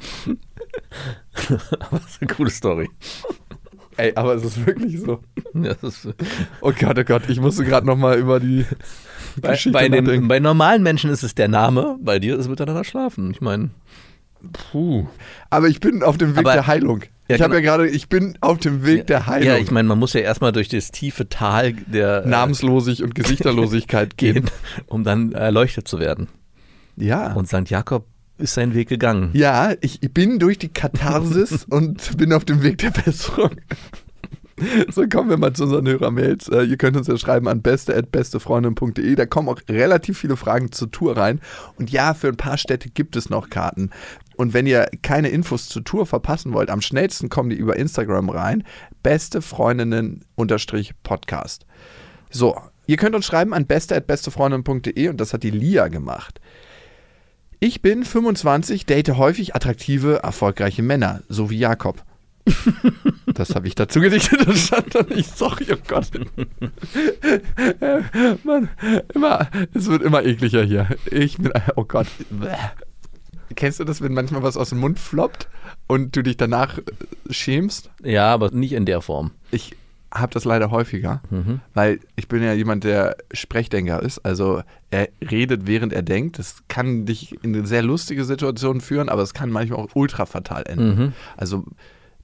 aber 1.79 1.97
es 1.97 2.12
ist 2.12 2.21
eine 2.21 2.34
coole 2.34 2.49
Story. 2.49 2.89
Ey, 3.97 4.13
aber 4.15 4.36
es 4.36 4.43
ist 4.43 4.65
wirklich 4.65 4.99
so. 4.99 5.19
Ja, 5.53 5.73
ist, 5.73 6.07
Oh 6.62 6.71
Gott, 6.71 6.97
oh 6.97 7.03
Gott, 7.03 7.29
ich 7.29 7.39
musste 7.39 7.63
gerade 7.65 7.86
nochmal 7.86 8.17
über 8.17 8.39
die 8.39 8.65
bei, 9.39 9.51
Geschichte 9.51 9.77
bei, 9.77 9.89
den, 9.89 10.27
bei 10.27 10.39
normalen 10.39 10.81
Menschen 10.81 11.10
ist 11.10 11.23
es 11.23 11.36
der 11.36 11.47
Name, 11.47 11.97
bei 12.01 12.19
dir 12.19 12.36
ist 12.36 12.41
es 12.41 12.47
miteinander 12.47 12.84
schlafen. 12.84 13.31
Ich 13.31 13.41
meine, 13.41 13.69
Puh. 14.71 15.08
Aber 15.49 15.67
ich 15.67 15.80
bin 15.80 16.04
auf 16.04 16.17
dem 16.17 16.32
Weg 16.36 16.39
Aber- 16.45 16.54
der 16.54 16.67
Heilung. 16.67 17.04
Ja, 17.30 17.38
ich 17.38 17.41
habe 17.43 17.54
ja 17.56 17.60
genau. 17.62 17.77
gerade, 17.77 17.89
ich 17.89 18.10
bin 18.10 18.38
auf 18.41 18.58
dem 18.58 18.86
Weg 18.86 19.08
der 19.08 19.25
Heilung. 19.25 19.47
ja, 19.47 19.58
ich 19.58 19.71
meine, 19.71 19.88
man 19.88 19.97
muss 19.97 20.12
ja 20.12 20.19
erstmal 20.19 20.51
durch 20.51 20.67
das 20.67 20.91
tiefe 20.91 21.30
Tal 21.30 21.71
der 21.73 22.25
äh, 22.25 22.27
Namenslosigkeit 22.27 23.06
und 23.06 23.15
Gesichterlosigkeit 23.15 24.17
gehen. 24.17 24.34
gehen, 24.34 24.51
um 24.88 25.06
dann 25.06 25.32
erleuchtet 25.32 25.88
zu 25.88 25.99
werden. 25.99 26.27
Ja. 26.97 27.32
Und 27.34 27.47
St. 27.47 27.69
Jakob 27.69 28.06
ist 28.38 28.56
seinen 28.56 28.73
Weg 28.73 28.89
gegangen. 28.89 29.30
ja, 29.32 29.71
ich, 29.80 30.04
ich 30.04 30.13
bin 30.13 30.39
durch 30.39 30.58
die 30.58 30.67
Katharsis 30.69 31.63
und 31.69 32.17
bin 32.17 32.34
auf 32.34 32.43
dem 32.43 32.63
Weg 32.63 32.80
der 32.80 32.89
Besserung. 32.91 33.51
So, 34.91 35.08
kommen 35.08 35.27
wir 35.32 35.38
mal 35.38 35.54
zu 35.54 35.63
unseren 35.63 35.88
Hörermails. 35.88 36.47
Äh, 36.49 36.65
ihr 36.65 36.77
könnt 36.77 36.95
uns 36.95 37.08
ja 37.08 37.17
schreiben 37.17 37.47
an 37.47 37.63
beste.bestefreundin.de. 37.63 39.15
Da 39.15 39.25
kommen 39.25 39.49
auch 39.49 39.60
relativ 39.67 40.19
viele 40.19 40.38
Fragen 40.38 40.71
zur 40.71 40.91
Tour 40.91 41.17
rein. 41.17 41.39
Und 41.80 41.89
ja, 41.89 42.13
für 42.13 42.27
ein 42.27 42.38
paar 42.38 42.60
Städte 42.60 42.89
gibt 42.89 43.15
es 43.15 43.32
noch 43.32 43.49
Karten. 43.49 43.89
Und 44.41 44.54
wenn 44.56 44.65
ihr 44.65 44.89
keine 45.04 45.30
Infos 45.30 45.69
zur 45.69 45.84
Tour 45.84 46.08
verpassen 46.08 46.51
wollt, 46.51 46.71
am 46.71 46.82
schnellsten 46.82 47.30
kommen 47.30 47.51
die 47.51 47.56
über 47.56 47.75
Instagram 47.75 48.32
rein. 48.32 48.63
Bestefreundinnen-podcast. 49.04 51.67
So, 52.32 52.60
ihr 52.88 52.97
könnt 52.97 53.13
uns 53.13 53.27
schreiben 53.27 53.54
an 53.54 53.67
beste.bestefreundin.de 53.67 55.10
und 55.10 55.21
das 55.21 55.34
hat 55.34 55.43
die 55.43 55.51
Lia 55.51 55.89
gemacht. 55.89 56.41
Ich 57.60 57.84
bin 57.84 58.04
25, 58.04 58.88
date 58.88 59.10
häufig 59.10 59.54
attraktive, 59.54 60.23
erfolgreiche 60.23 60.82
Männer, 60.82 61.21
so 61.30 61.51
wie 61.51 61.60
Jakob. 61.60 62.04
Das 63.34 63.56
habe 63.56 63.67
ich 63.67 63.75
dazu 63.75 64.01
gedichtet 64.01 64.45
und 64.45 64.58
stand 64.58 64.93
da 64.93 65.04
nicht. 65.04 65.38
Sorry, 65.38 65.67
oh 65.71 65.77
Gott. 65.88 66.12
Äh, 67.80 68.01
Mann, 68.43 68.67
immer, 69.13 69.49
es 69.73 69.88
wird 69.88 70.01
immer 70.01 70.25
ekliger 70.25 70.63
hier. 70.63 70.89
Ich 71.10 71.38
bin, 71.38 71.54
oh 71.75 71.86
Gott. 71.86 72.08
Kennst 73.56 73.80
du 73.80 73.84
das, 73.84 74.02
wenn 74.02 74.14
manchmal 74.14 74.44
was 74.44 74.58
aus 74.58 74.70
dem 74.70 74.80
Mund 74.80 75.00
floppt 75.00 75.50
und 75.88 76.16
du 76.16 76.22
dich 76.22 76.38
danach 76.38 76.78
äh, 76.78 76.82
schämst? 77.30 77.90
Ja, 78.04 78.34
aber 78.34 78.52
nicht 78.52 78.74
in 78.74 78.86
der 78.86 79.02
Form. 79.02 79.32
Ich 79.52 79.76
habe 80.14 80.34
das 80.34 80.44
leider 80.44 80.72
häufiger, 80.72 81.22
weil 81.74 82.02
ich 82.18 82.28
bin 82.28 82.44
ja 82.44 82.52
jemand, 82.52 82.84
der 82.84 83.16
Sprechdenker 83.32 84.04
ist. 84.04 84.20
Also 84.26 84.62
er 84.90 85.08
redet, 85.32 85.68
während 85.68 85.94
er 85.94 86.02
denkt. 86.02 86.38
Das 86.38 86.64
kann 86.68 87.06
dich 87.06 87.42
in 87.46 87.56
eine 87.56 87.66
sehr 87.66 87.82
lustige 87.82 88.26
Situation 88.26 88.82
führen, 88.82 89.08
aber 89.08 89.22
es 89.22 89.34
kann 89.34 89.50
manchmal 89.50 89.80
auch 89.80 89.88
ultra 89.94 90.26
fatal 90.26 90.64
enden. 90.68 91.14
Also 91.38 91.64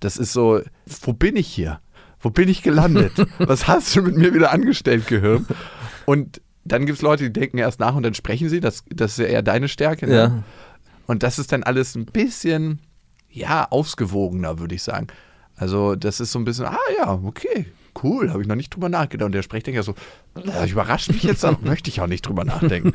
das 0.01 0.17
ist 0.17 0.33
so, 0.33 0.59
wo 1.01 1.13
bin 1.13 1.37
ich 1.37 1.47
hier? 1.47 1.79
Wo 2.19 2.29
bin 2.29 2.49
ich 2.49 2.61
gelandet? 2.61 3.13
Was 3.37 3.69
hast 3.69 3.95
du 3.95 4.01
mit 4.01 4.17
mir 4.17 4.33
wieder 4.33 4.51
angestellt, 4.51 5.07
Gehirn? 5.07 5.45
Und 6.05 6.41
dann 6.65 6.85
gibt 6.85 6.97
es 6.97 7.01
Leute, 7.01 7.23
die 7.23 7.31
denken 7.31 7.57
erst 7.57 7.79
nach 7.79 7.95
und 7.95 8.03
dann 8.03 8.13
sprechen 8.15 8.49
sie. 8.49 8.59
Das, 8.59 8.83
das 8.89 9.11
ist 9.11 9.19
ja 9.19 9.25
eher 9.25 9.43
deine 9.43 9.69
Stärke. 9.69 10.07
Ne? 10.07 10.13
Ja. 10.13 10.43
Und 11.07 11.23
das 11.23 11.39
ist 11.39 11.51
dann 11.51 11.63
alles 11.63 11.95
ein 11.95 12.05
bisschen, 12.05 12.79
ja, 13.29 13.67
ausgewogener, 13.69 14.59
würde 14.59 14.75
ich 14.75 14.83
sagen. 14.83 15.07
Also, 15.55 15.95
das 15.95 16.19
ist 16.19 16.31
so 16.31 16.39
ein 16.39 16.45
bisschen, 16.45 16.65
ah 16.65 16.77
ja, 16.97 17.19
okay, 17.23 17.65
cool, 18.03 18.29
habe 18.29 18.41
ich 18.41 18.47
noch 18.47 18.55
nicht 18.55 18.75
drüber 18.75 18.89
nachgedacht. 18.89 19.25
Und 19.25 19.31
der 19.31 19.41
Sprechdenker 19.41 19.83
so, 19.83 19.95
das 20.35 20.69
überrascht 20.69 21.11
mich 21.11 21.23
jetzt, 21.23 21.43
aber 21.43 21.57
möchte 21.67 21.89
ich 21.89 22.01
auch 22.01 22.07
nicht 22.07 22.27
drüber 22.27 22.45
nachdenken. 22.45 22.93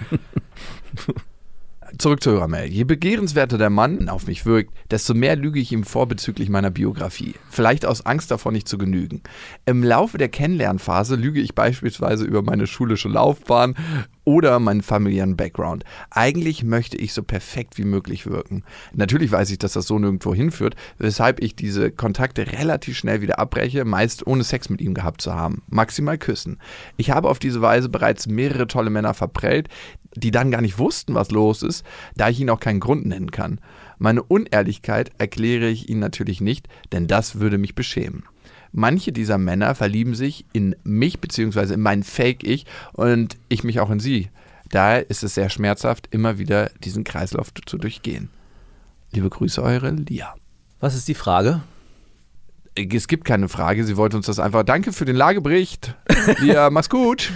Zurück 1.99 2.23
zur 2.23 2.35
Hörermail. 2.35 2.71
Je 2.71 2.85
begehrenswerter 2.85 3.59
der 3.59 3.69
Mann 3.69 4.09
auf 4.09 4.27
mich 4.27 4.47
wirkt, 4.47 4.73
desto 4.91 5.13
mehr 5.13 5.37
lüge 5.37 5.61
ich 5.61 5.73
ihm 5.73 5.85
vor 5.85 6.07
bezüglich 6.07 6.49
meiner 6.49 6.71
Biografie. 6.71 7.35
Vielleicht 7.51 7.85
aus 7.85 8.07
Angst 8.07 8.31
davon 8.31 8.55
nicht 8.55 8.67
zu 8.67 8.79
genügen. 8.79 9.23
Im 9.67 9.85
Laufe 9.85 10.17
der 10.17 10.31
Kennenlernphase 10.31 11.17
lüge 11.17 11.41
ich 11.41 11.55
beispielsweise 11.55 12.25
über 12.25 12.43
meine 12.43 12.67
schulische 12.67 13.09
Laufbahn 13.09 13.75
oder 14.25 14.59
meinen 14.59 14.83
familiären 14.83 15.37
Background. 15.37 15.85
Eigentlich 16.11 16.65
möchte 16.65 16.97
ich 16.97 17.13
so 17.13 17.23
perfekt 17.23 17.79
wie 17.79 17.85
möglich 17.85 18.27
wirken. 18.27 18.65
Natürlich 18.93 19.33
weiß 19.33 19.51
ich, 19.51 19.59
dass 19.59 19.73
das 19.73 19.87
so 19.87 19.99
nirgendwo 19.99 20.35
hinführt, 20.35 20.77
weshalb 20.99 21.43
ich 21.43 21.57
diese 21.57 21.91
Kontakte 21.91 22.53
relativ 22.53 22.97
schnell 22.97 23.21
wieder 23.21 23.39
abbreche, 23.39 23.85
meist 23.85 24.27
ohne 24.27 24.45
Sex 24.45 24.69
mit 24.69 24.81
ihm 24.81 24.95
gehabt 24.95 25.21
zu 25.23 25.35
haben. 25.35 25.63
Maximal 25.69 26.19
küssen. 26.19 26.59
Ich 26.97 27.11
habe 27.11 27.29
auf 27.29 27.39
diese 27.39 27.63
Weise 27.63 27.89
bereits 27.89 28.27
mehrere 28.27 28.67
tolle 28.67 28.91
Männer 28.91 29.15
verprellt, 29.15 29.69
die 30.15 30.31
dann 30.31 30.51
gar 30.51 30.61
nicht 30.61 30.79
wussten, 30.79 31.15
was 31.15 31.31
los 31.31 31.63
ist, 31.63 31.85
da 32.17 32.29
ich 32.29 32.41
ihnen 32.41 32.51
auch 32.51 32.61
keinen 32.61 32.81
Grund 32.81 33.07
nennen 33.07 33.31
kann. 33.31 33.61
Meine 33.99 34.23
Unehrlichkeit 34.23 35.11
erkläre 35.19 35.69
ich 35.69 35.89
ihnen 35.89 36.01
natürlich 36.01 36.41
nicht, 36.41 36.69
denn 36.93 37.07
das 37.07 37.41
würde 37.41 37.59
mich 37.59 37.75
beschämen. 37.75 38.25
Manche 38.73 39.13
dieser 39.13 39.37
Männer 39.37 39.75
verlieben 39.75 40.15
sich 40.15 40.47
in 40.53 40.75
mich 40.83 41.21
bzw. 41.21 41.75
in 41.75 41.81
mein 41.81 42.03
Fake-Ich 42.03 42.67
und 42.95 43.37
ich 43.49 43.65
mich 43.65 43.81
auch 43.81 43.91
in 43.91 44.01
sie. 44.01 44.31
Daher 44.71 45.09
ist 45.11 45.23
es 45.23 45.35
sehr 45.35 45.51
schmerzhaft, 45.51 46.09
immer 46.11 46.39
wieder 46.39 46.71
diesen 46.83 47.05
Kreislauf 47.05 47.53
zu 47.67 47.77
durchgehen. 47.77 48.31
Liebe 49.13 49.29
Grüße, 49.29 49.63
eure 49.63 49.91
Lia. 49.91 50.35
Was 50.81 50.95
ist 50.95 51.07
die 51.07 51.15
Frage? 51.15 51.61
Es 52.75 53.07
gibt 53.07 53.27
keine 53.27 53.51
Frage, 53.51 53.85
sie 53.85 53.99
wollte 53.99 54.17
uns 54.17 54.25
das 54.25 54.39
einfach. 54.39 54.63
Danke 54.63 54.95
für 54.95 55.05
den 55.05 55.17
Lagebericht. 55.17 55.95
Lia, 56.39 56.71
mach's 56.71 56.89
gut. 56.89 57.31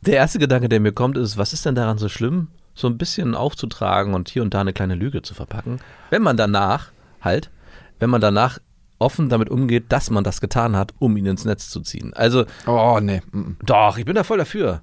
Der 0.00 0.16
erste 0.16 0.38
Gedanke, 0.38 0.70
der 0.70 0.80
mir 0.80 0.92
kommt, 0.92 1.18
ist, 1.18 1.36
was 1.36 1.52
ist 1.52 1.66
denn 1.66 1.74
daran 1.74 1.98
so 1.98 2.08
schlimm, 2.08 2.48
so 2.74 2.88
ein 2.88 2.96
bisschen 2.96 3.34
aufzutragen 3.34 4.14
und 4.14 4.30
hier 4.30 4.42
und 4.42 4.54
da 4.54 4.62
eine 4.62 4.72
kleine 4.72 4.94
Lüge 4.94 5.20
zu 5.20 5.34
verpacken, 5.34 5.80
wenn 6.08 6.22
man 6.22 6.38
danach 6.38 6.92
halt, 7.20 7.50
wenn 7.98 8.08
man 8.08 8.22
danach 8.22 8.58
offen 8.98 9.28
damit 9.28 9.50
umgeht, 9.50 9.84
dass 9.90 10.10
man 10.10 10.24
das 10.24 10.40
getan 10.40 10.76
hat, 10.76 10.92
um 10.98 11.16
ihn 11.16 11.26
ins 11.26 11.44
Netz 11.44 11.68
zu 11.70 11.80
ziehen. 11.80 12.12
Also, 12.14 12.44
Oh, 12.66 12.98
nee. 13.02 13.20
mm. 13.32 13.56
doch, 13.64 13.98
ich 13.98 14.04
bin 14.04 14.14
da 14.14 14.24
voll 14.24 14.38
dafür. 14.38 14.82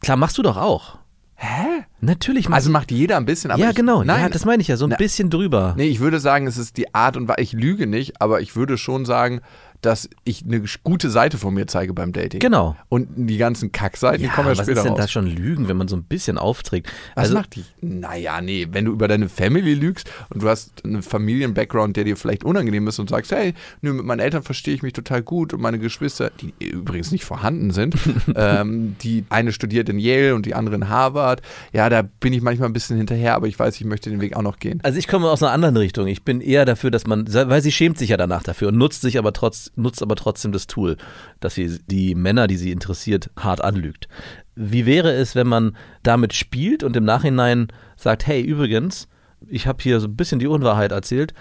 Klar, 0.00 0.16
machst 0.16 0.38
du 0.38 0.42
doch 0.42 0.56
auch. 0.56 0.98
Hä? 1.40 1.84
Natürlich 2.00 2.48
machst 2.48 2.56
Also 2.62 2.70
macht 2.70 2.90
jeder 2.90 3.16
ein 3.16 3.24
bisschen, 3.24 3.52
aber 3.52 3.60
Ja, 3.60 3.70
ich, 3.70 3.76
genau. 3.76 4.02
Nein, 4.02 4.22
ja, 4.22 4.28
das 4.28 4.44
meine 4.44 4.60
ich 4.60 4.66
ja, 4.68 4.76
so 4.76 4.86
ein 4.86 4.90
Na- 4.90 4.96
bisschen 4.96 5.30
drüber. 5.30 5.74
Nee, 5.76 5.86
ich 5.86 6.00
würde 6.00 6.18
sagen, 6.18 6.48
es 6.48 6.56
ist 6.58 6.76
die 6.76 6.92
Art 6.94 7.16
und 7.16 7.28
Weise. 7.28 7.40
Ich 7.40 7.52
lüge 7.52 7.86
nicht, 7.86 8.20
aber 8.20 8.40
ich 8.40 8.56
würde 8.56 8.76
schon 8.76 9.04
sagen, 9.04 9.40
dass 9.80 10.08
ich 10.24 10.44
eine 10.44 10.62
gute 10.82 11.10
Seite 11.10 11.38
von 11.38 11.54
mir 11.54 11.66
zeige 11.66 11.94
beim 11.94 12.12
Dating. 12.12 12.40
Genau. 12.40 12.76
Und 12.88 13.08
die 13.14 13.38
ganzen 13.38 13.70
Kackseiten, 13.72 14.20
die 14.20 14.26
Ja, 14.26 14.32
kommen 14.32 14.48
ja 14.48 14.52
was 14.52 14.66
später 14.66 14.78
ist 14.80 14.84
denn 14.84 14.92
raus. 14.92 15.00
das 15.00 15.12
schon 15.12 15.26
Lügen, 15.26 15.68
wenn 15.68 15.76
man 15.76 15.88
so 15.88 15.96
ein 15.96 16.02
bisschen 16.02 16.38
aufträgt? 16.38 16.88
Was 17.14 17.24
also, 17.24 17.34
macht 17.34 17.54
die? 17.56 17.64
Naja, 17.80 18.40
nee, 18.40 18.66
wenn 18.70 18.84
du 18.84 18.92
über 18.92 19.08
deine 19.08 19.28
Family 19.28 19.74
lügst 19.74 20.10
und 20.30 20.42
du 20.42 20.48
hast 20.48 20.84
einen 20.84 21.02
Familien-Background, 21.02 21.96
der 21.96 22.04
dir 22.04 22.16
vielleicht 22.16 22.44
unangenehm 22.44 22.88
ist 22.88 22.98
und 22.98 23.08
sagst, 23.08 23.30
hey, 23.32 23.54
nö, 23.82 23.92
mit 23.92 24.04
meinen 24.04 24.20
Eltern 24.20 24.42
verstehe 24.42 24.74
ich 24.74 24.82
mich 24.82 24.92
total 24.92 25.22
gut 25.22 25.52
und 25.54 25.60
meine 25.60 25.78
Geschwister, 25.78 26.30
die 26.40 26.52
übrigens 26.64 27.12
nicht 27.12 27.24
vorhanden 27.24 27.70
sind, 27.70 27.94
ähm, 28.34 28.96
die 29.00 29.24
eine 29.28 29.52
studiert 29.52 29.88
in 29.88 29.98
Yale 29.98 30.34
und 30.34 30.46
die 30.46 30.54
andere 30.54 30.74
in 30.74 30.88
Harvard, 30.88 31.42
ja, 31.72 31.88
da 31.88 32.02
bin 32.02 32.32
ich 32.32 32.42
manchmal 32.42 32.68
ein 32.68 32.72
bisschen 32.72 32.96
hinterher, 32.96 33.34
aber 33.34 33.46
ich 33.46 33.58
weiß, 33.58 33.76
ich 33.76 33.84
möchte 33.84 34.10
den 34.10 34.20
Weg 34.20 34.34
auch 34.36 34.42
noch 34.42 34.58
gehen. 34.58 34.80
Also 34.82 34.98
ich 34.98 35.06
komme 35.06 35.30
aus 35.30 35.42
einer 35.42 35.52
anderen 35.52 35.76
Richtung. 35.76 36.06
Ich 36.08 36.22
bin 36.22 36.40
eher 36.40 36.64
dafür, 36.64 36.90
dass 36.90 37.06
man, 37.06 37.32
weil 37.32 37.62
sie 37.62 37.72
schämt 37.72 37.98
sich 37.98 38.10
ja 38.10 38.16
danach 38.16 38.42
dafür 38.42 38.68
und 38.68 38.76
nutzt 38.76 39.02
sich 39.02 39.18
aber 39.18 39.32
trotz, 39.32 39.67
nutzt 39.76 40.02
aber 40.02 40.16
trotzdem 40.16 40.52
das 40.52 40.66
Tool, 40.66 40.96
dass 41.40 41.54
sie 41.54 41.78
die 41.86 42.14
Männer, 42.14 42.46
die 42.46 42.56
sie 42.56 42.72
interessiert, 42.72 43.30
hart 43.36 43.62
anlügt. 43.62 44.08
Wie 44.54 44.86
wäre 44.86 45.12
es, 45.12 45.34
wenn 45.34 45.46
man 45.46 45.76
damit 46.02 46.34
spielt 46.34 46.82
und 46.82 46.96
im 46.96 47.04
Nachhinein 47.04 47.68
sagt, 47.96 48.26
hey, 48.26 48.40
übrigens, 48.40 49.08
ich 49.46 49.66
habe 49.66 49.82
hier 49.82 50.00
so 50.00 50.08
ein 50.08 50.16
bisschen 50.16 50.40
die 50.40 50.48
Unwahrheit 50.48 50.92
erzählt 50.92 51.32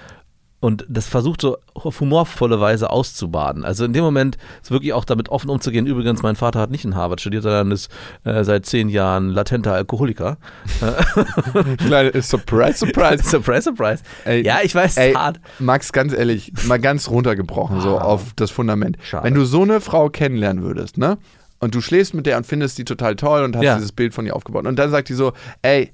und 0.59 0.85
das 0.89 1.07
versucht 1.07 1.41
so 1.41 1.57
auf 1.75 1.99
humorvolle 1.99 2.59
Weise 2.59 2.89
auszubaden. 2.89 3.63
Also 3.63 3.85
in 3.85 3.93
dem 3.93 4.03
Moment 4.03 4.37
ist 4.63 4.71
wirklich 4.71 4.91
auch 4.93 5.05
damit 5.05 5.29
offen 5.29 5.49
umzugehen. 5.51 5.85
Übrigens, 5.85 6.23
mein 6.23 6.35
Vater 6.35 6.59
hat 6.59 6.71
nicht 6.71 6.83
in 6.83 6.95
Harvard 6.95 7.21
studiert, 7.21 7.43
sondern 7.43 7.69
ist 7.71 7.91
äh, 8.23 8.43
seit 8.43 8.65
zehn 8.65 8.89
Jahren 8.89 9.29
latenter 9.29 9.73
Alkoholiker. 9.73 10.37
Kleine 11.77 12.11
Surprise, 12.21 12.77
Surprise. 12.79 13.23
surprise, 13.23 13.61
surprise. 13.63 14.03
Ey, 14.25 14.43
ja, 14.43 14.59
ich 14.63 14.73
weiß, 14.73 14.97
Ey, 14.97 15.13
hart. 15.13 15.39
Max, 15.59 15.91
ganz 15.91 16.13
ehrlich, 16.13 16.51
mal 16.65 16.79
ganz 16.79 17.09
runtergebrochen, 17.09 17.81
so 17.81 17.99
auf 17.99 18.33
das 18.35 18.51
Fundament. 18.51 18.97
Schade. 19.03 19.25
Wenn 19.25 19.33
du 19.35 19.45
so 19.45 19.61
eine 19.63 19.81
Frau 19.81 20.09
kennenlernen 20.09 20.63
würdest, 20.63 20.97
ne? 20.97 21.17
Und 21.59 21.73
du 21.73 21.81
schläfst 21.81 22.13
mit 22.13 22.25
der 22.27 22.37
und 22.37 22.45
findest 22.45 22.77
die 22.77 22.85
total 22.85 23.15
toll 23.15 23.43
und 23.43 23.55
hast 23.55 23.63
Ja. 23.63 23.75
dieses 23.75 23.91
Bild 23.91 24.13
von 24.13 24.25
ihr 24.27 24.35
aufgebaut. 24.35 24.67
Und 24.67 24.77
dann 24.77 24.91
sagt 24.91 25.09
die 25.09 25.13
so, 25.15 25.33
ey, 25.63 25.91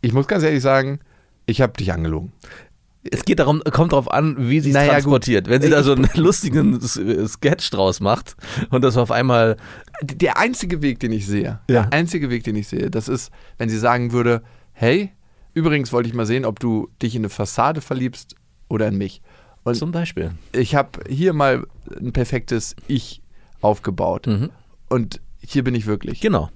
ich 0.00 0.12
muss 0.14 0.26
ganz 0.26 0.42
ehrlich 0.42 0.62
sagen, 0.62 1.00
ich 1.44 1.60
habe 1.60 1.74
dich 1.74 1.92
angelogen. 1.92 2.32
Es 3.10 3.24
geht 3.24 3.38
darum, 3.38 3.62
kommt 3.72 3.92
darauf 3.92 4.10
an, 4.10 4.36
wie 4.50 4.60
sie 4.60 4.70
es 4.70 4.74
Naja, 4.74 4.92
transportiert. 4.92 5.48
Wenn 5.48 5.62
sie 5.62 5.70
da 5.70 5.82
so 5.82 5.92
einen 5.92 6.08
lustigen 6.16 6.78
Sketch 7.26 7.70
draus 7.70 8.00
macht 8.00 8.36
und 8.70 8.82
das 8.82 8.96
auf 8.98 9.10
einmal, 9.10 9.56
Der 10.02 10.36
einzige 10.38 10.82
Weg, 10.82 11.00
den 11.00 11.12
ich 11.12 11.26
sehe, 11.26 11.60
Ja. 11.68 11.84
der 11.84 11.92
einzige 11.94 12.28
Weg, 12.28 12.44
den 12.44 12.56
ich 12.56 12.68
sehe, 12.68 12.90
das 12.90 13.08
ist, 13.08 13.30
wenn 13.56 13.68
sie 13.70 13.78
sagen 13.78 14.12
würde, 14.12 14.42
hey, 14.72 15.12
übrigens 15.54 15.92
wollte 15.92 16.08
ich 16.10 16.14
mal 16.14 16.26
sehen, 16.26 16.44
ob 16.44 16.60
du 16.60 16.88
dich 17.00 17.14
in 17.14 17.22
eine 17.22 17.30
Fassade 17.30 17.80
verliebst 17.80 18.34
oder 18.68 18.88
in 18.88 18.98
mich. 18.98 19.22
Und 19.62 19.74
zum 19.76 19.92
Beispiel. 19.92 20.32
ich 20.52 20.74
habe 20.74 21.00
hier 21.08 21.32
mal 21.32 21.66
ein 21.98 22.12
perfektes 22.12 22.76
Ich 22.86 23.22
aufgebaut. 23.62 24.26
Und 24.88 25.20
hier 25.42 25.64
bin 25.64 25.74
ich 25.74 25.86
wirklich. 25.86 26.20
Genau. 26.20 26.50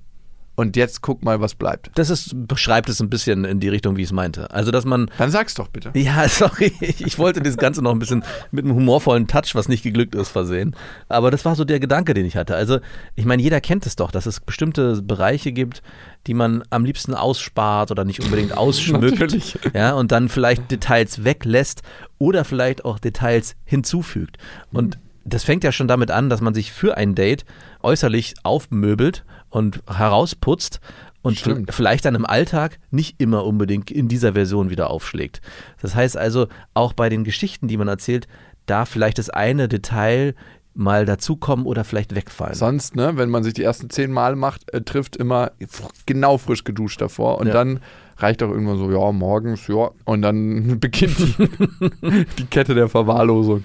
Und 0.57 0.77
jetzt 0.77 1.03
guck 1.03 1.25
mal, 1.25 1.41
was 1.41 1.55
bleibt. 1.55 1.91
Das 1.97 2.11
ist, 2.11 2.33
beschreibt 2.47 2.89
es 2.89 3.01
ein 3.01 3.11
bisschen 3.11 3.45
in 3.45 3.59
die 3.59 3.69
Richtung, 3.69 3.97
wie 3.97 4.03
ich 4.03 4.09
es 4.09 4.13
meinte. 4.13 4.51
Also, 4.53 4.71
dass 4.71 4.85
man, 4.85 5.11
Dann 5.19 5.31
sag's 5.31 5.55
doch 5.55 5.69
bitte. 5.69 5.91
ja, 5.95 6.29
sorry, 6.29 6.73
ich 6.81 7.19
wollte 7.19 7.41
das 7.43 7.57
Ganze 7.57 7.83
noch 7.83 7.91
ein 7.91 7.99
bisschen 7.99 8.25
mit 8.53 8.65
einem 8.65 8.75
humorvollen 8.75 9.27
Touch, 9.27 9.55
was 9.55 9.69
nicht 9.69 9.83
geglückt 9.83 10.15
ist, 10.15 10.29
versehen. 10.29 10.77
Aber 11.09 11.31
das 11.33 11.45
war 11.45 11.57
so 11.57 11.65
der 11.65 11.81
Gedanke, 11.81 12.15
den 12.15 12.25
ich 12.25 12.37
hatte. 12.37 12.55
Also, 12.55 12.79
ich 13.17 13.25
meine, 13.25 13.43
jeder 13.43 13.61
kennt 13.61 13.85
es 13.87 13.97
doch, 13.97 14.13
dass 14.13 14.27
es 14.27 14.41
bestimmte 14.41 15.03
Bereiche 15.03 15.51
gibt, 15.51 15.83
die 16.29 16.35
man 16.35 16.63
am 16.71 16.85
liebsten 16.85 17.15
ausspart 17.15 17.91
oder 17.91 18.05
nicht 18.05 18.21
unbedingt 18.21 18.57
ausschmückt. 18.57 19.19
Natürlich. 19.19 19.59
Ja, 19.75 19.95
und 19.95 20.13
dann 20.13 20.29
vielleicht 20.29 20.71
Details 20.71 21.25
weglässt 21.25 21.83
oder 22.19 22.45
vielleicht 22.45 22.85
auch 22.85 23.01
Details 23.01 23.57
hinzufügt. 23.65 24.39
Und 24.73 24.99
das 25.25 25.43
fängt 25.43 25.65
ja 25.65 25.73
schon 25.73 25.89
damit 25.89 26.11
an, 26.11 26.29
dass 26.29 26.41
man 26.41 26.55
sich 26.55 26.73
für 26.73 26.97
ein 26.97 27.15
Date 27.15 27.45
äußerlich 27.83 28.35
aufmöbelt 28.43 29.25
und 29.55 29.81
herausputzt 29.89 30.81
und 31.23 31.39
Stimmt. 31.39 31.73
vielleicht 31.73 32.05
dann 32.05 32.15
im 32.17 32.27
Alltag 32.27 32.79
nicht 32.91 33.15
immer 33.21 33.45
unbedingt 33.45 33.91
in 33.91 34.09
dieser 34.09 34.33
Version 34.35 34.69
wieder 34.69 34.91
aufschlägt. 34.91 35.41
Das 35.81 35.95
heißt 35.95 36.17
also, 36.17 36.49
auch 36.75 36.93
bei 36.93 37.09
den 37.09 37.25
Geschichten, 37.25 37.69
die 37.69 37.77
man 37.77 37.89
erzählt, 37.89 38.27
da 38.67 38.85
vielleicht 38.85 39.19
das 39.19 39.31
eine 39.31 39.69
Detail 39.69 40.35
mal 40.75 41.07
dazukommen 41.07 41.67
oder 41.67 41.85
vielleicht 41.85 42.17
wegfallen. 42.17 42.55
Sonst, 42.55 42.97
ne, 42.97 43.13
wenn 43.17 43.31
man 43.31 43.45
sich 43.45 43.55
die 43.55 43.63
ersten 43.63 43.91
zehn 43.91 44.11
Mal 44.11 44.35
macht, 44.35 44.75
äh, 44.75 44.83
trifft 44.83 45.15
immer 45.17 45.53
genau 46.05 46.37
frisch 46.37 46.65
geduscht 46.65 47.01
davor. 47.01 47.39
Und 47.39 47.47
Ja. 47.47 47.53
dann 47.53 47.79
reicht 48.19 48.43
auch 48.43 48.51
irgendwann 48.51 48.79
so, 48.79 48.91
ja, 48.91 49.13
morgens, 49.13 49.69
ja. 49.69 49.91
Und 50.05 50.23
dann 50.23 50.79
beginnt 50.81 51.17
die, 51.19 52.27
die 52.39 52.47
Kette 52.47 52.75
der 52.75 52.89
Verwahrlosung. 52.89 53.63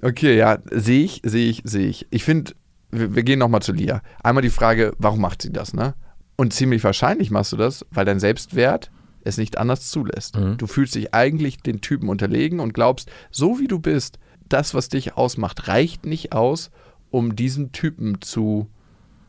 Okay, 0.00 0.36
ja, 0.38 0.58
sehe 0.70 1.04
ich, 1.04 1.20
sehe 1.24 1.50
ich, 1.50 1.60
sehe 1.64 1.88
ich. 1.88 2.06
Ich 2.10 2.24
finde, 2.24 2.52
wir, 2.90 3.14
wir 3.14 3.22
gehen 3.22 3.38
nochmal 3.38 3.62
zu 3.62 3.72
Lia. 3.72 4.02
Einmal 4.22 4.42
die 4.42 4.50
Frage, 4.50 4.92
warum 4.98 5.20
macht 5.20 5.42
sie 5.42 5.52
das, 5.52 5.74
ne? 5.74 5.94
Und 6.36 6.52
ziemlich 6.52 6.84
wahrscheinlich 6.84 7.30
machst 7.30 7.52
du 7.52 7.56
das, 7.56 7.86
weil 7.90 8.04
dein 8.04 8.20
Selbstwert 8.20 8.90
es 9.24 9.38
nicht 9.38 9.58
anders 9.58 9.90
zulässt. 9.90 10.36
Du 10.56 10.66
fühlst 10.66 10.94
dich 10.94 11.14
eigentlich 11.14 11.58
den 11.58 11.80
Typen 11.80 12.08
unterlegen 12.08 12.60
und 12.60 12.74
glaubst, 12.74 13.10
so 13.30 13.58
wie 13.58 13.66
du 13.66 13.78
bist, 13.78 14.18
das, 14.48 14.74
was 14.74 14.88
dich 14.88 15.16
ausmacht, 15.16 15.66
reicht 15.66 16.06
nicht 16.06 16.32
aus, 16.32 16.70
um 17.10 17.34
diesen 17.34 17.72
Typen 17.72 18.20
zu 18.20 18.68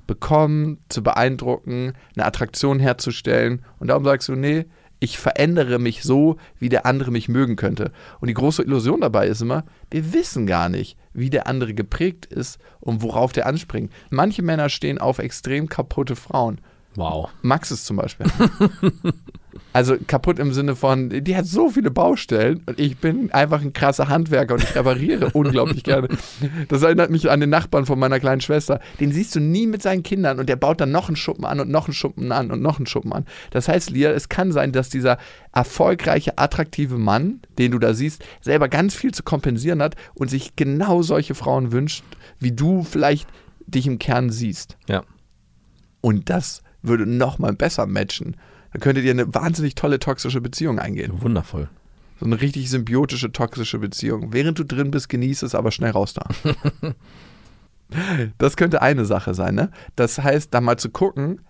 bekommen, 0.05 0.79
zu 0.89 1.01
beeindrucken, 1.01 1.93
eine 2.15 2.25
Attraktion 2.25 2.79
herzustellen. 2.79 3.63
Und 3.79 3.87
darum 3.87 4.03
sagst 4.03 4.29
du, 4.29 4.35
nee, 4.35 4.65
ich 4.99 5.17
verändere 5.17 5.79
mich 5.79 6.03
so, 6.03 6.37
wie 6.59 6.69
der 6.69 6.85
andere 6.85 7.11
mich 7.11 7.29
mögen 7.29 7.55
könnte. 7.55 7.91
Und 8.19 8.27
die 8.27 8.33
große 8.33 8.63
Illusion 8.63 9.01
dabei 9.01 9.27
ist 9.27 9.41
immer, 9.41 9.65
wir 9.91 10.13
wissen 10.13 10.47
gar 10.47 10.69
nicht, 10.69 10.97
wie 11.13 11.29
der 11.29 11.47
andere 11.47 11.73
geprägt 11.73 12.25
ist 12.25 12.59
und 12.79 13.01
worauf 13.01 13.31
der 13.31 13.45
anspringt. 13.45 13.91
Manche 14.09 14.41
Männer 14.41 14.69
stehen 14.69 14.97
auf 14.97 15.19
extrem 15.19 15.69
kaputte 15.69 16.15
Frauen. 16.15 16.59
Wow. 16.95 17.29
Max 17.43 17.69
ist 17.71 17.85
zum 17.85 17.97
Beispiel. 17.97 18.25
Also 19.77 19.95
kaputt 20.07 20.39
im 20.39 20.53
Sinne 20.53 20.75
von, 20.75 21.11
die 21.11 21.37
hat 21.37 21.45
so 21.45 21.69
viele 21.69 21.91
Baustellen 21.91 22.63
und 22.65 22.79
ich 22.79 22.97
bin 22.97 23.31
einfach 23.31 23.61
ein 23.61 23.73
krasser 23.73 24.09
Handwerker 24.09 24.55
und 24.55 24.63
ich 24.63 24.73
repariere 24.73 25.29
unglaublich 25.33 25.83
gerne. 25.83 26.07
Das 26.67 26.81
erinnert 26.81 27.11
mich 27.11 27.29
an 27.29 27.41
den 27.41 27.51
Nachbarn 27.51 27.85
von 27.85 27.99
meiner 27.99 28.19
kleinen 28.19 28.41
Schwester. 28.41 28.79
Den 28.99 29.11
siehst 29.11 29.35
du 29.35 29.39
nie 29.39 29.67
mit 29.67 29.83
seinen 29.83 30.01
Kindern 30.01 30.39
und 30.39 30.49
der 30.49 30.55
baut 30.55 30.81
dann 30.81 30.89
noch 30.89 31.09
einen 31.09 31.15
Schuppen 31.15 31.45
an 31.45 31.59
und 31.59 31.69
noch 31.69 31.85
einen 31.85 31.93
Schuppen 31.93 32.31
an 32.31 32.49
und 32.49 32.59
noch 32.59 32.77
einen 32.77 32.87
Schuppen 32.87 33.13
an. 33.13 33.25
Das 33.51 33.67
heißt, 33.67 33.91
Lia, 33.91 34.09
es 34.09 34.29
kann 34.29 34.51
sein, 34.51 34.71
dass 34.71 34.89
dieser 34.89 35.19
erfolgreiche, 35.53 36.39
attraktive 36.39 36.97
Mann, 36.97 37.41
den 37.59 37.69
du 37.69 37.77
da 37.77 37.93
siehst, 37.93 38.25
selber 38.41 38.69
ganz 38.69 38.95
viel 38.95 39.13
zu 39.13 39.21
kompensieren 39.21 39.83
hat 39.83 39.95
und 40.15 40.31
sich 40.31 40.55
genau 40.55 41.03
solche 41.03 41.35
Frauen 41.35 41.71
wünscht, 41.71 42.03
wie 42.39 42.51
du 42.51 42.81
vielleicht 42.81 43.29
dich 43.67 43.85
im 43.85 43.99
Kern 43.99 44.31
siehst. 44.31 44.75
Ja. 44.89 45.03
Und 46.01 46.31
das 46.31 46.63
würde 46.81 47.05
noch 47.05 47.37
mal 47.37 47.53
besser 47.53 47.85
matchen. 47.85 48.37
Dann 48.77 48.83
könntet 48.83 49.05
ihr 49.05 49.11
eine 49.11 49.33
wahnsinnig 49.33 49.73
tolle 49.73 49.97
toxische 49.97 50.39
Beziehung 50.39 50.77
eingehen. 50.77 51.23
Wundervoll. 51.23 51.67
So 52.19 52.27
eine 52.27 52.39
richtig 52.39 52.69
symbiotische 52.69 53.31
toxische 53.31 53.79
Beziehung. 53.79 54.33
Während 54.33 54.59
du 54.59 54.65
drin 54.65 54.91
bist, 54.91 55.09
genieß 55.09 55.41
es, 55.41 55.55
aber 55.55 55.71
schnell 55.71 55.89
raus 55.89 56.13
da. 56.13 56.27
das 58.37 58.55
könnte 58.55 58.83
eine 58.83 59.05
Sache 59.05 59.33
sein, 59.33 59.55
ne? 59.55 59.71
Das 59.95 60.19
heißt, 60.19 60.53
da 60.53 60.61
mal 60.61 60.77
zu 60.77 60.91
gucken, 60.91 61.41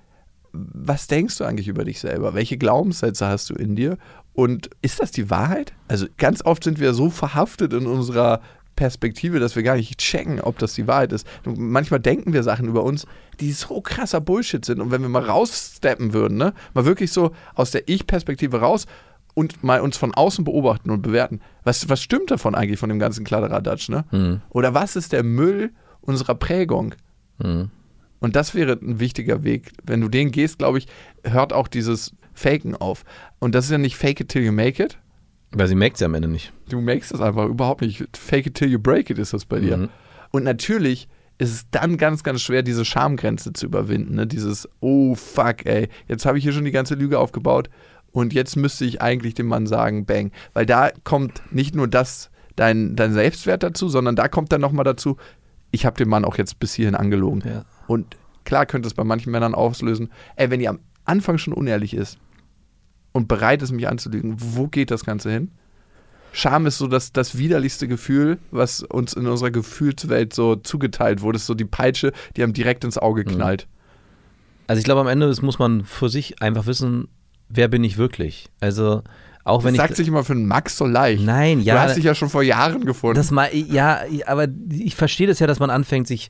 was 0.54 1.08
denkst 1.08 1.38
du 1.38 1.44
eigentlich 1.44 1.68
über 1.68 1.84
dich 1.84 2.00
selber? 2.00 2.34
Welche 2.34 2.58
Glaubenssätze 2.58 3.28
hast 3.28 3.50
du 3.50 3.56
in 3.56 3.76
dir? 3.76 3.98
Und 4.32 4.70
ist 4.82 5.02
das 5.02 5.12
die 5.12 5.30
Wahrheit? 5.30 5.74
Also 5.90 6.06
ganz 6.16 6.46
oft 6.46 6.64
sind 6.64 6.80
wir 6.80 6.94
so 6.94 7.10
verhaftet 7.10 7.74
in 7.74 7.88
unserer 7.88 8.40
Perspektive, 8.78 9.42
dass 9.42 9.58
wir 9.58 9.64
gar 9.64 9.76
nicht 9.76 9.98
checken, 9.98 10.40
ob 10.40 10.58
das 10.60 10.76
die 10.76 10.88
Wahrheit 10.88 11.12
ist. 11.12 11.28
Manchmal 11.44 12.00
denken 12.00 12.32
wir 12.32 12.44
Sachen 12.44 12.70
über 12.70 12.84
uns, 12.84 13.06
die 13.42 13.52
so 13.52 13.82
krasser 13.82 14.22
Bullshit 14.22 14.64
sind. 14.64 14.80
Und 14.80 14.92
wenn 14.92 15.02
wir 15.02 15.10
mal 15.10 15.24
raussteppen 15.24 16.14
würden, 16.14 16.38
ne, 16.38 16.54
mal 16.74 16.86
wirklich 16.86 17.12
so 17.12 17.32
aus 17.56 17.72
der 17.72 17.90
Ich-Perspektive 17.90 18.62
raus 18.62 18.86
und 19.34 19.64
mal 19.64 19.82
uns 19.82 19.98
von 19.98 20.14
außen 20.14 20.46
beobachten 20.46 20.90
und 20.90 21.02
bewerten, 21.02 21.42
was, 21.66 21.90
was 21.90 22.02
stimmt 22.02 22.32
davon 22.32 22.56
eigentlich 22.56 22.80
von 22.80 22.88
dem 22.88 23.00
ganzen 23.00 23.26
Kladderadatsch, 23.26 23.90
ne? 23.90 24.06
Oder 24.50 24.74
was 24.74 24.96
ist 24.96 25.12
der 25.12 25.24
Müll 25.24 25.72
unserer 26.00 26.36
Prägung? 26.36 26.96
Mhm. 27.40 27.70
Und 28.20 28.36
das 28.36 28.56
wäre 28.56 28.74
ein 28.74 29.00
wichtiger 29.00 29.44
Weg. 29.44 29.74
Wenn 29.84 30.02
du 30.02 30.08
den 30.08 30.32
gehst, 30.32 30.60
glaube 30.60 30.78
ich, 30.78 30.88
hört 31.24 31.54
auch 31.54 31.68
dieses 31.68 32.14
Faken 32.34 32.76
auf. 32.76 33.04
Und 33.40 33.54
das 33.54 33.66
ist 33.66 33.72
ja 33.72 33.78
nicht 33.78 33.96
fake 33.98 34.22
it 34.22 34.30
till 34.30 34.44
you 34.44 34.52
make 34.52 34.82
it. 34.82 34.98
Weil 35.52 35.68
sie 35.68 35.76
merkt 35.76 35.98
sie 35.98 36.06
am 36.06 36.14
Ende 36.14 36.28
nicht. 36.28 36.52
Du 36.70 36.82
makest 36.82 37.14
es 37.14 37.22
einfach 37.22 37.46
überhaupt 37.46 37.82
nicht. 37.82 38.06
Fake 38.18 38.48
it 38.48 38.56
till 38.56 38.70
you 38.70 38.80
break 38.80 39.10
it 39.10 39.18
ist 39.18 39.34
das 39.34 39.46
bei 39.46 39.60
dir. 39.60 39.78
Mhm. 39.78 39.90
Und 40.32 40.44
natürlich 40.44 41.08
ist 41.38 41.54
es 41.54 41.70
dann 41.70 41.98
ganz, 41.98 42.24
ganz 42.24 42.42
schwer, 42.42 42.64
diese 42.64 42.84
Schamgrenze 42.84 43.54
zu 43.54 43.68
überwinden. 43.68 44.16
Ne? 44.16 44.28
Dieses, 44.28 44.68
oh 44.80 45.16
fuck, 45.16 45.66
ey, 45.66 45.90
jetzt 46.08 46.26
habe 46.26 46.38
ich 46.38 46.44
hier 46.44 46.54
schon 46.54 46.66
die 46.66 46.72
ganze 46.72 46.96
Lüge 46.96 47.20
aufgebaut 47.20 47.70
und 48.12 48.34
jetzt 48.34 48.56
müsste 48.56 48.86
ich 48.86 49.02
eigentlich 49.02 49.36
dem 49.36 49.48
Mann 49.48 49.68
sagen, 49.68 50.06
bang. 50.06 50.32
Weil 50.54 50.66
da 50.66 50.90
kommt 51.04 51.42
nicht 51.52 51.76
nur 51.76 51.88
das, 51.88 52.32
dein, 52.56 52.96
dein 52.96 53.14
Selbstwert 53.14 53.64
dazu, 53.64 53.88
sondern 53.88 54.16
da 54.16 54.28
kommt 54.28 54.52
dann 54.52 54.62
nochmal 54.62 54.86
dazu, 54.86 55.18
ich 55.72 55.86
habe 55.86 55.98
den 55.98 56.10
Mann 56.10 56.26
auch 56.26 56.38
jetzt 56.38 56.60
bis 56.60 56.74
hierhin 56.74 56.96
angelogen. 56.96 57.44
Ja. 57.46 57.66
Und 57.88 58.18
klar 58.44 58.66
könnte 58.66 58.88
es 58.88 58.94
bei 58.94 59.04
manchen 59.04 59.32
Männern 59.32 59.54
auslösen, 59.54 60.10
ey, 60.36 60.50
wenn 60.50 60.62
ihr 60.62 60.72
am 60.72 60.80
Anfang 61.06 61.38
schon 61.38 61.54
unehrlich 61.54 61.94
ist 61.94 62.18
und 63.18 63.28
bereit 63.28 63.62
ist, 63.62 63.72
mich 63.72 63.88
anzulügen, 63.88 64.36
wo 64.38 64.68
geht 64.68 64.92
das 64.92 65.04
Ganze 65.04 65.32
hin? 65.32 65.52
Scham 66.32 66.66
ist 66.68 66.78
so 66.78 66.88
das, 66.88 67.12
das 67.14 67.38
widerlichste 67.38 67.88
Gefühl, 67.88 68.38
was 68.52 68.84
uns 68.84 69.14
in 69.14 69.26
unserer 69.28 69.50
Gefühlswelt 69.52 70.34
so 70.34 70.56
zugeteilt 70.56 71.22
wurde. 71.22 71.38
Ist 71.38 71.48
so 71.48 71.56
die 71.56 71.66
Peitsche, 71.66 72.12
die 72.36 72.44
einem 72.44 72.54
direkt 72.54 72.84
ins 72.84 72.98
Auge 72.98 73.22
Mhm. 73.22 73.36
knallt. 73.36 73.68
Also 74.68 74.80
ich 74.80 74.86
glaube, 74.86 75.02
am 75.02 75.08
Ende 75.08 75.28
das 75.28 75.42
muss 75.42 75.60
man 75.60 75.84
für 75.86 76.10
sich 76.10 76.42
einfach 76.42 76.66
wissen, 76.68 77.08
wer 77.50 77.68
bin 77.70 77.84
ich 77.84 77.98
wirklich? 77.98 78.50
Also 78.60 79.02
auch 79.46 79.64
wenn 79.64 79.74
Das 79.74 79.84
ich 79.84 79.88
sagt 79.88 79.96
sich 79.96 80.08
immer 80.10 80.26
für 80.26 80.34
einen 80.34 80.46
Max 80.46 80.78
so 80.78 80.86
leicht. 80.86 81.24
Nein, 81.24 81.62
ja. 81.62 81.76
Du 81.76 81.80
hast 81.82 81.96
dich 81.96 82.04
ja 82.04 82.14
schon 82.14 82.30
vor 82.30 82.44
Jahren 82.44 82.86
gefunden. 82.86 83.16
Das 83.16 83.32
mal, 83.32 83.50
ja, 83.56 84.02
aber 84.26 84.48
ich 84.70 84.96
verstehe 84.96 85.26
das 85.28 85.40
ja, 85.40 85.48
dass 85.48 85.60
man 85.60 85.70
anfängt, 85.70 86.06
sich 86.06 86.30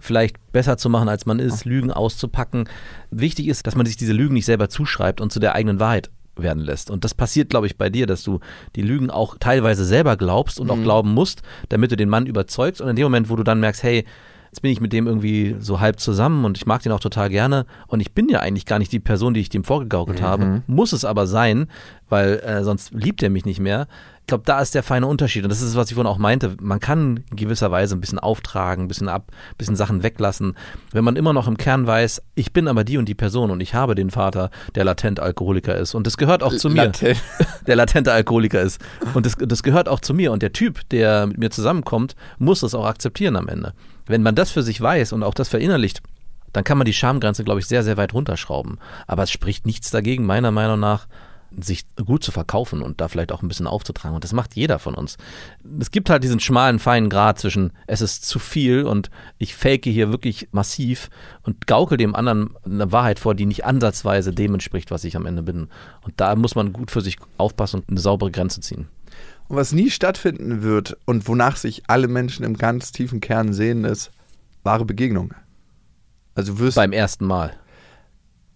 vielleicht 0.00 0.36
besser 0.52 0.76
zu 0.76 0.90
machen, 0.90 1.08
als 1.08 1.24
man 1.26 1.38
ist, 1.40 1.64
Lügen 1.64 1.90
auszupacken. 1.90 2.68
Wichtig 3.10 3.48
ist, 3.48 3.66
dass 3.66 3.74
man 3.74 3.86
sich 3.86 3.96
diese 3.96 4.12
Lügen 4.12 4.34
nicht 4.34 4.44
selber 4.44 4.68
zuschreibt 4.68 5.20
und 5.20 5.32
zu 5.32 5.40
der 5.40 5.54
eigenen 5.54 5.80
Wahrheit 5.80 6.10
werden 6.42 6.62
lässt. 6.62 6.90
Und 6.90 7.04
das 7.04 7.14
passiert, 7.14 7.50
glaube 7.50 7.66
ich, 7.66 7.76
bei 7.76 7.90
dir, 7.90 8.06
dass 8.06 8.22
du 8.22 8.40
die 8.76 8.82
Lügen 8.82 9.10
auch 9.10 9.36
teilweise 9.38 9.84
selber 9.84 10.16
glaubst 10.16 10.60
und 10.60 10.70
auch 10.70 10.80
glauben 10.82 11.12
musst, 11.12 11.42
damit 11.68 11.92
du 11.92 11.96
den 11.96 12.08
Mann 12.08 12.26
überzeugst. 12.26 12.80
Und 12.80 12.88
in 12.88 12.96
dem 12.96 13.04
Moment, 13.04 13.30
wo 13.30 13.36
du 13.36 13.42
dann 13.42 13.60
merkst, 13.60 13.82
hey, 13.82 14.04
jetzt 14.50 14.62
bin 14.62 14.70
ich 14.70 14.80
mit 14.80 14.92
dem 14.92 15.06
irgendwie 15.06 15.56
so 15.58 15.80
halb 15.80 16.00
zusammen 16.00 16.44
und 16.44 16.56
ich 16.56 16.66
mag 16.66 16.82
den 16.82 16.92
auch 16.92 17.00
total 17.00 17.28
gerne 17.28 17.66
und 17.86 18.00
ich 18.00 18.12
bin 18.12 18.28
ja 18.28 18.40
eigentlich 18.40 18.66
gar 18.66 18.78
nicht 18.78 18.92
die 18.92 19.00
Person, 19.00 19.34
die 19.34 19.40
ich 19.40 19.50
dem 19.50 19.64
vorgegaukelt 19.64 20.22
habe, 20.22 20.62
muss 20.66 20.92
es 20.92 21.04
aber 21.04 21.26
sein, 21.26 21.66
weil 22.08 22.40
äh, 22.40 22.64
sonst 22.64 22.92
liebt 22.92 23.22
er 23.22 23.30
mich 23.30 23.44
nicht 23.44 23.60
mehr. 23.60 23.86
Ich 24.28 24.30
glaube, 24.30 24.44
da 24.44 24.60
ist 24.60 24.74
der 24.74 24.82
feine 24.82 25.06
Unterschied 25.06 25.44
und 25.44 25.48
das 25.48 25.62
ist, 25.62 25.74
was 25.74 25.88
ich 25.88 25.94
vorhin 25.94 26.06
auch 26.06 26.18
meinte. 26.18 26.54
Man 26.60 26.80
kann 26.80 27.24
in 27.30 27.36
gewisser 27.36 27.70
Weise 27.70 27.96
ein 27.96 28.00
bisschen 28.02 28.18
auftragen, 28.18 28.84
ein 28.84 28.88
bisschen 28.88 29.08
ab, 29.08 29.28
ein 29.30 29.56
bisschen 29.56 29.74
Sachen 29.74 30.02
weglassen. 30.02 30.54
Wenn 30.92 31.02
man 31.02 31.16
immer 31.16 31.32
noch 31.32 31.48
im 31.48 31.56
Kern 31.56 31.86
weiß, 31.86 32.20
ich 32.34 32.52
bin 32.52 32.68
aber 32.68 32.84
die 32.84 32.98
und 32.98 33.08
die 33.08 33.14
Person 33.14 33.50
und 33.50 33.62
ich 33.62 33.72
habe 33.72 33.94
den 33.94 34.10
Vater, 34.10 34.50
der 34.74 34.84
latent 34.84 35.18
Alkoholiker 35.18 35.74
ist 35.76 35.94
und 35.94 36.06
das 36.06 36.18
gehört 36.18 36.42
auch 36.42 36.54
zu 36.54 36.68
mir 36.68 36.84
Latent. 36.84 37.22
der 37.66 37.76
latente 37.76 38.12
Alkoholiker 38.12 38.60
ist. 38.60 38.82
Und 39.14 39.24
das, 39.24 39.34
das 39.38 39.62
gehört 39.62 39.88
auch 39.88 40.00
zu 40.00 40.12
mir. 40.12 40.30
Und 40.30 40.42
der 40.42 40.52
Typ, 40.52 40.86
der 40.90 41.26
mit 41.26 41.38
mir 41.38 41.50
zusammenkommt, 41.50 42.14
muss 42.36 42.60
das 42.60 42.74
auch 42.74 42.84
akzeptieren 42.84 43.34
am 43.34 43.48
Ende. 43.48 43.72
Wenn 44.04 44.22
man 44.22 44.34
das 44.34 44.50
für 44.50 44.62
sich 44.62 44.78
weiß 44.78 45.14
und 45.14 45.22
auch 45.22 45.32
das 45.32 45.48
verinnerlicht, 45.48 46.02
dann 46.52 46.64
kann 46.64 46.76
man 46.76 46.84
die 46.84 46.92
Schamgrenze, 46.92 47.44
glaube 47.44 47.60
ich, 47.60 47.66
sehr, 47.66 47.82
sehr 47.82 47.96
weit 47.96 48.12
runterschrauben. 48.12 48.78
Aber 49.06 49.22
es 49.22 49.30
spricht 49.30 49.64
nichts 49.64 49.90
dagegen, 49.90 50.26
meiner 50.26 50.50
Meinung 50.50 50.80
nach, 50.80 51.06
sich 51.58 51.84
gut 51.96 52.22
zu 52.22 52.32
verkaufen 52.32 52.82
und 52.82 53.00
da 53.00 53.08
vielleicht 53.08 53.32
auch 53.32 53.42
ein 53.42 53.48
bisschen 53.48 53.66
aufzutragen. 53.66 54.14
Und 54.14 54.24
das 54.24 54.32
macht 54.32 54.54
jeder 54.54 54.78
von 54.78 54.94
uns. 54.94 55.16
Es 55.80 55.90
gibt 55.90 56.10
halt 56.10 56.22
diesen 56.22 56.40
schmalen, 56.40 56.78
feinen 56.78 57.08
Grad 57.08 57.38
zwischen, 57.38 57.72
es 57.86 58.00
ist 58.00 58.26
zu 58.26 58.38
viel 58.38 58.84
und 58.84 59.10
ich 59.38 59.54
fake 59.54 59.84
hier 59.84 60.10
wirklich 60.10 60.48
massiv 60.52 61.10
und 61.42 61.66
gaukel 61.66 61.96
dem 61.96 62.14
anderen 62.14 62.50
eine 62.64 62.92
Wahrheit 62.92 63.18
vor, 63.18 63.34
die 63.34 63.46
nicht 63.46 63.64
ansatzweise 63.64 64.32
dem 64.32 64.54
entspricht, 64.54 64.90
was 64.90 65.04
ich 65.04 65.16
am 65.16 65.26
Ende 65.26 65.42
bin. 65.42 65.68
Und 66.02 66.14
da 66.16 66.34
muss 66.36 66.54
man 66.54 66.72
gut 66.72 66.90
für 66.90 67.00
sich 67.00 67.16
aufpassen 67.38 67.80
und 67.80 67.90
eine 67.90 68.00
saubere 68.00 68.30
Grenze 68.30 68.60
ziehen. 68.60 68.88
Und 69.48 69.56
was 69.56 69.72
nie 69.72 69.90
stattfinden 69.90 70.62
wird 70.62 70.96
und 71.06 71.26
wonach 71.26 71.56
sich 71.56 71.84
alle 71.86 72.08
Menschen 72.08 72.44
im 72.44 72.56
ganz 72.58 72.92
tiefen 72.92 73.20
Kern 73.20 73.54
sehen, 73.54 73.84
ist 73.84 74.10
wahre 74.62 74.84
Begegnung. 74.84 75.32
Also 76.34 76.52
du 76.52 76.58
wirst, 76.60 76.76
Beim 76.76 76.92
ersten 76.92 77.24
Mal. 77.24 77.56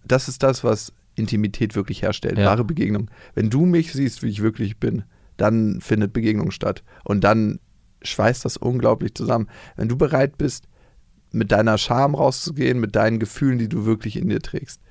das 0.05 0.27
ist 0.27 0.43
das, 0.43 0.63
was 0.63 0.93
Intimität 1.15 1.75
wirklich 1.75 2.01
herstellt, 2.01 2.37
Ja. 2.37 2.45
wahre 2.45 2.63
Begegnung. 2.63 3.09
Wenn 3.35 3.49
du 3.49 3.65
mich 3.65 3.93
siehst, 3.93 4.23
wie 4.23 4.29
ich 4.29 4.41
wirklich 4.41 4.77
bin, 4.77 5.03
dann 5.37 5.81
findet 5.81 6.13
Begegnung 6.13 6.51
statt. 6.51 6.83
Und 7.03 7.23
dann 7.23 7.59
schweißt 8.03 8.45
das 8.45 8.57
unglaublich 8.57 9.13
zusammen. 9.15 9.47
Wenn 9.75 9.87
du 9.89 9.97
bereit 9.97 10.37
bist, 10.37 10.67
mit 11.31 11.51
deiner 11.51 11.77
Scham 11.77 12.13
rauszugehen, 12.15 12.79
mit 12.79 12.95
deinen 12.95 13.17
Gefühlen, 13.19 13.57
die 13.57 13.69
du 13.69 13.85
wirklich 13.85 14.17
in 14.17 14.29
dir 14.29 14.39
trägst. 14.39 14.81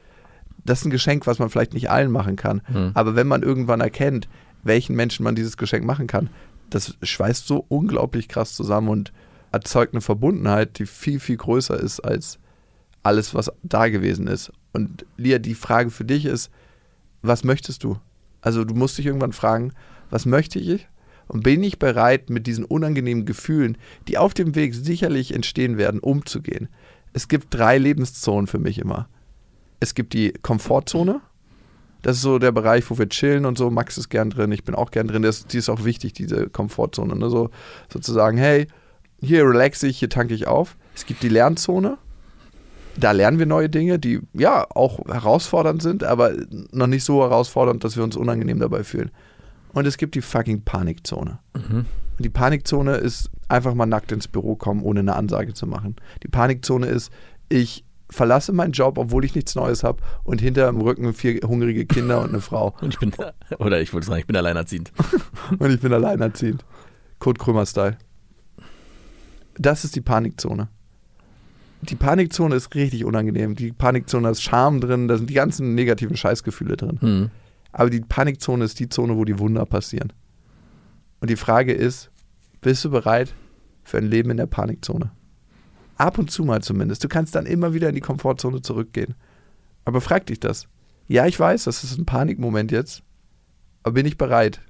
Das 0.64 0.80
ist 0.80 0.86
ein 0.86 0.90
Geschenk, 0.90 1.26
was 1.26 1.38
man 1.38 1.50
vielleicht 1.50 1.74
nicht 1.74 1.90
allen 1.90 2.10
machen 2.10 2.36
kann. 2.36 2.62
Aber 2.94 3.14
wenn 3.14 3.26
man 3.28 3.42
irgendwann 3.42 3.80
erkennt, 3.80 4.28
welchen 4.64 4.96
Menschen 4.96 5.22
man 5.24 5.34
dieses 5.34 5.56
Geschenk 5.56 5.84
machen 5.84 6.06
kann, 6.06 6.30
das 6.70 6.96
schweißt 7.02 7.46
so 7.46 7.64
unglaublich 7.68 8.28
krass 8.28 8.54
zusammen 8.54 8.88
und 8.88 9.12
erzeugt 9.52 9.92
eine 9.94 10.00
Verbundenheit, 10.00 10.78
die 10.78 10.86
viel, 10.86 11.20
viel 11.20 11.36
größer 11.36 11.78
ist 11.78 12.00
als 12.00 12.38
alles, 13.02 13.34
was 13.34 13.52
da 13.62 13.88
gewesen 13.88 14.26
ist. 14.26 14.52
Und 14.72 15.06
Lia, 15.16 15.38
die 15.38 15.54
Frage 15.54 15.90
für 15.90 16.04
dich 16.04 16.24
ist, 16.24 16.50
was 17.22 17.44
möchtest 17.44 17.84
du? 17.84 17.98
Also 18.40 18.64
du 18.64 18.74
musst 18.74 18.98
dich 18.98 19.06
irgendwann 19.06 19.32
fragen, 19.32 19.72
was 20.10 20.26
möchte 20.26 20.58
ich? 20.58 20.88
Und 21.28 21.42
bin 21.42 21.62
ich 21.62 21.78
bereit, 21.78 22.30
mit 22.30 22.46
diesen 22.46 22.64
unangenehmen 22.64 23.24
Gefühlen, 23.24 23.78
die 24.08 24.18
auf 24.18 24.34
dem 24.34 24.54
Weg 24.54 24.74
sicherlich 24.74 25.32
entstehen 25.32 25.78
werden, 25.78 26.00
umzugehen? 26.00 26.68
Es 27.12 27.28
gibt 27.28 27.54
drei 27.54 27.78
Lebenszonen 27.78 28.46
für 28.46 28.58
mich 28.58 28.78
immer. 28.78 29.08
Es 29.80 29.94
gibt 29.94 30.12
die 30.14 30.32
Komfortzone. 30.32 31.20
Das 32.02 32.16
ist 32.16 32.22
so 32.22 32.38
der 32.38 32.52
Bereich, 32.52 32.90
wo 32.90 32.98
wir 32.98 33.08
chillen 33.08 33.46
und 33.46 33.56
so. 33.56 33.70
Max 33.70 33.96
ist 33.96 34.08
gern 34.08 34.30
drin, 34.30 34.50
ich 34.50 34.64
bin 34.64 34.74
auch 34.74 34.90
gern 34.90 35.06
drin. 35.06 35.22
Das, 35.22 35.46
die 35.46 35.58
ist 35.58 35.68
auch 35.68 35.84
wichtig, 35.84 36.12
diese 36.12 36.48
Komfortzone. 36.48 37.14
Ne? 37.14 37.30
So, 37.30 37.50
sozusagen, 37.92 38.36
hey, 38.36 38.66
hier 39.20 39.44
relaxe 39.44 39.86
ich, 39.86 39.98
hier 39.98 40.08
tanke 40.08 40.34
ich 40.34 40.48
auf. 40.48 40.76
Es 40.94 41.06
gibt 41.06 41.22
die 41.22 41.28
Lernzone. 41.28 41.98
Da 42.97 43.12
lernen 43.12 43.38
wir 43.38 43.47
neue 43.47 43.70
Dinge, 43.70 43.99
die 43.99 44.20
ja 44.34 44.66
auch 44.74 45.01
herausfordernd 45.07 45.82
sind, 45.82 46.05
aber 46.05 46.32
noch 46.72 46.86
nicht 46.86 47.05
so 47.05 47.22
herausfordernd, 47.22 47.84
dass 47.84 47.97
wir 47.97 48.05
uns 48.05 48.16
unangenehm 48.16 48.59
dabei 48.59 48.84
fühlen. 48.84 49.11
Und 49.72 49.86
es 49.86 49.97
gibt 49.97 50.14
die 50.14 50.20
fucking 50.20 50.62
Panikzone. 50.62 51.38
Und 52.18 52.24
die 52.24 52.28
Panikzone 52.28 52.97
ist 52.97 53.30
einfach 53.49 53.74
mal 53.74 53.86
nackt 53.86 54.12
ins 54.12 54.28
Büro 54.28 54.57
kommen, 54.57 54.82
ohne 54.82 55.01
eine 55.01 55.16
Ansage 55.16 55.55
zu 55.55 55.66
machen. 55.66 55.97
Die 56.22 56.28
Panikzone 56.28 56.86
ist, 56.86 57.11
ich 57.49 57.84
verlasse 58.11 58.53
meinen 58.53 58.72
Job, 58.72 58.99
obwohl 58.99 59.24
ich 59.24 59.34
nichts 59.34 59.55
Neues 59.55 59.82
habe 59.82 60.03
und 60.24 60.40
hinter 60.40 60.66
dem 60.66 60.80
Rücken 60.80 61.12
vier 61.14 61.40
hungrige 61.47 61.86
Kinder 61.86 62.20
und 62.20 62.28
eine 62.28 62.40
Frau. 62.40 62.74
Und 62.80 62.95
ich 62.95 63.01
bin, 63.01 63.12
oder 63.59 63.80
ich 63.80 63.93
wollte 63.93 64.07
sagen, 64.07 64.20
ich 64.20 64.26
bin 64.26 64.36
alleinerziehend. 64.36 64.93
Und 65.59 65.70
ich 65.70 65.80
bin 65.80 65.93
alleinerziehend. 65.93 66.64
Kurt 67.18 67.38
Krömer-Style. 67.38 67.97
Das 69.57 69.84
ist 69.84 69.97
die 69.97 70.01
Panikzone. 70.01 70.68
Die 71.83 71.97
Panikzone 71.97 72.55
ist 72.55 72.74
richtig 72.74 73.05
unangenehm. 73.05 73.57
Die 73.57 73.72
Panikzone 73.72 74.30
ist 74.30 74.43
Scham 74.43 74.80
drin, 74.80 75.09
da 75.09 75.16
sind 75.16 75.28
die 75.28 75.35
ganzen 75.35 75.74
negativen 75.74 76.16
Scheißgefühle 76.16 76.76
drin. 76.76 77.01
Hm. 77.01 77.30
Aber 77.72 77.91
die 77.91 78.01
Panikzone 78.01 78.64
ist 78.64 78.78
die 78.78 78.89
Zone, 78.89 79.16
wo 79.16 79.24
die 79.24 79.39
Wunder 79.39 79.66
passieren. 79.66 80.12
Und 81.20 81.30
die 81.30 81.37
Frage 81.37 81.72
ist, 81.72 82.11
bist 82.61 82.85
du 82.85 82.91
bereit 82.91 83.35
für 83.83 83.99
ein 83.99 84.07
Leben 84.07 84.30
in 84.30 84.37
der 84.37 84.47
Panikzone? 84.47 85.11
Ab 85.97 86.18
und 86.18 86.30
zu 86.30 86.45
mal 86.45 86.62
zumindest. 86.62 87.03
Du 87.03 87.09
kannst 87.09 87.35
dann 87.35 87.47
immer 87.47 87.74
wieder 87.74 87.89
in 87.89 87.95
die 87.95 88.01
Komfortzone 88.01 88.62
zurückgehen. 88.62 89.14
Aber 89.85 90.01
frag 90.01 90.26
dich 90.26 90.41
das. 90.41 90.68
Ja, 91.09 91.26
ich 91.26 91.39
weiß, 91.39 91.64
das 91.64 91.85
ist 91.85 91.99
ein 91.99 92.07
Panikmoment 92.07 92.70
jetzt. 92.70 93.03
Aber 93.83 93.95
bin 93.95 94.07
ich 94.07 94.16
bereit, 94.16 94.61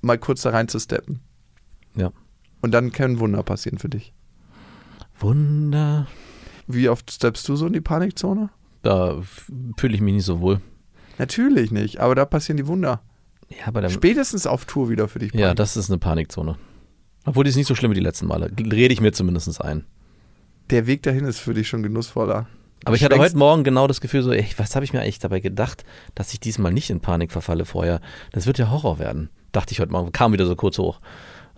mal 0.00 0.18
kurz 0.18 0.42
da 0.42 0.50
rein 0.50 0.68
zu 0.68 0.78
steppen? 0.78 1.20
Ja. 1.94 2.12
Und 2.60 2.72
dann 2.72 2.92
können 2.92 3.20
Wunder 3.20 3.42
passieren 3.42 3.78
für 3.78 3.88
dich. 3.88 4.12
Wunder. 5.18 6.06
Wie 6.68 6.88
oft 6.88 7.10
steppst 7.10 7.48
du 7.48 7.56
so 7.56 7.66
in 7.66 7.72
die 7.72 7.80
Panikzone? 7.80 8.50
Da 8.82 9.20
fühle 9.76 9.94
ich 9.94 10.00
mich 10.00 10.14
nicht 10.14 10.24
so 10.24 10.40
wohl. 10.40 10.60
Natürlich 11.18 11.72
nicht, 11.72 11.98
aber 11.98 12.14
da 12.14 12.24
passieren 12.24 12.58
die 12.58 12.66
Wunder. 12.66 13.02
Ja, 13.48 13.66
aber 13.66 13.80
dann, 13.80 13.90
Spätestens 13.90 14.46
auf 14.46 14.66
Tour 14.66 14.90
wieder 14.90 15.08
für 15.08 15.18
dich. 15.18 15.32
ja, 15.32 15.46
Panik. 15.46 15.56
das 15.56 15.76
ist 15.76 15.90
eine 15.90 15.98
Panikzone. 15.98 16.56
Obwohl 17.24 17.44
die 17.44 17.50
ist 17.50 17.56
nicht 17.56 17.66
so 17.66 17.74
schlimm 17.74 17.90
wie 17.90 17.96
die 17.96 18.00
letzten 18.00 18.26
Male. 18.26 18.50
Rede 18.58 18.92
ich 18.92 19.00
mir 19.00 19.12
zumindest 19.12 19.60
ein. 19.62 19.84
Der 20.70 20.86
Weg 20.86 21.02
dahin 21.02 21.24
ist 21.24 21.38
für 21.38 21.54
dich 21.54 21.66
schon 21.68 21.82
genussvoller. 21.82 22.46
Aber 22.84 22.94
ich 22.94 23.02
hatte 23.02 23.18
heute 23.18 23.36
Morgen 23.36 23.64
genau 23.64 23.86
das 23.86 24.00
Gefühl, 24.00 24.22
so, 24.22 24.32
ey, 24.32 24.46
was 24.56 24.76
habe 24.76 24.84
ich 24.84 24.92
mir 24.92 25.00
eigentlich 25.00 25.18
dabei 25.18 25.40
gedacht, 25.40 25.84
dass 26.14 26.32
ich 26.32 26.40
diesmal 26.40 26.72
nicht 26.72 26.90
in 26.90 27.00
Panik 27.00 27.32
verfalle 27.32 27.64
vorher. 27.64 28.00
Das 28.32 28.46
wird 28.46 28.58
ja 28.58 28.70
Horror 28.70 28.98
werden. 28.98 29.30
Dachte 29.52 29.72
ich 29.72 29.80
heute 29.80 29.90
Morgen, 29.92 30.12
kam 30.12 30.32
wieder 30.32 30.46
so 30.46 30.54
kurz 30.54 30.78
hoch. 30.78 31.00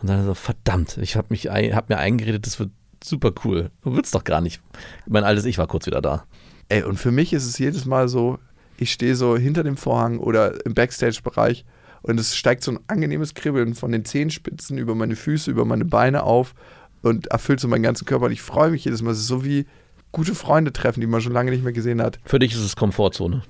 Und 0.00 0.08
dann 0.08 0.24
so, 0.24 0.34
verdammt, 0.34 0.96
ich 0.98 1.16
habe 1.16 1.34
hab 1.34 1.88
mir 1.88 1.98
eingeredet, 1.98 2.46
das 2.46 2.58
wird 2.58 2.70
super 3.04 3.32
cool. 3.44 3.70
Du 3.82 3.94
wird's 3.94 4.10
doch 4.10 4.24
gar 4.24 4.40
nicht. 4.40 4.60
Mein 5.06 5.24
altes 5.24 5.44
Ich 5.44 5.58
war 5.58 5.66
kurz 5.66 5.86
wieder 5.86 6.00
da. 6.00 6.24
Ey, 6.68 6.82
und 6.84 6.98
für 6.98 7.10
mich 7.10 7.32
ist 7.32 7.46
es 7.46 7.58
jedes 7.58 7.84
Mal 7.84 8.08
so, 8.08 8.38
ich 8.78 8.92
stehe 8.92 9.16
so 9.16 9.36
hinter 9.36 9.64
dem 9.64 9.76
Vorhang 9.76 10.18
oder 10.18 10.64
im 10.64 10.74
Backstage-Bereich 10.74 11.64
und 12.02 12.18
es 12.18 12.36
steigt 12.36 12.62
so 12.62 12.72
ein 12.72 12.80
angenehmes 12.86 13.34
Kribbeln 13.34 13.74
von 13.74 13.92
den 13.92 14.04
Zehenspitzen 14.04 14.78
über 14.78 14.94
meine 14.94 15.16
Füße, 15.16 15.50
über 15.50 15.64
meine 15.64 15.84
Beine 15.84 16.22
auf 16.22 16.54
und 17.02 17.26
erfüllt 17.28 17.60
so 17.60 17.68
meinen 17.68 17.82
ganzen 17.82 18.06
Körper. 18.06 18.26
Und 18.26 18.32
ich 18.32 18.42
freue 18.42 18.70
mich 18.70 18.84
jedes 18.84 19.02
Mal. 19.02 19.12
Es 19.12 19.18
ist 19.18 19.26
so 19.26 19.44
wie 19.44 19.66
gute 20.12 20.34
Freunde 20.34 20.72
treffen, 20.72 21.00
die 21.00 21.06
man 21.06 21.20
schon 21.20 21.32
lange 21.32 21.50
nicht 21.50 21.64
mehr 21.64 21.72
gesehen 21.72 22.00
hat. 22.00 22.18
Für 22.24 22.38
dich 22.38 22.52
ist 22.52 22.60
es 22.60 22.76
Komfortzone. 22.76 23.42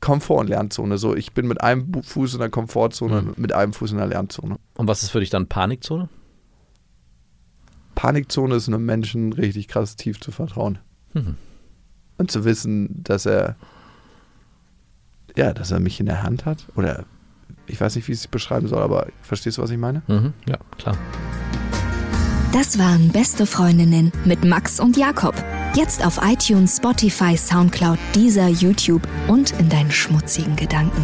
Komfort- 0.00 0.40
und 0.40 0.48
Lernzone. 0.48 0.98
So, 0.98 1.16
ich 1.16 1.32
bin 1.32 1.48
mit 1.48 1.62
einem 1.62 2.02
Fuß 2.02 2.34
in 2.34 2.40
der 2.40 2.50
Komfortzone 2.50 3.18
und 3.18 3.38
mit 3.38 3.52
einem 3.52 3.72
Fuß 3.72 3.92
in 3.92 3.98
der 3.98 4.06
Lernzone. 4.06 4.56
Und 4.74 4.88
was 4.88 5.02
ist 5.02 5.10
für 5.10 5.20
dich 5.20 5.30
dann 5.30 5.46
Panikzone? 5.46 6.08
Panikzone 7.96 8.54
ist 8.54 8.68
einem 8.68 8.86
Menschen 8.86 9.32
richtig 9.32 9.66
krass 9.66 9.96
tief 9.96 10.20
zu 10.20 10.30
vertrauen. 10.30 10.78
Mhm. 11.14 11.34
Und 12.18 12.30
zu 12.30 12.44
wissen, 12.44 13.02
dass 13.02 13.26
er 13.26 13.56
ja, 15.36 15.52
dass 15.52 15.70
er 15.70 15.80
mich 15.80 16.00
in 16.00 16.06
der 16.06 16.22
Hand 16.22 16.46
hat. 16.46 16.66
Oder 16.76 17.04
ich 17.66 17.80
weiß 17.80 17.96
nicht, 17.96 18.08
wie 18.08 18.12
ich 18.12 18.18
es 18.18 18.28
beschreiben 18.28 18.68
soll, 18.68 18.82
aber 18.82 19.08
verstehst 19.22 19.58
du, 19.58 19.62
was 19.62 19.70
ich 19.70 19.78
meine? 19.78 20.02
Mhm. 20.06 20.32
Ja, 20.48 20.56
klar. 20.78 20.96
Das 22.52 22.78
waren 22.78 23.10
Beste 23.10 23.44
Freundinnen 23.44 24.12
mit 24.24 24.44
Max 24.44 24.80
und 24.80 24.96
Jakob. 24.96 25.34
Jetzt 25.74 26.04
auf 26.06 26.18
iTunes, 26.22 26.76
Spotify, 26.78 27.36
Soundcloud, 27.36 27.98
dieser 28.14 28.48
YouTube 28.48 29.02
und 29.28 29.50
in 29.58 29.68
deinen 29.68 29.90
schmutzigen 29.90 30.56
Gedanken. 30.56 31.02